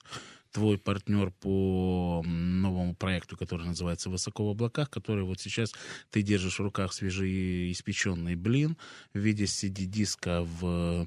твой 0.51 0.77
партнер 0.77 1.31
по 1.31 2.23
новому 2.25 2.95
проекту, 2.95 3.37
который 3.37 3.65
называется 3.65 4.09
«Высоко 4.09 4.45
в 4.45 4.49
облаках», 4.49 4.89
который 4.89 5.23
вот 5.23 5.39
сейчас 5.39 5.73
ты 6.09 6.21
держишь 6.21 6.59
в 6.59 6.63
руках 6.63 6.93
свежеиспеченный 6.93 8.35
блин 8.35 8.77
в 9.13 9.19
виде 9.19 9.45
CD-диска 9.45 10.41
в 10.43 11.05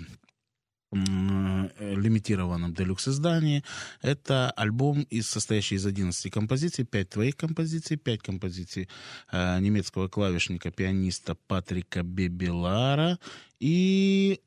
э, 0.93 1.69
лимитированном 1.79 2.75
делюкс-издании. 2.75 3.65
Это 4.01 4.51
альбом, 4.53 5.03
из, 5.03 5.29
состоящий 5.29 5.77
из 5.77 5.87
11 5.87 6.33
композиций, 6.33 6.85
5 6.85 7.11
твоих 7.11 7.37
композиций, 7.37 7.97
5 7.97 8.23
композиций 8.23 8.89
э, 9.33 9.61
немецкого 9.61 10.09
клавишника, 10.09 10.71
пианиста 10.71 11.35
Патрика 11.35 12.03
Бебелара 12.03 13.19
и 13.59 14.41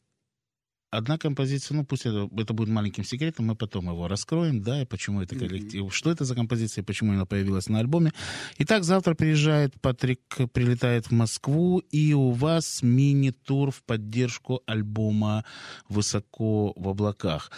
одна 0.91 1.17
композиция, 1.17 1.75
ну 1.75 1.85
пусть 1.85 2.05
это, 2.05 2.29
это 2.37 2.53
будет 2.53 2.69
маленьким 2.69 3.03
секретом, 3.03 3.47
мы 3.47 3.55
потом 3.55 3.89
его 3.89 4.07
раскроем, 4.07 4.61
да, 4.61 4.81
и 4.81 4.85
почему 4.85 5.21
это 5.21 5.35
коллектив, 5.35 5.93
что 5.93 6.11
это 6.11 6.25
за 6.25 6.35
композиция, 6.35 6.83
почему 6.83 7.13
она 7.13 7.25
появилась 7.25 7.67
на 7.67 7.79
альбоме. 7.79 8.11
Итак, 8.59 8.83
завтра 8.83 9.15
приезжает 9.15 9.79
Патрик, 9.81 10.21
прилетает 10.53 11.07
в 11.07 11.11
Москву, 11.11 11.79
и 11.79 12.13
у 12.13 12.31
вас 12.31 12.81
мини-тур 12.81 13.71
в 13.71 13.83
поддержку 13.83 14.61
альбома 14.65 15.45
«Высоко 15.89 16.73
в 16.75 16.87
облаках». 16.87 17.51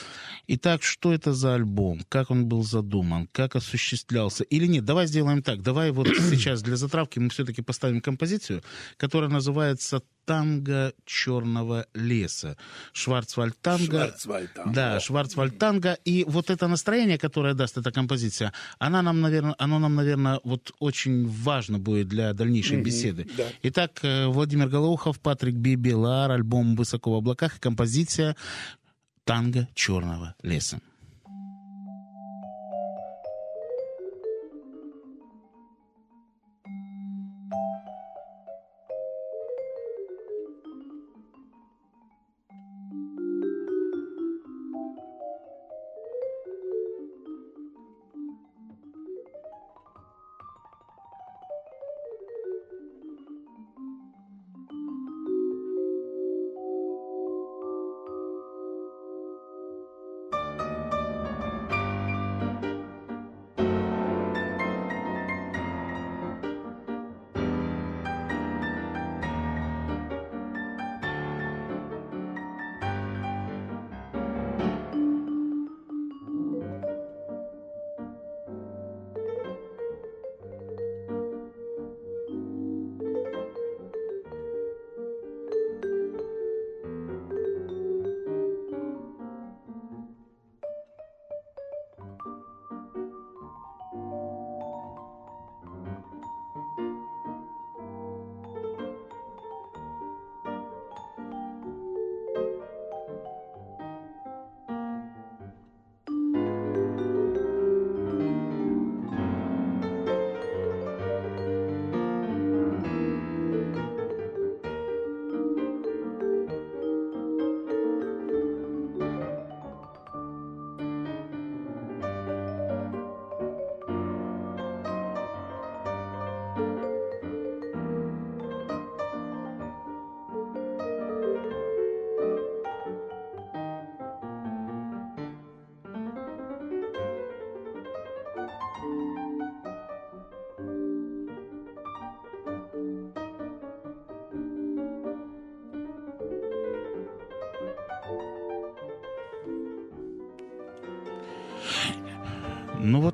Итак, 0.48 0.84
что 0.84 1.14
это 1.14 1.34
за 1.34 1.56
альбом, 1.56 2.02
как 2.10 2.32
он 2.32 2.48
был 2.48 2.64
задуман, 2.64 3.28
как 3.32 3.56
осуществлялся, 3.56 4.44
или 4.44 4.68
нет, 4.68 4.86
давай 4.86 5.08
сделаем 5.08 5.44
так, 5.44 5.62
давай 5.62 5.92
вот 5.92 6.08
сейчас 6.30 6.62
для 6.62 6.76
затравки 6.76 7.20
мы 7.20 7.30
все-таки 7.30 7.62
поставим 7.62 8.02
композицию, 8.02 8.64
которая 8.98 9.30
называется 9.30 10.02
«Танго 10.28 10.92
черного 11.06 11.86
леса». 11.94 12.58
Шварцвальд-танго. 12.92 13.98
Шварцвальд-танго. 13.98 14.74
Да, 14.74 15.00
Шварцвальд-танго. 15.00 15.98
И 16.04 16.26
вот 16.28 16.50
это 16.50 16.68
настроение, 16.68 17.18
которое 17.18 17.54
даст 17.54 17.78
эта 17.78 17.92
композиция, 17.94 18.52
она 18.78 19.02
нам, 19.02 19.22
наверное, 19.22 19.56
оно 19.58 19.80
нам, 19.80 19.96
наверное, 19.96 20.42
вот 20.44 20.74
очень 20.80 21.26
важно 21.28 21.80
будет 21.80 22.10
для 22.10 22.34
дальнейшей 22.34 22.82
беседы. 22.82 23.26
да. 23.38 23.46
Итак, 23.64 24.00
э, 24.04 24.28
Владимир 24.28 24.68
Голоухов, 24.68 25.20
Патрик 25.22 25.56
Бибелар, 25.56 26.30
альбом 26.32 26.76
«Высоко 26.76 27.12
в 27.12 27.16
облаках» 27.16 27.56
и 27.58 27.60
композиция 27.60 28.36
«Танго 29.24 29.70
черного 29.76 30.36
леса». 30.44 30.82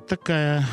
Такая 0.08 0.66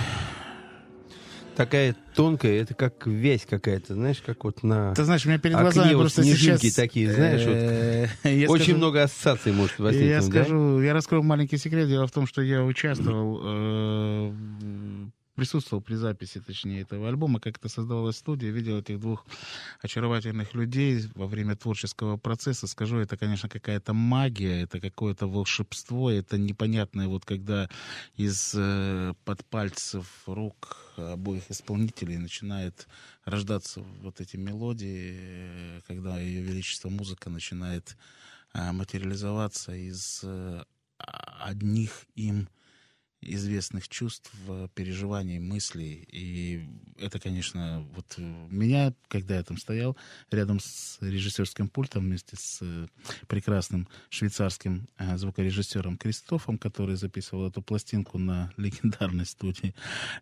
Такая 1.55 1.95
тонкая, 2.15 2.61
это 2.61 2.73
как 2.73 3.05
вязь 3.05 3.45
какая-то, 3.47 3.93
знаешь, 3.93 4.21
как 4.25 4.45
вот 4.45 4.63
на... 4.63 4.95
Ты 4.95 5.03
знаешь, 5.03 5.25
у 5.25 5.29
меня 5.29 5.37
перед 5.37 5.57
глазами 5.57 5.91
просто 5.93 6.23
сейчас... 6.23 6.61
такие, 6.73 7.11
знаешь, 7.13 7.41
вот. 7.45 7.55
э, 8.23 8.47
Очень 8.47 8.63
скажу- 8.63 8.77
много 8.77 9.03
ассоциаций 9.03 9.51
может 9.51 9.77
возникнуть, 9.77 10.09
Я 10.09 10.21
да? 10.21 10.25
скажу, 10.25 10.81
я 10.81 10.93
раскрою 10.93 11.23
маленький 11.23 11.57
секрет. 11.57 11.89
Дело 11.89 12.07
в 12.07 12.11
том, 12.11 12.25
что 12.25 12.41
я 12.41 12.63
участвовал, 12.63 13.41
э, 13.43 13.70
присутствовал 15.41 15.81
при 15.81 15.95
записи, 15.95 16.39
точнее, 16.39 16.81
этого 16.81 17.07
альбома, 17.07 17.39
как 17.39 17.57
это 17.57 17.67
создавалась 17.67 18.17
студия, 18.17 18.51
видел 18.51 18.77
этих 18.77 18.99
двух 18.99 19.25
очаровательных 19.81 20.53
людей 20.53 21.03
во 21.15 21.25
время 21.25 21.55
творческого 21.55 22.17
процесса. 22.17 22.67
Скажу, 22.67 22.99
это, 22.99 23.17
конечно, 23.17 23.49
какая-то 23.49 23.93
магия, 23.93 24.61
это 24.61 24.79
какое-то 24.79 25.25
волшебство, 25.25 26.11
это 26.11 26.37
непонятное, 26.37 27.07
вот 27.07 27.25
когда 27.25 27.67
из 28.17 28.53
э, 28.55 29.15
под 29.25 29.43
пальцев 29.45 30.05
рук 30.27 30.77
обоих 30.95 31.49
исполнителей 31.49 32.17
начинает 32.17 32.87
рождаться 33.25 33.81
вот 34.03 34.21
эти 34.21 34.37
мелодии, 34.37 35.15
э, 35.15 35.81
когда 35.87 36.19
ее 36.19 36.43
величество 36.43 36.89
музыка 36.89 37.31
начинает 37.31 37.97
а, 38.53 38.73
материализоваться 38.73 39.73
из 39.73 40.21
э, 40.23 40.63
одних 40.99 42.05
им 42.13 42.47
известных 43.21 43.87
чувств, 43.87 44.31
э, 44.47 44.67
переживаний, 44.73 45.39
мыслей. 45.39 46.07
И 46.11 46.67
это, 46.99 47.19
конечно, 47.19 47.85
вот 47.95 48.15
э, 48.17 48.47
меня, 48.49 48.93
когда 49.07 49.35
я 49.35 49.43
там 49.43 49.57
стоял, 49.57 49.95
рядом 50.31 50.59
с 50.59 50.97
режиссерским 51.01 51.69
пультом 51.69 52.03
вместе 52.03 52.35
с 52.35 52.59
э, 52.61 52.87
прекрасным 53.27 53.87
швейцарским 54.09 54.87
звукорежиссером 55.15 55.97
Кристофом, 55.97 56.57
который 56.57 56.95
записывал 56.95 57.47
эту 57.47 57.61
пластинку 57.61 58.17
на 58.17 58.51
легендарной 58.57 59.25
студии 59.25 59.75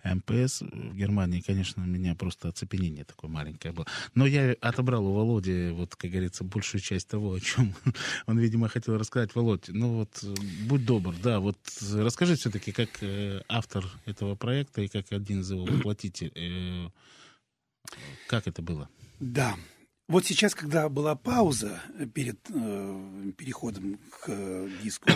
МПС 0.03 0.61
в 0.61 0.95
Германии, 0.95 1.41
конечно, 1.41 1.83
у 1.83 1.87
меня 1.87 2.15
просто 2.15 2.49
оцепенение 2.49 3.05
такое 3.05 3.29
маленькое 3.29 3.73
было. 3.73 3.87
Но 4.13 4.25
я 4.25 4.55
отобрал 4.59 5.05
у 5.07 5.13
Володи, 5.13 5.69
вот, 5.69 5.95
как 5.95 6.11
говорится, 6.11 6.43
большую 6.43 6.81
часть 6.81 7.07
того, 7.07 7.33
о 7.33 7.39
чем 7.39 7.73
он, 8.25 8.39
видимо, 8.39 8.67
хотел 8.67 8.97
рассказать. 8.97 9.35
Володь, 9.35 9.69
ну 9.69 9.99
вот, 9.99 10.23
будь 10.67 10.85
добр, 10.85 11.15
да, 11.23 11.39
вот 11.39 11.57
расскажи 11.93 12.35
все-таки, 12.35 12.71
как 12.71 12.88
как 12.91 13.03
э, 13.03 13.41
автор 13.47 13.85
этого 14.05 14.35
проекта 14.35 14.81
и 14.81 14.87
как 14.87 15.11
один 15.11 15.41
из 15.41 15.51
его 15.51 15.65
воплотителей, 15.65 16.31
э, 16.35 16.89
как 18.27 18.47
это 18.47 18.61
было? 18.61 18.89
Да. 19.19 19.55
Вот 20.07 20.25
сейчас, 20.25 20.55
когда 20.55 20.89
была 20.89 21.15
пауза 21.15 21.81
перед 22.13 22.39
э, 22.49 23.31
переходом 23.37 23.99
к 24.09 24.29
э, 24.29 24.69
диску, 24.81 25.09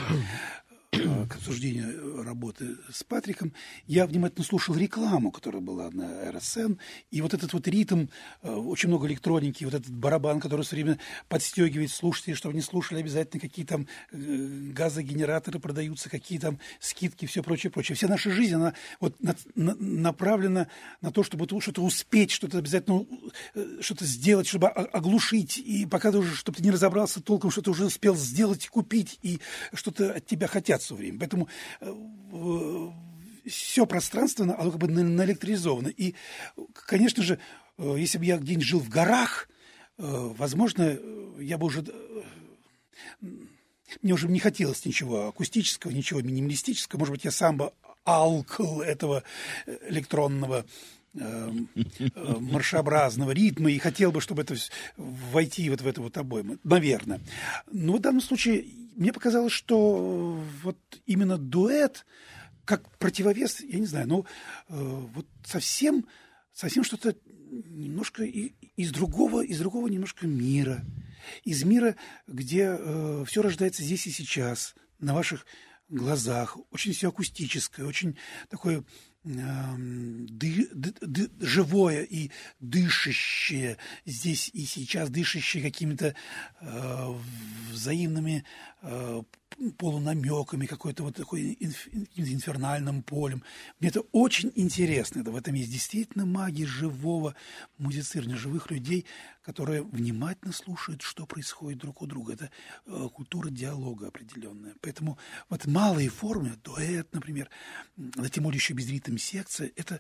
к 0.94 1.36
обсуждению 1.36 2.24
работы 2.24 2.78
с 2.92 3.04
Патриком, 3.04 3.54
я 3.88 4.06
внимательно 4.06 4.46
слушал 4.46 4.76
рекламу, 4.76 5.32
которая 5.32 5.62
была 5.62 5.90
на 5.90 6.32
РСН, 6.32 6.74
и 7.10 7.22
вот 7.22 7.34
этот 7.34 7.54
вот 7.54 7.68
ритм, 7.68 8.06
э, 8.44 8.52
очень 8.52 8.90
много 8.90 9.08
электроники, 9.08 9.64
вот 9.64 9.74
этот 9.74 9.92
барабан, 9.92 10.40
который 10.40 10.64
все 10.64 10.76
время 10.76 11.00
подстегивает 11.30 11.92
слушателей, 11.92 12.36
чтобы 12.36 12.54
они 12.54 12.62
слушали 12.62 13.00
обязательно, 13.00 13.42
какие 13.42 13.66
там 13.66 13.88
э, 14.12 14.18
газогенераторы 14.72 15.60
продаются, 15.60 16.10
какие 16.10 16.38
там 16.38 16.60
скидки, 16.80 17.26
все 17.26 17.42
прочее, 17.42 17.72
прочее. 17.72 17.96
Вся 17.96 18.08
наша 18.08 18.30
жизнь, 18.32 18.54
она 18.54 18.74
вот 19.00 19.22
на- 19.22 19.36
на- 19.56 19.76
направлена 19.76 20.68
на 21.02 21.12
то, 21.12 21.24
чтобы 21.24 21.48
что-то 21.60 21.82
успеть, 21.82 22.32
что-то 22.32 22.60
обязательно 22.60 23.06
э, 23.56 23.80
что-то 23.82 24.06
сделать, 24.06 24.48
чтобы 24.48 24.68
оглушить, 24.68 25.58
и 25.58 25.86
пока 25.86 26.12
ты 26.12 26.20
уже, 26.20 26.36
чтобы 26.36 26.58
ты 26.58 26.64
не 26.64 26.72
разобрался 26.72 27.22
толком, 27.22 27.50
что 27.50 27.62
ты 27.62 27.72
уже 27.72 27.86
успел 27.86 28.16
сделать 28.16 28.68
купить, 28.68 29.18
и 29.24 29.40
что-то 29.74 30.14
от 30.14 30.26
тебя 30.26 30.48
хотят 30.48 30.83
все 30.84 30.96
время. 30.96 31.20
Поэтому 31.20 31.48
все 33.46 33.86
пространство, 33.86 34.46
оно 34.46 34.72
как 34.72 34.80
бы 34.80 34.88
на- 34.88 35.04
наэлектризовано. 35.04 35.90
И, 35.90 36.16
конечно 36.74 37.24
же, 37.24 37.40
э, 37.78 37.96
если 37.98 38.18
бы 38.18 38.26
я 38.26 38.38
где-нибудь 38.38 38.66
жил 38.66 38.80
в 38.80 38.90
горах, 38.90 39.50
э, 39.98 40.04
возможно, 40.38 40.84
э, 40.98 41.36
я 41.42 41.58
бы 41.58 41.66
уже... 41.66 41.82
э, 41.82 43.28
Мне 44.02 44.14
уже 44.14 44.28
не 44.28 44.40
хотелось 44.40 44.86
ничего 44.86 45.28
акустического, 45.28 45.92
ничего 45.92 46.22
минималистического. 46.22 47.00
Может 47.00 47.12
быть, 47.12 47.26
я 47.26 47.32
сам 47.32 47.58
бы 47.58 47.72
алкал 48.06 48.82
этого 48.82 49.24
э, 49.66 49.78
электронного 49.90 50.66
э, 51.14 51.52
э, 51.76 52.38
маршеобразного 52.40 53.32
ритма 53.32 53.72
и 53.72 53.78
хотел 53.78 54.12
бы, 54.12 54.22
чтобы 54.22 54.44
это 54.44 54.56
войти 54.98 55.70
вот 55.70 55.82
в 55.82 55.88
эту 55.88 56.02
вот 56.02 56.18
обойму. 56.18 56.58
Наверное. 56.64 57.20
Но 57.72 57.94
в 57.94 58.00
данном 58.00 58.22
случае 58.22 58.66
мне 58.96 59.14
показалось, 59.14 59.54
что 59.54 60.42
вот 60.64 60.78
именно 61.06 61.38
дуэт 61.38 62.06
как 62.66 62.90
противовес, 62.98 63.62
я 63.62 63.80
не 63.80 63.86
знаю, 63.86 64.08
ну 64.08 64.26
э, 64.70 64.76
вот 64.76 65.28
совсем, 65.46 66.08
совсем 66.54 66.84
что-то 66.84 67.16
немножко 67.52 68.24
из 68.24 68.92
другого, 68.92 69.44
из 69.44 69.60
другого 69.60 69.88
немножко 69.88 70.26
мира, 70.26 70.84
из 71.44 71.64
мира, 71.64 71.96
где 72.26 72.76
все 73.26 73.42
рождается 73.42 73.84
здесь 73.84 74.08
и 74.08 74.12
сейчас, 74.12 74.74
на 75.00 75.14
ваших 75.14 75.46
глазах, 75.90 76.58
очень 76.72 76.94
все 76.94 77.10
акустическое, 77.10 77.86
очень 77.86 78.18
такое 78.50 78.84
ды- 79.24 80.70
ды- 80.74 80.94
ды- 81.02 81.30
живое 81.40 82.04
и 82.04 82.30
дышащее 82.60 83.78
здесь 84.06 84.50
и 84.54 84.66
сейчас, 84.66 85.10
дышащее 85.10 85.64
какими-то 85.64 86.14
э, 86.60 87.14
взаимными 87.72 88.44
э, 88.82 89.24
полунамеками, 89.78 90.66
какой-то 90.66 91.04
вот 91.04 91.16
такой 91.16 91.54
инф- 91.60 92.10
инфернальным 92.16 93.04
полем. 93.04 93.44
Мне 93.80 93.90
это 93.90 94.02
очень 94.12 94.52
интересно. 94.56 95.22
Это 95.22 95.32
в 95.32 95.36
этом 95.36 95.54
есть 95.56 95.72
действительно 95.72 96.26
магия 96.26 96.66
живого 96.66 97.36
музицирования, 97.78 98.38
живых 98.38 98.72
людей, 98.72 99.06
которые 99.42 99.84
внимательно 99.84 100.54
слушают, 100.54 101.02
что 101.02 101.26
происходит 101.26 101.80
друг 101.80 102.02
у 102.02 102.06
друга. 102.06 102.34
Это 102.34 102.52
э, 102.86 103.10
культура 103.14 103.50
диалога 103.50 104.08
определенная. 104.08 104.76
Поэтому 104.82 105.18
вот 105.50 105.66
малые 105.66 106.10
формы, 106.10 106.56
дуэт, 106.64 107.14
например, 107.14 107.50
да 107.96 108.30
тем 108.30 108.44
более 108.44 108.58
еще 108.58 108.74
без 108.74 108.90
ритм 108.90 109.18
секция, 109.18 109.72
это, 109.76 110.00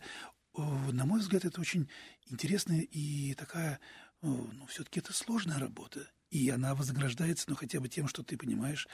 э, 0.57 0.61
на 0.61 1.05
мой 1.05 1.19
взгляд, 1.19 1.45
это 1.45 1.61
очень 1.61 1.89
интересная 2.29 2.81
и 2.81 3.33
такая, 3.33 3.79
э, 4.21 4.27
ну, 4.27 4.65
все-таки 4.67 4.99
это 4.99 5.13
сложная 5.13 5.59
работа. 5.59 6.07
И 6.33 6.49
она 6.49 6.73
вознаграждается, 6.73 7.45
ну, 7.47 7.55
хотя 7.55 7.79
бы 7.79 7.87
тем, 7.87 8.07
что 8.07 8.23
ты 8.23 8.37
понимаешь, 8.37 8.87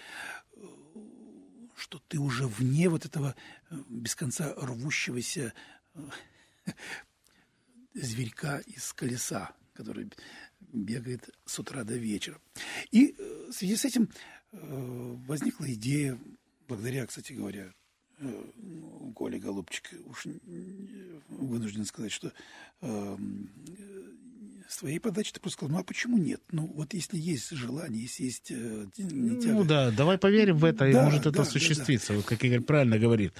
что 1.73 2.01
ты 2.09 2.19
уже 2.19 2.45
вне 2.47 2.89
вот 2.89 3.05
этого 3.05 3.33
э, 3.69 3.81
без 3.87 4.13
конца 4.13 4.53
рвущегося 4.57 5.53
э, 5.95 6.01
зверька 7.93 8.59
из 8.59 8.91
колеса, 8.91 9.55
который 9.71 10.11
бегает 10.59 11.29
с 11.45 11.57
утра 11.57 11.85
до 11.85 11.95
вечера. 11.95 12.41
И 12.91 13.15
э, 13.17 13.47
в 13.49 13.53
связи 13.53 13.77
с 13.77 13.85
этим 13.85 14.09
возникла 14.51 15.71
идея, 15.73 16.19
благодаря, 16.67 17.05
кстати 17.05 17.31
говоря, 17.33 17.71
Коле 19.15 19.39
Голубчик, 19.39 19.93
уж 20.07 20.25
вынужден 21.29 21.85
сказать, 21.85 22.11
что 22.11 22.33
э, 22.81 23.17
с 24.69 24.77
твоей 24.77 24.99
подачи 24.99 25.33
ты 25.33 25.39
просто 25.39 25.57
сказал, 25.57 25.75
ну 25.75 25.81
а 25.81 25.83
почему 25.83 26.19
нет? 26.19 26.41
Ну 26.51 26.71
вот 26.75 26.93
если 26.93 27.17
есть 27.17 27.49
желание, 27.49 28.03
если 28.03 28.23
есть 28.25 28.51
э, 28.51 28.85
тяга. 28.95 29.09
Ну 29.11 29.63
да, 29.63 29.89
давай 29.89 30.19
поверим 30.19 30.57
в 30.57 30.65
это, 30.65 30.87
и 30.87 30.93
Да, 30.93 31.05
может 31.05 31.23
да, 31.23 31.29
это 31.31 31.37
да, 31.37 31.41
осуществится. 31.41 32.13
Вот 32.13 32.25
как 32.25 32.43
Игорь 32.43 32.61
правильно 32.61 32.99
говорит. 32.99 33.33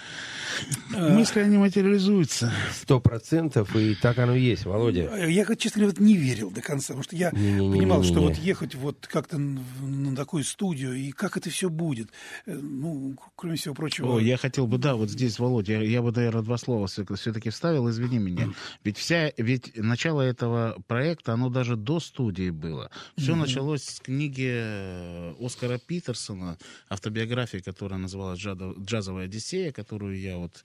А. 0.96 1.10
Мысли, 1.10 1.42
они 1.42 1.58
материализуются. 1.58 2.52
Сто 2.74 3.00
процентов, 3.00 3.76
и 3.76 3.94
так 3.94 4.18
оно 4.18 4.34
и 4.34 4.42
есть, 4.42 4.66
Володя. 4.66 5.08
А 5.14 5.28
Я, 5.28 5.46
честно 5.56 5.82
говоря, 5.82 5.96
вот 5.96 6.04
не 6.04 6.18
верил 6.18 6.50
до 6.50 6.62
конца, 6.62 6.94
потому 6.94 7.04
что 7.04 7.16
я 7.16 7.30
понимал, 7.30 8.04
что 8.04 8.22
вот 8.22 8.36
ехать 8.36 8.74
вот 8.74 9.06
как-то 9.06 9.38
на 9.38 10.16
такую 10.16 10.44
студию, 10.44 10.96
и 10.96 11.12
как 11.12 11.38
это 11.38 11.52
все 11.52 11.70
будет. 11.70 12.10
Э, 12.48 12.56
Ну, 12.56 13.16
кроме 13.36 13.56
всего 13.56 13.76
прочего. 13.76 14.16
О, 14.16 14.20
я 14.20 14.38
хотел 14.38 14.66
бы, 14.66 14.80
да, 14.80 14.96
вот 14.96 15.12
здесь, 15.12 15.38
Володя, 15.38 15.74
я, 15.74 15.82
я 15.82 16.02
бы, 16.02 16.12
наверное, 16.12 16.42
два 16.42 16.58
слова 16.58 16.88
все-таки 16.88 17.52
вставил, 17.52 17.88
извини 17.88 18.18
меня. 18.18 18.50
Ведь 18.84 18.98
вся, 18.98 19.32
ведь 19.38 19.78
начало 19.78 20.22
этого 20.22 20.82
проекта, 20.88 21.19
оно 21.28 21.50
даже 21.50 21.76
до 21.76 22.00
студии 22.00 22.50
было. 22.52 22.90
Все 23.18 23.32
Мгм. 23.32 23.42
началось 23.42 23.84
с 23.84 24.00
книги 24.00 24.50
э, 24.50 25.34
Оскара 25.40 25.78
Питерсона, 25.78 26.58
автобиографии, 26.90 27.58
которая 27.58 28.00
называлась 28.00 28.40
«Джада- 28.40 28.74
«Джазовая 28.80 29.26
Одиссея», 29.26 29.72
которую 29.72 30.20
я 30.20 30.38
вот 30.38 30.64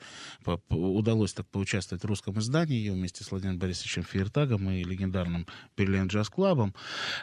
удалось 0.69 1.33
так 1.33 1.47
поучаствовать 1.49 2.03
в 2.05 2.07
русском 2.07 2.39
издании 2.39 2.77
ее 2.77 2.93
вместе 2.93 3.25
с 3.25 3.31
Владимиром 3.31 3.59
Борисовичем 3.59 4.03
Фейертагом 4.05 4.71
и 4.71 4.85
легендарным 4.85 5.47
Берлин 5.77 6.07
Джаз 6.07 6.29
Клабом. 6.29 6.75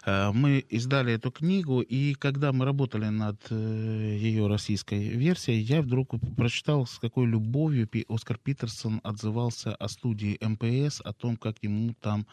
Мы 0.05 0.59
издали 0.69 1.13
эту 1.13 1.31
книгу, 1.31 1.81
и 1.81 2.13
когда 2.15 2.51
мы 2.51 2.65
работали 2.65 3.05
над 3.09 3.39
э, 3.49 4.17
ее 4.19 4.47
российской 4.47 5.07
версией, 5.09 5.61
я 5.61 5.81
вдруг 5.81 6.13
прочитал, 6.35 6.85
с 6.85 6.97
какой 6.99 7.27
любовью 7.27 7.87
Оскар 8.09 8.37
Питерсон 8.37 8.99
отзывался 9.03 9.75
о 9.75 9.87
студии 9.89 10.37
МПС, 10.41 11.01
о 11.03 11.13
том, 11.13 11.37
как 11.37 11.57
ему 11.63 11.93
там 12.01 12.25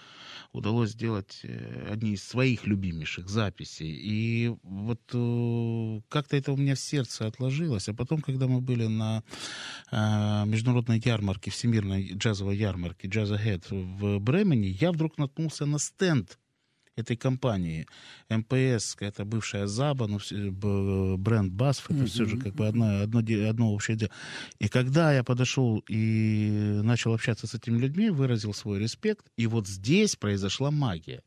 удалось 0.53 0.88
сделать 0.89 1.41
э, 1.43 1.89
одни 1.91 2.13
из 2.15 2.25
своих 2.25 2.67
любимейших 2.67 3.29
записей. 3.29 3.91
И 3.91 4.55
вот 4.63 5.01
э, 5.13 6.01
как-то 6.09 6.37
это 6.37 6.53
у 6.53 6.57
меня 6.57 6.75
в 6.75 6.81
сердце 6.81 7.27
отложилось. 7.27 7.89
А 7.89 7.95
потом, 7.95 8.21
когда 8.21 8.47
мы 8.47 8.61
были 8.61 8.87
на 8.87 9.23
э, 9.91 10.45
международной 10.47 11.01
ярмарке, 11.05 11.51
всемирной 11.51 12.13
джазовой 12.15 12.57
ярмарке 12.57 13.09
Jazz 13.09 13.37
Ahead 13.37 13.65
в 13.71 14.19
Бремене, 14.19 14.69
я 14.69 14.93
вдруг 14.93 15.19
наткнулся 15.19 15.67
на 15.67 15.79
стенд 15.79 16.39
этой 16.99 17.17
компании. 17.17 17.87
МПС, 18.29 18.97
это 19.01 19.25
бывшая 19.25 19.67
ЗАБА, 19.67 20.07
ну, 20.07 20.19
все- 20.19 20.51
б- 20.51 21.17
бренд 21.17 21.53
БАСФ, 21.53 21.91
это 21.91 22.07
все 22.07 22.25
же 22.27 22.37
как 22.39 22.55
бы 22.55 22.67
одно, 22.69 23.01
одно, 23.03 23.21
одно 23.49 23.73
общее 23.73 23.97
дело. 23.97 24.11
И 24.59 24.69
когда 24.69 25.13
я 25.15 25.23
подошел 25.23 25.83
и 25.89 26.81
начал 26.83 27.15
общаться 27.15 27.47
с 27.47 27.55
этими 27.55 27.79
людьми, 27.79 28.11
выразил 28.11 28.53
свой 28.55 28.79
респект, 28.79 29.27
и 29.37 29.47
вот 29.47 29.67
здесь 29.69 30.17
произошла 30.17 30.71
магия. 30.71 31.23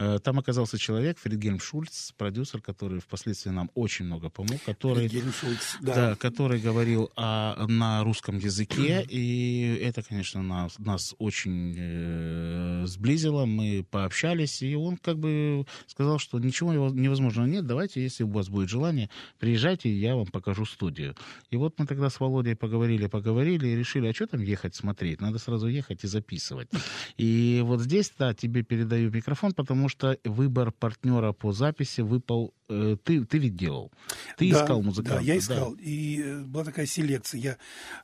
Э, 0.00 0.18
Там 0.22 0.38
оказался 0.38 0.78
человек, 0.78 1.18
Фридгельм 1.18 1.60
Шульц, 1.60 2.12
продюсер, 2.16 2.62
который 2.62 3.00
впоследствии 3.00 3.50
нам 3.50 3.70
очень 3.74 4.06
много 4.06 4.30
помог, 4.30 4.58
который, 4.64 5.08
Шульц, 5.08 5.76
да. 5.82 5.94
да, 5.94 6.16
который 6.16 6.58
говорил 6.58 7.10
о- 7.16 7.66
на 7.66 8.02
русском 8.02 8.38
языке, 8.38 9.04
и 9.08 9.78
это, 9.82 10.02
конечно, 10.02 10.42
нас, 10.42 10.78
нас 10.78 11.14
очень 11.18 11.74
э, 11.76 12.84
сблизило, 12.86 13.44
мы 13.44 13.84
пообщались, 13.90 14.62
и 14.62 14.74
он 14.74 14.96
как 14.96 15.18
бы 15.18 15.66
сказал, 15.86 16.18
что 16.18 16.38
ничего 16.38 16.72
его- 16.72 16.88
невозможного 16.88 17.46
нет, 17.46 17.66
давайте, 17.66 18.02
если 18.02 18.24
у 18.24 18.28
вас 18.30 18.48
будет 18.48 18.70
желание, 18.70 19.10
приезжайте, 19.38 19.92
я 19.94 20.16
вам 20.16 20.26
покажу 20.26 20.64
студию. 20.64 21.14
И 21.50 21.56
вот 21.56 21.78
мы 21.78 21.86
тогда 21.86 22.08
с 22.08 22.18
Володей 22.20 22.56
поговорили, 22.56 23.06
поговорили, 23.06 23.68
и 23.68 23.76
решили, 23.76 24.06
а 24.08 24.14
что 24.14 24.26
там 24.26 24.40
ехать 24.42 24.74
смотреть, 24.74 25.20
надо 25.20 25.38
сразу 25.38 25.66
ехать 25.68 26.04
и 26.04 26.06
записывать. 26.06 26.68
И 27.18 27.60
вот 27.64 27.80
здесь, 27.80 28.10
да, 28.18 28.32
тебе 28.32 28.62
передаю 28.62 29.10
микрофон, 29.10 29.52
потому 29.52 29.89
что 29.90 30.16
выбор 30.24 30.72
партнера 30.72 31.32
по 31.32 31.52
записи 31.52 32.00
выпал... 32.00 32.54
э, 32.70 32.96
ты, 33.04 33.24
ты 33.26 33.36
ведь 33.38 33.56
делал. 33.56 33.92
Ты 34.38 34.50
Да, 34.50 34.62
искал 34.62 34.82
музыканта. 34.82 35.18
Да, 35.18 35.20
я 35.20 35.36
искал. 35.36 35.74
И 35.74 36.22
э, 36.22 36.40
была 36.44 36.64
такая 36.64 36.86
селекция. 36.86 37.40
Я, 37.40 37.58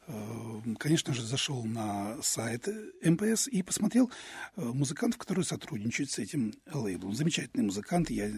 э, 0.06 0.60
конечно 0.78 1.14
же, 1.14 1.22
зашел 1.22 1.64
на 1.64 2.20
сайт 2.22 2.68
МПС 3.02 3.48
и 3.48 3.62
посмотрел 3.62 4.10
музыкантов, 4.56 5.18
которые 5.18 5.44
сотрудничают 5.44 6.10
с 6.10 6.18
этим 6.18 6.52
лейблом. 6.70 7.14
Замечательные 7.14 7.64
музыканты, 7.64 8.12
я 8.12 8.30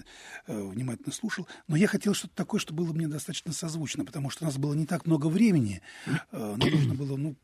внимательно 0.46 1.12
слушал. 1.12 1.48
Но 1.66 1.76
я 1.76 1.88
хотел 1.88 2.14
что-то 2.14 2.34
такое, 2.36 2.60
что 2.60 2.72
было 2.74 2.92
мне 2.92 3.08
достаточно 3.08 3.52
созвучно, 3.52 4.04
потому 4.04 4.30
что 4.30 4.44
у 4.44 4.46
нас 4.46 4.58
было 4.58 4.74
не 4.74 4.86
так 4.86 5.06
много 5.06 5.26
времени. 5.28 5.82
Нам 6.30 6.58
нужно 6.58 6.94
было, 6.94 7.16
ну, 7.16 7.36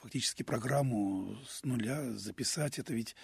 фактически 0.00 0.42
программу 0.42 1.36
с 1.48 1.64
нуля 1.64 2.12
записать. 2.16 2.78
Это 2.78 2.92
ведь 2.94 3.14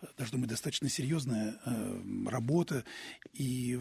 э, 0.00 0.06
должна 0.16 0.38
быть 0.38 0.48
достаточно 0.48 0.88
серьезная 0.88 1.58
э, 1.64 2.02
работа. 2.26 2.84
И 3.32 3.78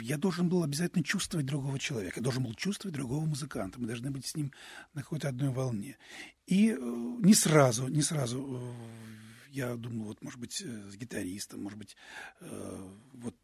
я 0.00 0.16
должен 0.16 0.48
был 0.48 0.62
обязательно 0.62 1.04
чувствовать 1.04 1.46
другого 1.46 1.78
человека, 1.78 2.20
я 2.20 2.22
должен 2.22 2.42
был 2.44 2.54
чувствовать 2.54 2.94
другого 2.94 3.24
музыканта. 3.24 3.80
Мы 3.80 3.86
должны 3.86 4.10
быть 4.10 4.26
с 4.26 4.34
ним 4.34 4.52
на 4.94 5.02
какой-то 5.02 5.28
одной 5.28 5.50
волне. 5.50 5.98
И 6.46 6.70
э, 6.70 6.76
не 6.78 7.34
сразу, 7.34 7.88
не 7.88 8.02
сразу 8.02 8.40
э, 8.40 9.12
я 9.50 9.76
думал, 9.76 10.06
вот, 10.06 10.22
может 10.22 10.40
быть, 10.40 10.62
э, 10.62 10.90
с 10.90 10.96
гитаристом, 10.96 11.62
может 11.62 11.78
быть, 11.78 11.96
э, 12.40 12.90
вот 13.12 13.36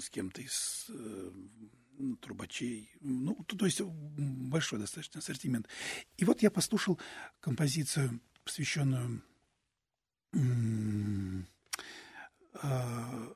с 0.00 0.10
кем-то 0.10 0.42
из 0.42 0.90
ну, 2.02 2.16
трубачей. 2.16 2.90
Ну, 3.00 3.34
то, 3.46 3.56
то 3.56 3.64
есть 3.64 3.80
большой 3.80 4.80
достаточно 4.80 5.20
ассортимент. 5.20 5.68
И 6.16 6.24
вот 6.24 6.42
я 6.42 6.50
послушал 6.50 6.98
композицию, 7.40 8.20
посвященную 8.44 9.22
а, 12.54 13.32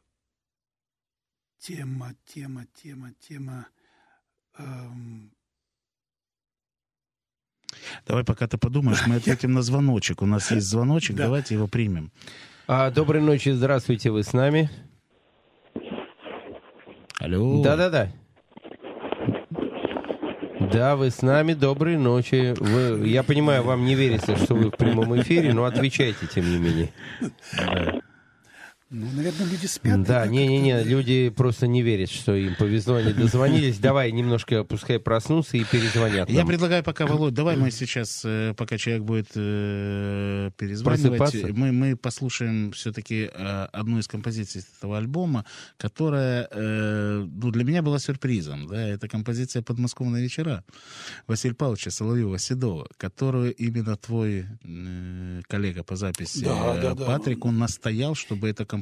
тема, 1.59 2.15
тема, 2.25 2.67
тема, 2.75 3.13
тема. 3.21 3.69
эм, 4.59 5.33
Давай, 8.07 8.25
пока 8.25 8.47
ты 8.49 8.59
подумаешь, 8.59 9.07
мы 9.07 9.17
ответим 9.17 9.53
на 9.53 9.63
звоночек. 9.63 10.23
У 10.23 10.27
нас 10.27 10.51
есть 10.51 10.67
звоночек, 10.67 11.17
Да. 11.17 11.25
давайте 11.25 11.55
его 11.55 11.69
примем. 11.69 12.11
А, 12.67 12.91
доброй 12.91 13.23
ночи, 13.23 13.51
здравствуйте, 13.51 14.11
вы 14.11 14.25
с 14.25 14.33
нами? 14.33 14.69
Алло. 17.21 17.63
Да-да-да. 17.63 18.13
Да, 20.73 20.97
вы 20.97 21.11
с 21.11 21.23
нами, 21.23 21.55
доброй 21.55 21.97
ночи. 21.97 22.55
Вы, 22.59 23.09
я 23.09 23.23
понимаю, 23.23 23.63
вам 23.63 23.85
не 23.85 23.95
верится, 23.95 24.37
что 24.37 24.55
вы 24.55 24.71
в 24.71 24.77
прямом 24.77 25.21
эфире, 25.21 25.53
но 25.53 25.65
отвечайте, 25.65 26.27
тем 26.27 26.51
не 26.51 26.59
менее. 26.59 26.93
Ну, 28.89 29.07
наверное, 29.17 29.49
люди 29.49 29.67
спят. 29.67 30.03
Да, 30.05 30.29
не-не-не, 30.29 30.85
люди 30.85 31.29
просто 31.29 31.67
не 31.67 31.83
верят, 31.83 32.09
что 32.09 32.37
им 32.37 32.55
повезло, 32.55 32.95
они 32.95 33.13
дозвонились. 33.13 33.79
Давай 33.79 34.13
немножко, 34.13 34.63
пускай 34.63 35.01
проснутся 35.01 35.57
и 35.57 35.65
перезвонят 35.65 36.31
Я 36.31 36.47
предлагаю 36.47 36.85
пока, 36.85 37.05
Володь, 37.07 37.35
давай 37.35 37.57
мы 37.57 37.73
сейчас, 37.73 38.23
э, 38.25 38.55
пока 38.57 38.79
человек 38.79 39.03
будет 39.03 39.31
э, 39.35 40.51
перезванивать, 40.57 41.35
мы, 41.53 41.73
мы 41.73 41.97
послушаем 41.97 42.71
все-таки 42.71 43.29
одну 43.35 43.99
из 43.99 44.07
композиций 44.07 44.63
этого 44.79 44.99
альбома, 44.99 45.45
которая 45.79 46.49
э, 46.49 47.27
ну, 47.29 47.51
для 47.51 47.65
меня 47.65 47.83
была 47.83 47.99
сюрпризом. 47.99 48.69
Да? 48.69 48.89
Это 48.89 49.09
композиция 49.09 49.63
«Подмосковные 49.63 50.23
вечера» 50.23 50.65
Василия 51.27 51.57
Павловича 51.57 51.91
Соловьева-Седова, 51.91 52.87
которую 52.97 53.53
именно 53.55 53.97
твой 53.97 54.47
э, 54.63 55.41
коллега 55.49 55.83
по 55.83 55.97
записи 55.97 56.45
Да, 56.45 56.77
э, 56.77 56.83
да, 56.83 56.95
да. 56.95 57.05
Патрик, 57.05 57.45
он 57.45 57.59
настоял, 57.59 58.15
чтобы 58.15 58.49
эта 58.49 58.65
композиция 58.65 58.76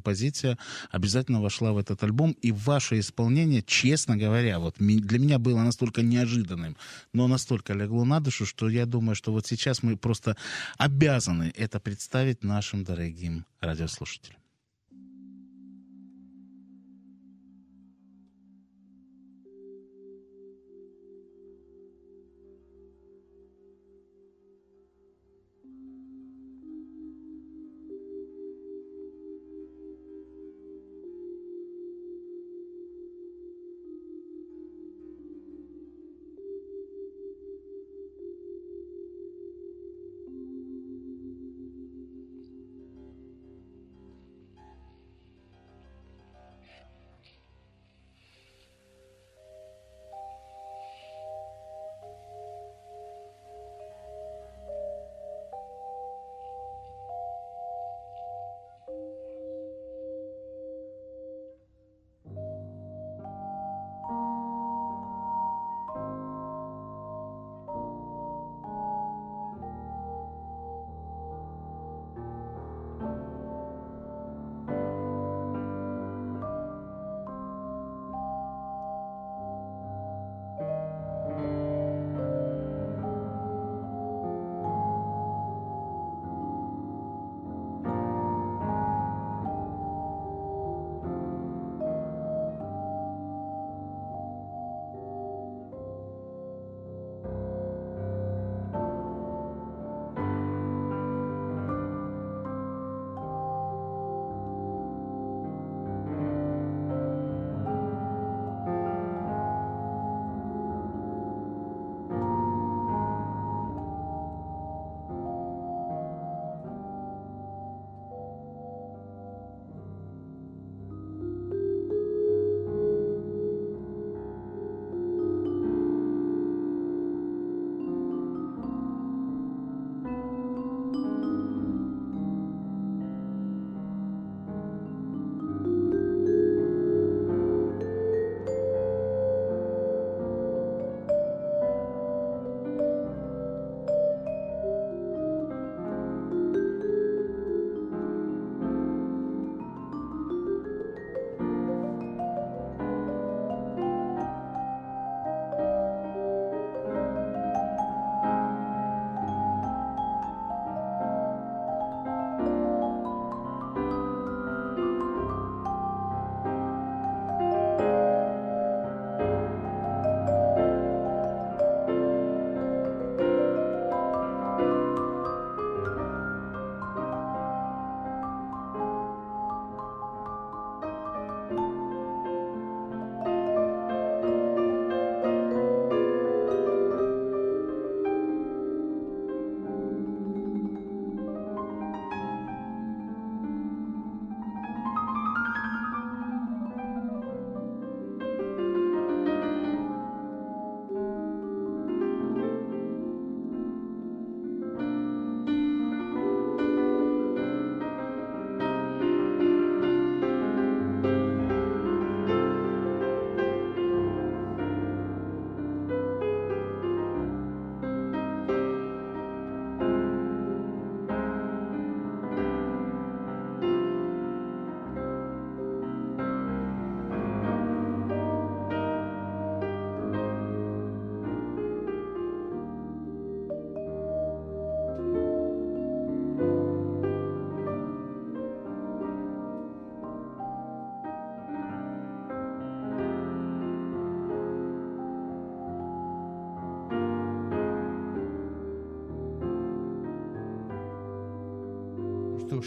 обязательно 0.91 1.41
вошла 1.41 1.73
в 1.73 1.79
этот 1.79 2.03
альбом. 2.03 2.37
И 2.43 2.53
ваше 2.53 2.99
исполнение, 2.99 3.63
честно 3.63 4.17
говоря, 4.17 4.59
вот 4.59 4.77
для 4.79 5.19
меня 5.19 5.39
было 5.39 5.63
настолько 5.63 6.03
неожиданным, 6.03 6.77
но 7.13 7.29
настолько 7.29 7.73
легло 7.73 8.05
на 8.05 8.21
душу, 8.21 8.47
что 8.47 8.69
я 8.69 8.87
думаю, 8.87 9.15
что 9.15 9.33
вот 9.33 9.47
сейчас 9.47 9.83
мы 9.83 9.97
просто 9.97 10.37
обязаны 10.79 11.53
это 11.57 11.81
представить 11.81 12.45
нашим 12.45 12.85
дорогим 12.85 13.45
радиослушателям. 13.61 14.44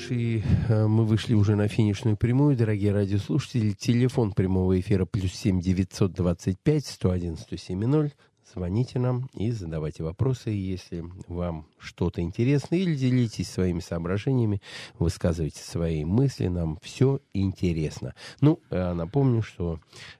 Ж, 0.08 0.12
и 0.12 0.44
э, 0.70 0.88
мы 0.88 1.06
вышли 1.06 1.34
уже 1.34 1.56
на 1.56 1.68
финишную 1.68 2.18
прямую, 2.18 2.56
дорогие 2.56 2.94
радиослушатели. 2.94 3.72
Телефон 3.72 4.32
прямого 4.32 4.80
эфира 4.80 5.06
плюс 5.06 5.34
семь 5.34 5.60
девятьсот 5.60 6.14
двадцать 6.14 6.60
пять 6.60 6.86
сто 6.86 7.12
один 7.12 7.38
сто 7.38 7.58
семь 7.58 7.86
ноль. 7.86 8.12
Звоните 8.54 9.00
нам 9.00 9.30
и 9.34 9.52
задавайте 9.52 10.04
вопросы, 10.04 10.50
если 10.52 11.04
вам 11.28 11.68
что-то 11.78 12.22
интересно, 12.22 12.76
или 12.76 12.96
делитесь 12.96 13.50
своими 13.50 13.82
соображениями, 13.82 14.62
высказывайте 14.98 15.62
свои 15.62 16.06
мысли, 16.06 16.48
нам 16.48 16.80
все 16.82 17.20
интересно. 17.34 18.16
Ну, 18.40 18.62
э, 18.70 18.94
напомню, 18.94 19.42
что 19.42 19.80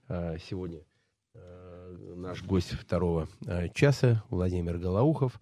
э, 0.10 0.38
сегодня 0.50 0.82
наш 2.16 2.44
гость 2.44 2.72
второго 2.72 3.30
часа 3.74 4.24
Владимир 4.30 4.78
Голоухов 4.78 5.40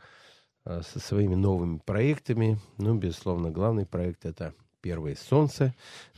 со 0.66 1.00
своими 1.00 1.36
новыми 1.36 1.78
проектами. 1.78 2.60
Ну, 2.78 2.96
безусловно, 2.96 3.52
главный 3.52 3.86
проект 3.86 4.26
это 4.26 4.54
«Первое 4.82 5.16
солнце». 5.16 5.76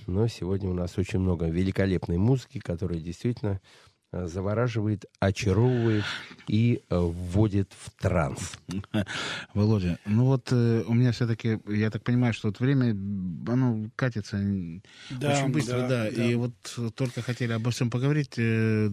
Но 0.07 0.28
сегодня 0.28 0.69
у 0.69 0.74
нас 0.74 0.98
очень 0.98 1.19
много 1.19 1.48
великолепной 1.48 2.18
музыки, 2.18 2.60
которая 2.60 2.99
действительно 2.99 3.60
э, 3.60 3.86
завораживает, 4.14 5.06
очаровывает 5.20 6.06
и 6.48 6.82
э, 6.90 6.98
вводит 6.98 7.74
в 7.78 7.92
транс. 8.02 8.54
Володя, 9.54 10.00
ну 10.06 10.26
вот 10.26 10.48
э, 10.52 10.84
у 10.88 10.94
меня 10.94 11.12
все-таки, 11.12 11.60
я 11.68 11.92
так 11.92 12.04
понимаю, 12.04 12.34
что 12.34 12.48
вот 12.48 12.60
время, 12.60 12.92
оно 12.92 13.90
катится 13.96 14.38
Да, 15.10 15.38
очень 15.38 15.52
быстро, 15.52 15.82
да, 15.82 15.88
да, 16.06 16.12
да. 16.12 16.26
И 16.26 16.36
вот 16.36 16.54
э, 16.78 16.90
только 16.96 17.22
хотели 17.22 17.52
обо 17.52 17.72
всем 17.72 17.90
поговорить. 17.90 18.36
э, 18.38 18.90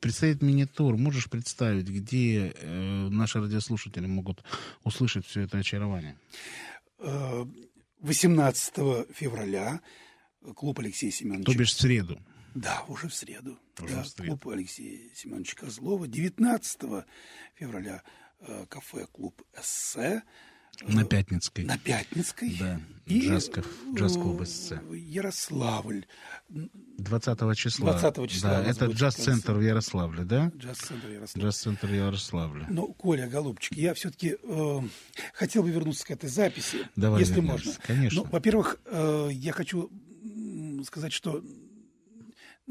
Предстоит 0.00 0.42
мини-тур. 0.42 0.96
Можешь 0.96 1.30
представить, 1.30 1.88
где 1.88 2.52
э, 2.54 3.08
наши 3.08 3.40
радиослушатели 3.40 4.06
могут 4.06 4.44
услышать 4.84 5.26
все 5.26 5.42
это 5.42 5.58
очарование? 5.58 6.16
Э, 6.98 7.44
18 8.00 8.74
февраля 9.14 9.80
клуб 10.56 10.78
Алексея 10.80 11.10
Семеновича. 11.10 11.52
То 11.52 11.58
бишь 11.58 11.72
в 11.72 11.80
среду. 11.80 12.18
Да, 12.54 12.84
уже 12.88 13.08
в 13.08 13.14
среду. 13.14 13.58
Уже 13.80 13.94
да, 13.94 14.02
в 14.02 14.08
среду. 14.08 14.38
клуб 14.38 14.48
Алексея 14.54 15.10
Семеновича 15.14 15.56
Козлова. 15.56 16.06
19 16.06 16.80
февраля 17.54 18.02
э, 18.40 18.66
кафе 18.68 19.06
клуб 19.12 19.42
«Эссе». 19.58 20.22
На 20.88 21.04
Пятницкой. 21.04 21.64
На 21.66 21.76
Пятницкой. 21.78 22.56
Да, 22.58 22.80
И, 23.06 23.28
джаз-клуб 23.28 24.40
э, 24.40 24.44
«Эссе». 24.44 24.80
Ярославль. 24.90 26.06
20 26.48 27.56
числа. 27.56 27.92
20 27.92 28.30
числа 28.30 28.50
Да, 28.50 28.64
это 28.64 28.86
джаз-центр 28.86 29.52
в 29.52 29.60
Ярославле, 29.60 30.24
да? 30.24 30.50
Джаз-центр 30.56 31.08
Ярославль. 31.08 31.46
Джаз-центр 31.46 31.92
Ярославля. 31.92 32.66
Ну, 32.70 32.92
Коля, 32.94 33.28
голубчик, 33.28 33.76
я 33.76 33.92
все-таки 33.94 34.36
хотел 35.34 35.62
бы 35.62 35.70
вернуться 35.70 36.06
к 36.06 36.10
этой 36.10 36.28
записи, 36.30 36.88
Давай 36.96 37.20
если 37.20 37.34
вернемся. 37.34 37.66
можно. 37.66 37.82
Конечно. 37.86 38.22
Ну, 38.22 38.28
во-первых, 38.30 38.78
э, 38.86 39.28
я 39.30 39.52
хочу 39.52 39.90
сказать, 40.84 41.12
что 41.12 41.44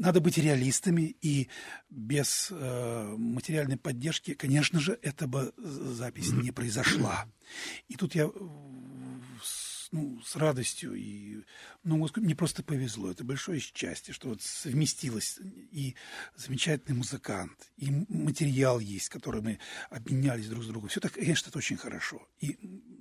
надо 0.02 0.20
быть 0.20 0.36
реалистами, 0.36 1.16
и 1.22 1.48
без 1.88 2.48
э, 2.50 3.14
материальной 3.16 3.76
поддержки, 3.76 4.34
конечно 4.34 4.80
же, 4.80 4.98
эта 5.00 5.28
бы 5.28 5.54
запись 5.56 6.32
не 6.32 6.50
произошла. 6.50 7.26
И 7.86 7.94
тут 7.94 8.16
я 8.16 8.28
с, 9.40 9.88
ну, 9.92 10.20
с 10.24 10.34
радостью 10.34 10.94
и 10.94 11.44
ну, 11.84 12.08
мне 12.16 12.34
просто 12.34 12.64
повезло. 12.64 13.12
Это 13.12 13.22
большое 13.22 13.60
счастье, 13.60 14.12
что 14.12 14.30
вот 14.30 14.42
совместилось 14.42 15.38
и 15.70 15.94
замечательный 16.34 16.96
музыкант, 16.96 17.70
и 17.76 17.90
материал 18.08 18.80
есть, 18.80 19.08
который 19.08 19.40
мы 19.40 19.60
обменялись 19.88 20.48
друг 20.48 20.64
с 20.64 20.66
другом. 20.66 20.88
Все 20.88 20.98
так, 20.98 21.12
конечно, 21.12 21.48
это 21.48 21.58
очень 21.58 21.76
хорошо. 21.76 22.26
И 22.40 22.58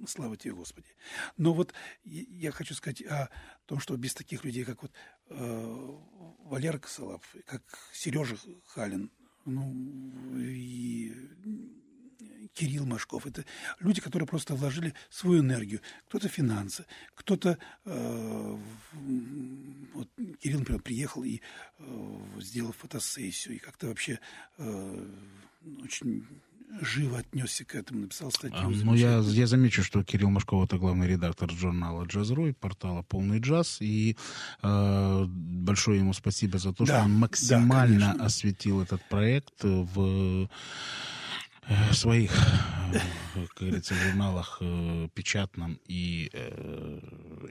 слава 0.08 0.38
тебе, 0.38 0.54
Господи. 0.54 0.90
Но 1.36 1.54
вот 1.56 1.74
я 2.04 2.52
хочу 2.52 2.76
сказать 2.76 3.02
о 3.02 3.30
том, 3.66 3.80
что 3.80 3.98
без 3.98 4.14
таких 4.14 4.44
людей, 4.44 4.66
как 4.66 4.84
вот 4.84 4.92
Валера 5.32 6.78
Косолап, 6.80 7.24
как 7.46 7.64
Сережа 7.94 8.38
Халин, 8.66 9.10
ну, 9.46 9.74
и 10.38 11.14
Кирилл 12.54 12.86
Машков. 12.86 13.26
Это 13.26 13.46
люди, 13.80 14.02
которые 14.02 14.28
просто 14.28 14.56
вложили 14.56 14.94
свою 15.10 15.42
энергию. 15.42 15.82
Кто-то 16.08 16.28
финансы, 16.28 16.86
кто-то... 17.16 17.58
э, 17.86 18.58
вот 19.94 20.10
Кирилл, 20.40 20.60
например, 20.60 20.82
приехал 20.82 21.24
и 21.24 21.42
э, 21.80 22.20
сделал 22.40 22.74
фотосессию, 22.74 23.56
и 23.56 23.60
как-то 23.60 23.88
вообще 23.88 24.20
э, 24.58 25.08
очень 25.84 26.28
живо 26.82 27.20
отнесся 27.20 27.66
к 27.66 27.76
этому, 27.76 28.02
написал 28.02 28.32
статью. 28.32 28.60
А, 28.60 28.70
Ну, 28.70 28.94
я, 28.96 29.20
я 29.20 29.48
замечу, 29.48 29.84
что 29.84 30.04
Кирилл 30.04 30.30
Машков 30.30 30.66
это 30.66 30.78
главный 30.78 31.08
редактор 31.08 31.52
журнала 31.52 32.06
«Джаз.ру» 32.06 32.48
и 32.48 32.54
портала 32.54 33.02
«Полный 33.04 33.40
джаз». 33.40 33.78
И 33.82 34.16
э, 34.62 35.26
большое 35.28 36.00
ему 36.00 36.14
спасибо 36.14 36.58
за 36.58 36.74
то, 36.74 36.86
Да, 36.86 36.94
что 36.94 37.06
он 37.06 37.12
да, 37.14 37.18
максимально 37.20 38.06
конечно. 38.08 38.26
осветил 38.26 38.82
этот 38.82 39.02
проект 39.10 39.64
в 39.64 40.46
э, 40.46 40.48
своих, 41.94 42.32
э, 42.94 43.00
как 43.34 43.58
говорится, 43.60 43.94
журналах 43.94 44.58
э, 44.62 45.08
печатном 45.14 45.80
и 45.86 46.30
э, 46.34 47.00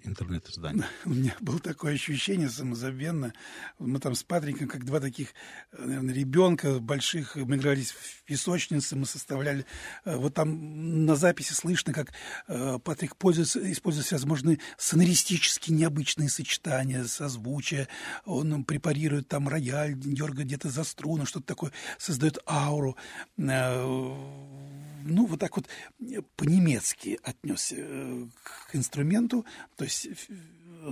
интернет-издании. 0.04 0.84
У 1.04 1.10
меня 1.10 1.34
было 1.40 1.58
такое 1.58 1.94
ощущение 1.94 2.48
самозабвенно. 2.48 3.32
Мы 3.78 3.98
там 4.00 4.14
с 4.14 4.22
Патриком, 4.22 4.68
как 4.68 4.84
два 4.84 5.00
таких, 5.00 5.28
э, 5.72 5.84
наверное, 5.84 6.14
ребенка 6.14 6.80
больших, 6.80 7.36
мы 7.36 7.56
игрались 7.56 7.92
в 7.92 8.24
песочнице, 8.24 8.96
мы 8.96 9.06
составляли... 9.06 9.64
э, 10.04 10.16
Вот 10.16 10.34
там 10.34 11.06
на 11.06 11.16
записи 11.16 11.52
слышно, 11.52 11.92
как 11.92 12.12
э, 12.48 12.78
Патрик 12.82 13.16
пользуется, 13.16 13.70
использует 13.72 14.06
всевозможные 14.06 14.58
сонористические 14.76 15.76
необычные 15.76 16.28
сочетания, 16.28 17.04
созвучия. 17.04 17.88
Он 18.24 18.64
препарирует 18.64 19.28
там 19.28 19.48
рояль, 19.48 19.94
дергает 19.94 20.46
где-то 20.48 20.68
за 20.68 20.84
струну, 20.84 21.26
что-то 21.26 21.46
такое, 21.46 21.72
создает 21.98 22.38
ауру. 22.46 22.96
Э, 24.01 24.14
ну, 25.05 25.27
вот 25.27 25.40
так 25.40 25.56
вот 25.56 25.66
э, 26.01 26.22
по-немецки 26.36 27.18
отнесся 27.22 27.77
э, 27.78 28.27
к 28.43 28.77
инструменту, 28.77 29.44
то 29.77 29.85
есть 29.85 30.09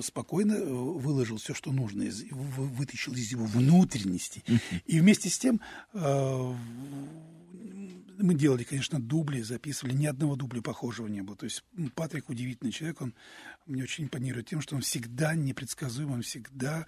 спокойно 0.03 0.63
выложил 0.65 1.39
все, 1.39 1.55
что 1.55 1.73
нужно, 1.73 2.03
из, 2.03 2.25
вытащил 2.31 3.15
из 3.15 3.31
его 3.31 3.47
внутренности. 3.47 4.45
И 4.85 5.01
вместе 5.01 5.31
с 5.31 5.39
тем 5.39 5.63
мы 5.95 6.55
делали, 8.35 8.65
конечно, 8.65 9.01
дубли, 9.01 9.41
записывали, 9.41 9.95
ни 9.95 10.05
одного 10.05 10.37
дубля 10.37 10.61
похожего 10.61 11.07
не 11.07 11.23
было. 11.23 11.37
То 11.37 11.45
есть 11.45 11.65
Патрик 11.95 12.29
удивительный 12.29 12.73
человек, 12.73 13.01
он 13.01 13.15
мне 13.65 13.83
очень 13.83 14.05
импонирует 14.05 14.49
тем, 14.49 14.61
что 14.61 14.77
он 14.77 14.83
всегда 14.83 15.35
непредсказуем, 15.35 16.13
он 16.13 16.21
всегда 16.21 16.87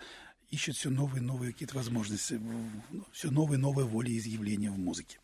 ищет 0.51 0.77
все 0.77 0.91
новые 0.91 1.23
и 1.23 1.25
новые 1.25 1.53
какие-то 1.53 1.77
возможности, 1.77 2.39
все 3.13 3.31
новые 3.31 3.59
и 3.59 3.63
новые 3.63 3.87
воли 3.87 4.19
изъявления 4.19 4.71
в 4.71 4.79
музыке. 4.79 5.19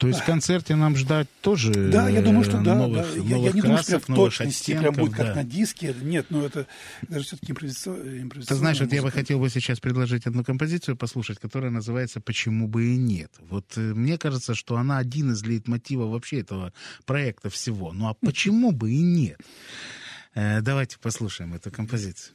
То 0.00 0.08
есть 0.08 0.20
в 0.20 0.24
концерте 0.24 0.76
нам 0.76 0.96
ждать 0.96 1.28
тоже 1.42 1.74
Да, 1.74 2.08
я 2.08 2.22
думаю, 2.22 2.42
что 2.42 2.56
э, 2.56 2.62
да. 2.62 2.74
новых, 2.74 3.06
да. 3.06 3.20
Я, 3.20 3.22
я 3.22 3.36
новых 3.36 3.54
не 3.54 3.60
думаю, 3.60 3.78
что 3.82 3.90
красок, 3.90 4.08
в 4.08 4.14
точности 4.14 4.78
прям 4.78 4.94
будет 4.94 5.12
как 5.12 5.26
да. 5.26 5.34
на 5.34 5.44
диске. 5.44 5.94
Нет, 6.00 6.26
ну 6.30 6.42
это 6.42 6.66
даже 7.02 7.26
все-таки 7.26 7.52
импровизационная 7.52 8.26
Ты 8.46 8.54
знаешь, 8.54 8.80
вот 8.80 8.90
я 8.94 9.02
бы 9.02 9.10
хотел 9.10 9.38
бы 9.38 9.50
сейчас 9.50 9.78
предложить 9.78 10.26
одну 10.26 10.42
композицию 10.42 10.96
послушать, 10.96 11.38
которая 11.38 11.70
называется 11.70 12.18
«Почему 12.18 12.66
бы 12.66 12.94
и 12.94 12.96
нет». 12.96 13.30
Вот 13.50 13.76
э, 13.76 13.80
мне 13.80 14.16
кажется, 14.16 14.54
что 14.54 14.78
она 14.78 14.96
один 14.96 15.32
из 15.32 15.42
лейтмотивов 15.42 16.12
вообще 16.12 16.40
этого 16.40 16.72
проекта 17.04 17.50
всего. 17.50 17.92
Ну 17.92 18.08
а 18.08 18.14
почему 18.14 18.72
бы 18.72 18.90
и 18.92 19.02
нет? 19.02 19.38
Э, 20.34 20.62
давайте 20.62 20.96
послушаем 20.98 21.52
эту 21.52 21.70
композицию. 21.70 22.32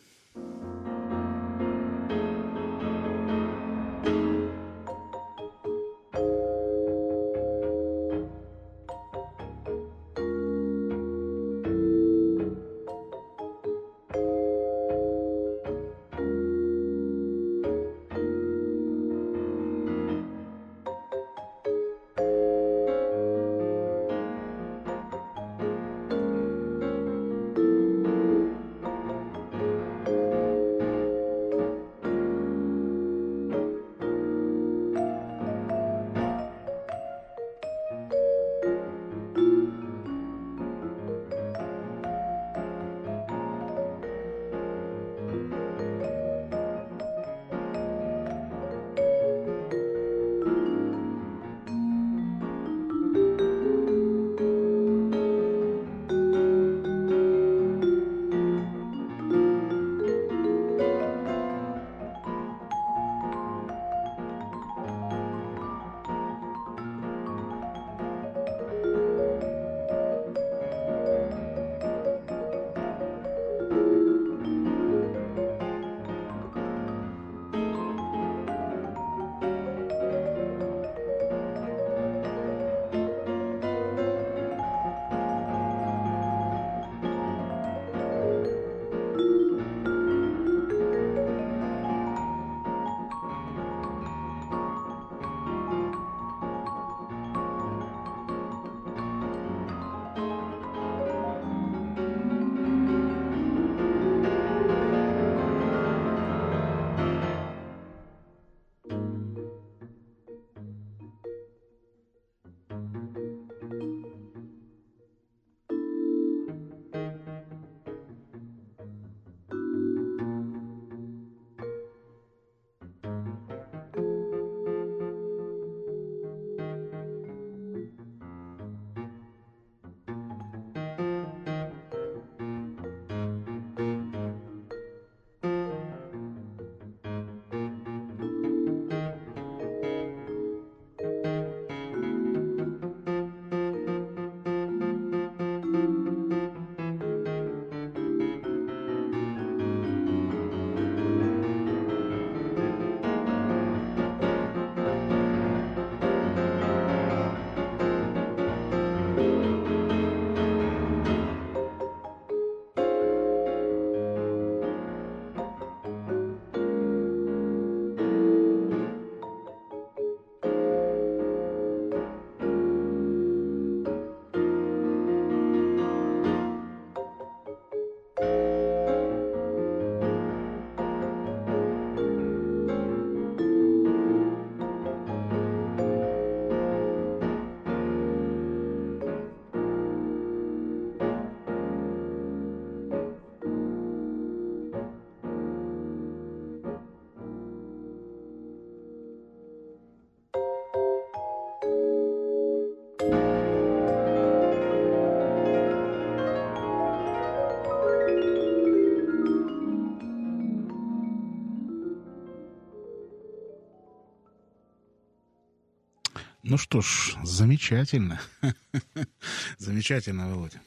Ну 216.55 216.59
что 216.59 216.79
ж, 216.79 217.17
замечательно. 217.25 218.21
Замечательно, 219.57 220.29
Володя. 220.29 220.61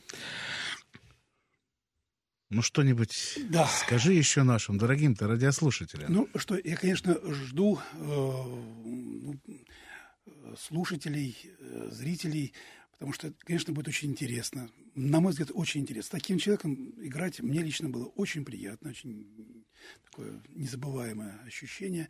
Ну, 2.51 2.61
что-нибудь 2.61 3.39
Да. 3.49 3.67
скажи 3.69 4.13
еще 4.13 4.43
нашим 4.43 4.77
дорогим-то 4.77 5.27
радиослушателям. 5.27 6.13
Ну, 6.13 6.29
что, 6.37 6.59
я, 6.63 6.77
конечно, 6.77 7.19
жду 7.33 7.81
э, 7.95 8.43
слушателей, 10.59 11.39
э, 11.59 11.89
зрителей, 11.91 12.53
потому 12.93 13.15
что, 13.15 13.33
конечно, 13.39 13.73
будет 13.73 13.89
очень 13.89 14.11
интересно. 14.11 14.69
На 14.95 15.21
мой 15.21 15.31
взгляд, 15.31 15.53
очень 15.55 15.81
интересно. 15.81 16.09
С 16.09 16.21
таким 16.21 16.39
человеком 16.39 16.93
играть 16.99 17.41
мне 17.41 17.63
лично 17.63 17.89
было 17.89 18.05
очень 18.09 18.45
приятно, 18.45 18.91
очень 18.91 19.65
такое 20.05 20.43
незабываемое 20.51 21.41
ощущение. 21.47 22.09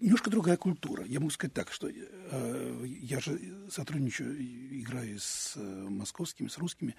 Немножко 0.00 0.30
другая 0.30 0.56
культура. 0.56 1.04
Я 1.04 1.20
могу 1.20 1.30
сказать 1.30 1.52
так, 1.52 1.72
что 1.72 1.88
э, 1.88 1.94
я 2.84 3.20
же 3.20 3.40
сотрудничаю, 3.70 4.36
играю 4.80 5.18
с 5.18 5.54
э, 5.56 5.60
московскими, 5.88 6.48
с 6.48 6.58
русскими 6.58 6.94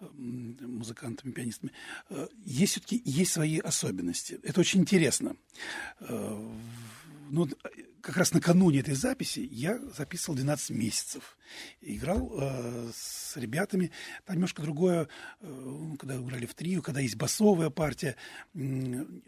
э, 0.00 0.06
музыкантами, 0.06 1.32
пианистами. 1.32 1.72
Э, 2.10 2.28
есть 2.44 2.72
все-таки 2.72 3.00
есть 3.04 3.32
свои 3.32 3.58
особенности. 3.58 4.38
Это 4.42 4.60
очень 4.60 4.80
интересно. 4.80 5.36
Э, 6.00 6.54
ну, 7.30 7.48
как 8.00 8.16
раз 8.16 8.32
накануне 8.32 8.80
этой 8.80 8.94
записи 8.94 9.48
я 9.50 9.78
записывал 9.96 10.36
12 10.36 10.70
месяцев. 10.70 11.36
Играл 11.80 12.32
э, 12.38 12.90
с 12.94 13.36
ребятами. 13.36 13.90
Там 14.24 14.36
немножко 14.36 14.62
другое, 14.62 15.08
э, 15.40 15.94
когда 15.98 16.16
играли 16.16 16.46
в 16.46 16.54
трио, 16.54 16.82
когда 16.82 17.00
есть 17.00 17.16
басовая 17.16 17.70
партия. 17.70 18.16
м, 18.54 19.22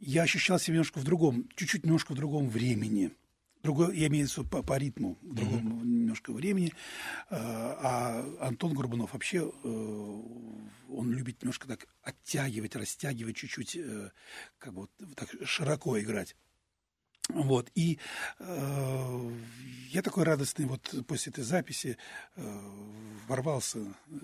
Я 0.00 0.22
ощущал 0.22 0.58
себя 0.58 0.74
немножко 0.74 0.98
в 0.98 1.04
другом, 1.04 1.48
чуть-чуть 1.56 1.84
немножко 1.84 2.12
в 2.12 2.16
другом 2.16 2.48
времени. 2.48 3.12
Другой, 3.62 3.96
я 3.96 4.08
имею 4.08 4.26
в 4.26 4.30
виду 4.36 4.48
по, 4.48 4.62
по 4.62 4.76
ритму, 4.76 5.18
в 5.22 5.34
другом 5.34 5.88
немножко 5.88 6.32
времени. 6.32 6.72
Э, 7.30 7.36
А 7.38 8.24
Антон 8.40 8.74
Горбунов 8.74 9.12
вообще, 9.12 9.38
э, 9.38 10.22
он 10.88 11.12
любит 11.12 11.42
немножко 11.42 11.68
так 11.68 11.86
оттягивать, 12.02 12.74
растягивать 12.74 13.36
чуть-чуть, 13.36 13.76
э, 13.76 14.10
как 14.58 14.74
бы 14.74 14.80
вот 14.82 14.90
так 15.14 15.28
широко 15.44 15.98
играть. 16.00 16.34
Вот, 17.28 17.70
и 17.76 17.98
э, 18.40 19.30
я 19.90 20.02
такой 20.02 20.24
радостный 20.24 20.66
вот 20.66 20.92
после 21.06 21.30
этой 21.30 21.44
записи 21.44 21.96
э, 22.34 22.58
ворвался 23.28 23.78
э, 23.78 24.16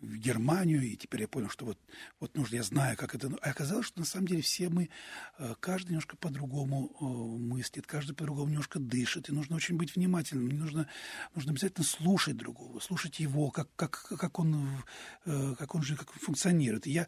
в 0.00 0.16
Германию, 0.16 0.82
и 0.82 0.96
теперь 0.96 1.22
я 1.22 1.28
понял, 1.28 1.48
что 1.48 1.64
вот, 1.64 1.78
вот 2.20 2.36
нужно, 2.36 2.56
я 2.56 2.62
знаю, 2.62 2.96
как 2.96 3.14
это... 3.14 3.30
А 3.42 3.50
оказалось, 3.50 3.86
что 3.86 4.00
на 4.00 4.06
самом 4.06 4.28
деле 4.28 4.42
все 4.42 4.68
мы, 4.68 4.90
э, 5.38 5.54
каждый 5.60 5.90
немножко 5.90 6.16
по-другому 6.16 6.92
э, 7.00 7.04
мыслит, 7.04 7.86
каждый 7.86 8.14
по-другому 8.14 8.50
немножко 8.50 8.78
дышит, 8.78 9.28
и 9.28 9.32
нужно 9.32 9.56
очень 9.56 9.76
быть 9.76 9.96
внимательным, 9.96 10.48
нужно, 10.48 10.88
нужно 11.34 11.52
обязательно 11.52 11.84
слушать 11.84 12.36
другого, 12.36 12.78
слушать 12.80 13.20
его, 13.20 13.50
как, 13.50 13.68
как, 13.76 14.06
как, 14.18 14.38
он, 14.38 14.82
э, 15.24 15.54
как 15.58 15.74
он 15.74 15.82
же 15.82 15.96
как 15.96 16.10
он 16.10 16.18
функционирует. 16.18 16.86
И 16.86 16.90
я 16.90 17.06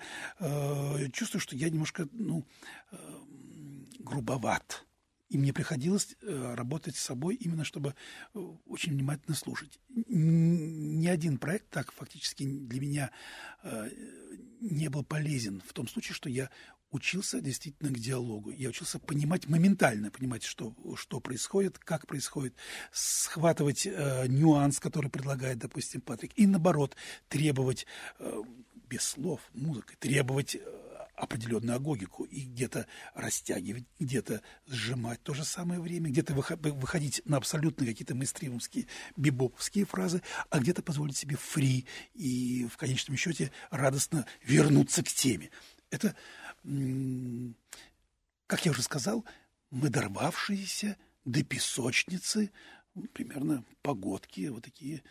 чувствую, 1.12 1.40
что 1.40 1.56
я 1.56 1.68
немножко, 1.68 2.08
ну, 2.12 2.46
грубоват. 3.98 4.87
И 5.28 5.36
мне 5.36 5.52
приходилось 5.52 6.16
э, 6.22 6.54
работать 6.54 6.96
с 6.96 7.02
собой 7.02 7.34
именно, 7.34 7.64
чтобы 7.64 7.94
э, 8.34 8.38
очень 8.66 8.92
внимательно 8.92 9.36
слушать. 9.36 9.78
Ни 9.88 11.06
один 11.06 11.38
проект 11.38 11.68
так 11.70 11.92
фактически 11.92 12.44
для 12.44 12.80
меня 12.80 13.10
э, 13.62 13.90
не 14.60 14.88
был 14.88 15.04
полезен 15.04 15.62
в 15.66 15.72
том 15.74 15.86
случае, 15.86 16.14
что 16.14 16.30
я 16.30 16.50
учился 16.90 17.40
действительно 17.40 17.90
к 17.90 17.98
диалогу. 17.98 18.50
Я 18.50 18.70
учился 18.70 18.98
понимать, 18.98 19.48
моментально 19.48 20.10
понимать, 20.10 20.44
что, 20.44 20.74
что 20.96 21.20
происходит, 21.20 21.78
как 21.78 22.06
происходит, 22.06 22.54
схватывать 22.90 23.86
э, 23.86 24.26
нюанс, 24.28 24.80
который 24.80 25.10
предлагает, 25.10 25.58
допустим, 25.58 26.00
Патрик, 26.00 26.32
и 26.36 26.46
наоборот, 26.46 26.96
требовать 27.28 27.86
э, 28.18 28.42
без 28.88 29.02
слов, 29.02 29.40
музыкой, 29.52 29.96
требовать 29.98 30.56
определенную 31.18 31.76
агогику 31.76 32.24
и 32.24 32.42
где-то 32.42 32.86
растягивать, 33.14 33.84
где-то 33.98 34.40
сжимать 34.66 35.22
то 35.22 35.34
же 35.34 35.44
самое 35.44 35.80
время, 35.80 36.10
где-то 36.10 36.32
выхо- 36.32 36.56
выходить 36.56 37.22
на 37.24 37.36
абсолютно 37.36 37.86
какие-то 37.86 38.14
мейстримовские, 38.14 38.86
бибоповские 39.16 39.84
фразы, 39.84 40.22
а 40.50 40.60
где-то 40.60 40.82
позволить 40.82 41.16
себе 41.16 41.36
фри 41.36 41.86
и 42.14 42.66
в 42.70 42.76
конечном 42.76 43.16
счете 43.16 43.50
радостно 43.70 44.26
вернуться 44.42 45.02
к 45.02 45.08
теме. 45.08 45.50
Это, 45.90 46.14
как 48.46 48.64
я 48.64 48.70
уже 48.70 48.82
сказал, 48.82 49.24
мы 49.70 49.90
дорвавшиеся 49.90 50.96
до 51.24 51.42
песочницы, 51.42 52.50
м, 52.94 53.08
примерно 53.08 53.64
погодки, 53.82 54.48
вот 54.48 54.64
такие 54.64 55.02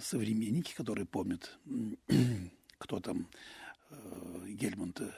современники, 0.00 0.74
которые 0.74 1.06
помнят, 1.06 1.58
кто 2.78 3.00
там 3.00 3.28
э, 3.90 4.46
Гельмунта 4.48 5.14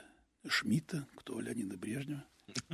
Шмидта, 0.46 1.06
кто 1.16 1.40
Леонида 1.40 1.76
Брежнева. 1.76 2.24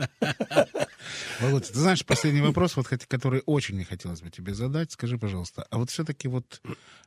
Володя, 1.40 1.66
ты 1.66 1.78
знаешь, 1.78 2.04
последний 2.04 2.40
вопрос, 2.40 2.76
вот, 2.76 2.86
который 2.86 3.42
очень 3.46 3.76
не 3.76 3.84
хотелось 3.84 4.22
бы 4.22 4.30
тебе 4.30 4.54
задать. 4.54 4.92
Скажи, 4.92 5.18
пожалуйста, 5.18 5.66
а 5.70 5.78
вот 5.78 5.90
все-таки 5.90 6.28
вот 6.28 6.62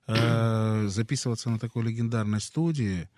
э, 0.08 0.88
записываться 0.88 1.50
на 1.50 1.60
такой 1.60 1.84
легендарной 1.84 2.42
студии, 2.42 3.10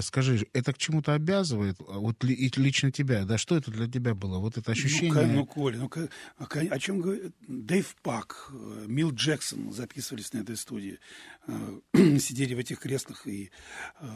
скажи, 0.00 0.46
это 0.52 0.72
к 0.72 0.78
чему-то 0.78 1.12
обязывает? 1.14 1.76
А 1.80 1.98
Вот 1.98 2.24
ли- 2.24 2.50
лично 2.56 2.90
тебя, 2.90 3.24
да, 3.24 3.36
что 3.36 3.56
это 3.56 3.70
для 3.70 3.86
тебя 3.86 4.14
было? 4.14 4.38
Вот 4.38 4.56
это 4.56 4.72
ощущение... 4.72 5.26
Ну, 5.26 5.32
ну, 5.32 5.46
Коля, 5.46 5.78
ну, 5.78 5.90
а 6.38 6.44
о 6.44 6.78
чем 6.78 7.00
говорит? 7.00 7.34
Дэйв 7.46 7.94
Пак, 8.02 8.50
э, 8.52 8.84
Мил 8.86 9.10
Джексон 9.12 9.72
записывались 9.72 10.32
на 10.32 10.38
этой 10.38 10.56
студии. 10.56 10.98
Э, 11.46 11.80
Сидели 12.18 12.54
в 12.54 12.58
этих 12.58 12.78
креслах 12.80 13.26
и 13.26 13.50
э, 14.00 14.06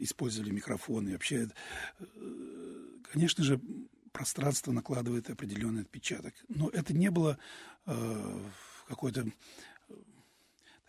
использовали 0.00 0.50
микрофоны. 0.50 1.10
И 1.10 1.12
вообще, 1.12 1.48
э, 1.98 2.04
конечно 3.12 3.42
же, 3.42 3.60
пространство 4.12 4.72
накладывает 4.72 5.28
определенный 5.28 5.82
отпечаток. 5.82 6.34
Но 6.48 6.68
это 6.70 6.94
не 6.94 7.10
было 7.10 7.38
э, 7.86 8.40
какой-то 8.88 9.26
э, 9.88 9.94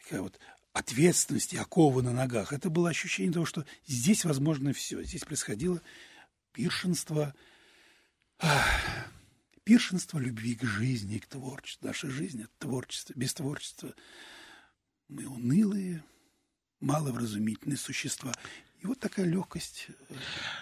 такая 0.02 0.22
вот 0.22 0.40
ответственности, 0.78 1.56
оковы 1.56 2.04
на 2.04 2.12
ногах. 2.12 2.54
Это 2.54 2.70
было 2.70 2.90
ощущение 2.90 3.34
того, 3.34 3.46
что 3.46 3.66
здесь 3.86 4.26
возможно 4.26 4.74
все. 4.74 5.04
Здесь 5.04 5.24
происходило 5.24 5.82
пиршенство, 6.52 7.34
ах, 8.40 9.10
пиршенство 9.64 10.20
любви 10.20 10.56
к 10.56 10.64
жизни 10.64 11.18
к 11.18 11.28
творчеству. 11.28 11.88
Наша 11.88 12.10
жизнь— 12.10 12.42
это 12.44 12.52
творчество. 12.60 13.14
Без 13.16 13.34
творчества 13.34 13.94
мы 15.08 15.26
унылые, 15.26 16.04
маловразумительные 16.80 17.78
существа. 17.78 18.34
Вот 18.88 19.00
такая 19.00 19.26
легкость 19.26 19.88
э, 19.90 20.14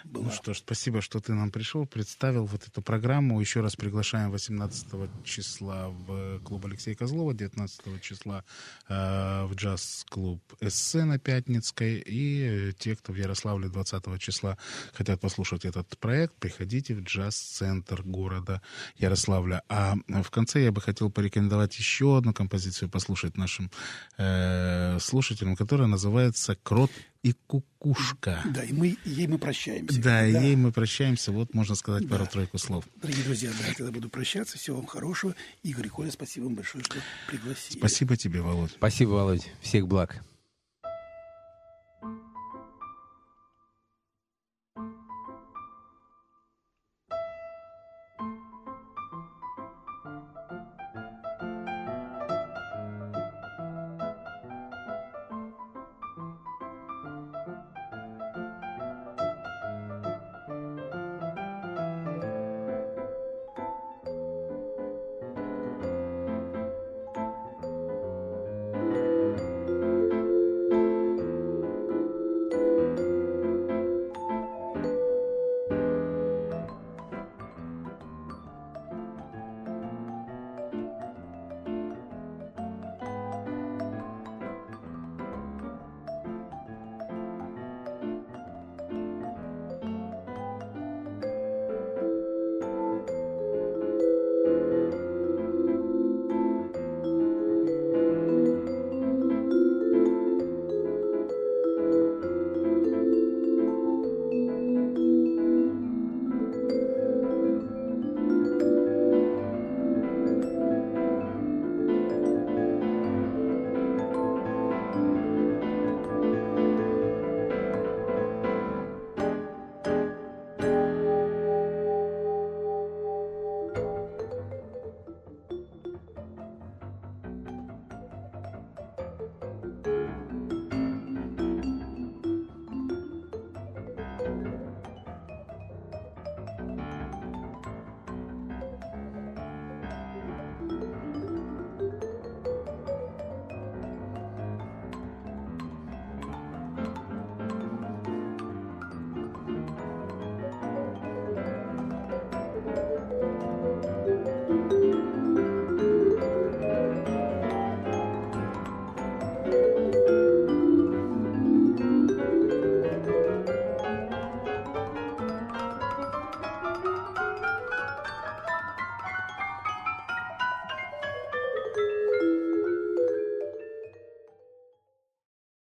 была. 0.04 0.26
Ну 0.26 0.32
что 0.32 0.56
ж, 0.56 0.58
спасибо, 0.58 1.02
что 1.02 1.20
ты 1.20 1.34
нам 1.34 1.52
пришел, 1.52 1.86
представил 1.86 2.46
вот 2.46 2.68
эту 2.68 2.82
программу. 2.82 3.40
Еще 3.40 3.62
раз 3.62 3.76
приглашаем 3.76 4.32
18 4.32 5.24
числа 5.24 5.90
в 5.90 6.40
клуб 6.40 6.66
Алексея 6.66 6.96
Козлова, 6.96 7.36
19 7.36 8.02
числа 8.02 8.44
э, 8.90 9.46
в 9.46 9.54
джаз-клуб 9.54 10.42
«Эссе» 10.60 11.04
на 11.04 11.20
Пятницкой. 11.20 12.00
И 12.00 12.70
э, 12.70 12.72
те, 12.74 12.96
кто 12.96 13.14
в 13.14 13.16
Ярославле 13.16 13.70
20 13.70 14.20
числа 14.20 14.58
хотят 14.94 15.22
послушать 15.22 15.64
этот 15.64 15.96
проект, 16.00 16.34
приходите 16.36 16.96
в 16.96 17.02
джаз-центр 17.02 18.02
города 18.02 18.64
Ярославля. 18.98 19.62
А 19.70 19.98
в 20.08 20.32
конце 20.32 20.64
я 20.64 20.72
бы 20.72 20.82
хотел 20.82 21.12
порекомендовать 21.12 21.78
еще 21.78 22.18
одну 22.18 22.34
композицию 22.34 22.90
послушать 22.90 23.38
нашим 23.38 23.70
э, 24.18 24.98
слушателям, 25.00 25.56
которая 25.56 25.88
называется 25.88 26.56
«Крот 26.64 26.90
и 27.26 27.34
кукушка». 27.48 28.44
Да, 28.54 28.64
и 28.64 28.72
мы, 28.72 28.98
ей 29.04 29.28
мы 29.28 29.40
прощаемся. 29.40 30.00
Да, 30.00 30.26
и 30.26 30.32
ей 30.32 30.56
мы 30.56 30.72
прощаемся. 30.72 31.32
Вот 31.32 31.56
можно 31.56 31.74
сказать 31.74 32.08
пару-тройку 32.08 32.60
слов. 32.60 32.86
Дорогие 33.02 33.24
друзья, 33.24 33.52
да, 33.60 33.68
я 33.68 33.74
тогда 33.74 33.92
буду 33.92 34.10
прощаться. 34.10 34.60
Всего 34.60 34.78
вам 34.78 34.86
хорошего. 34.86 35.36
Игорь 35.64 35.88
и 35.88 35.90
Коля, 35.90 36.12
спасибо 36.12 36.46
вам 36.46 36.56
большое, 36.56 36.84
что 36.84 36.98
пригласили. 37.28 37.80
Спасибо 37.80 38.16
тебе, 38.16 38.42
Володь. 38.42 38.72
Спасибо, 38.72 39.10
Володь. 39.10 39.52
Всех 39.62 39.88
благ. 39.88 40.22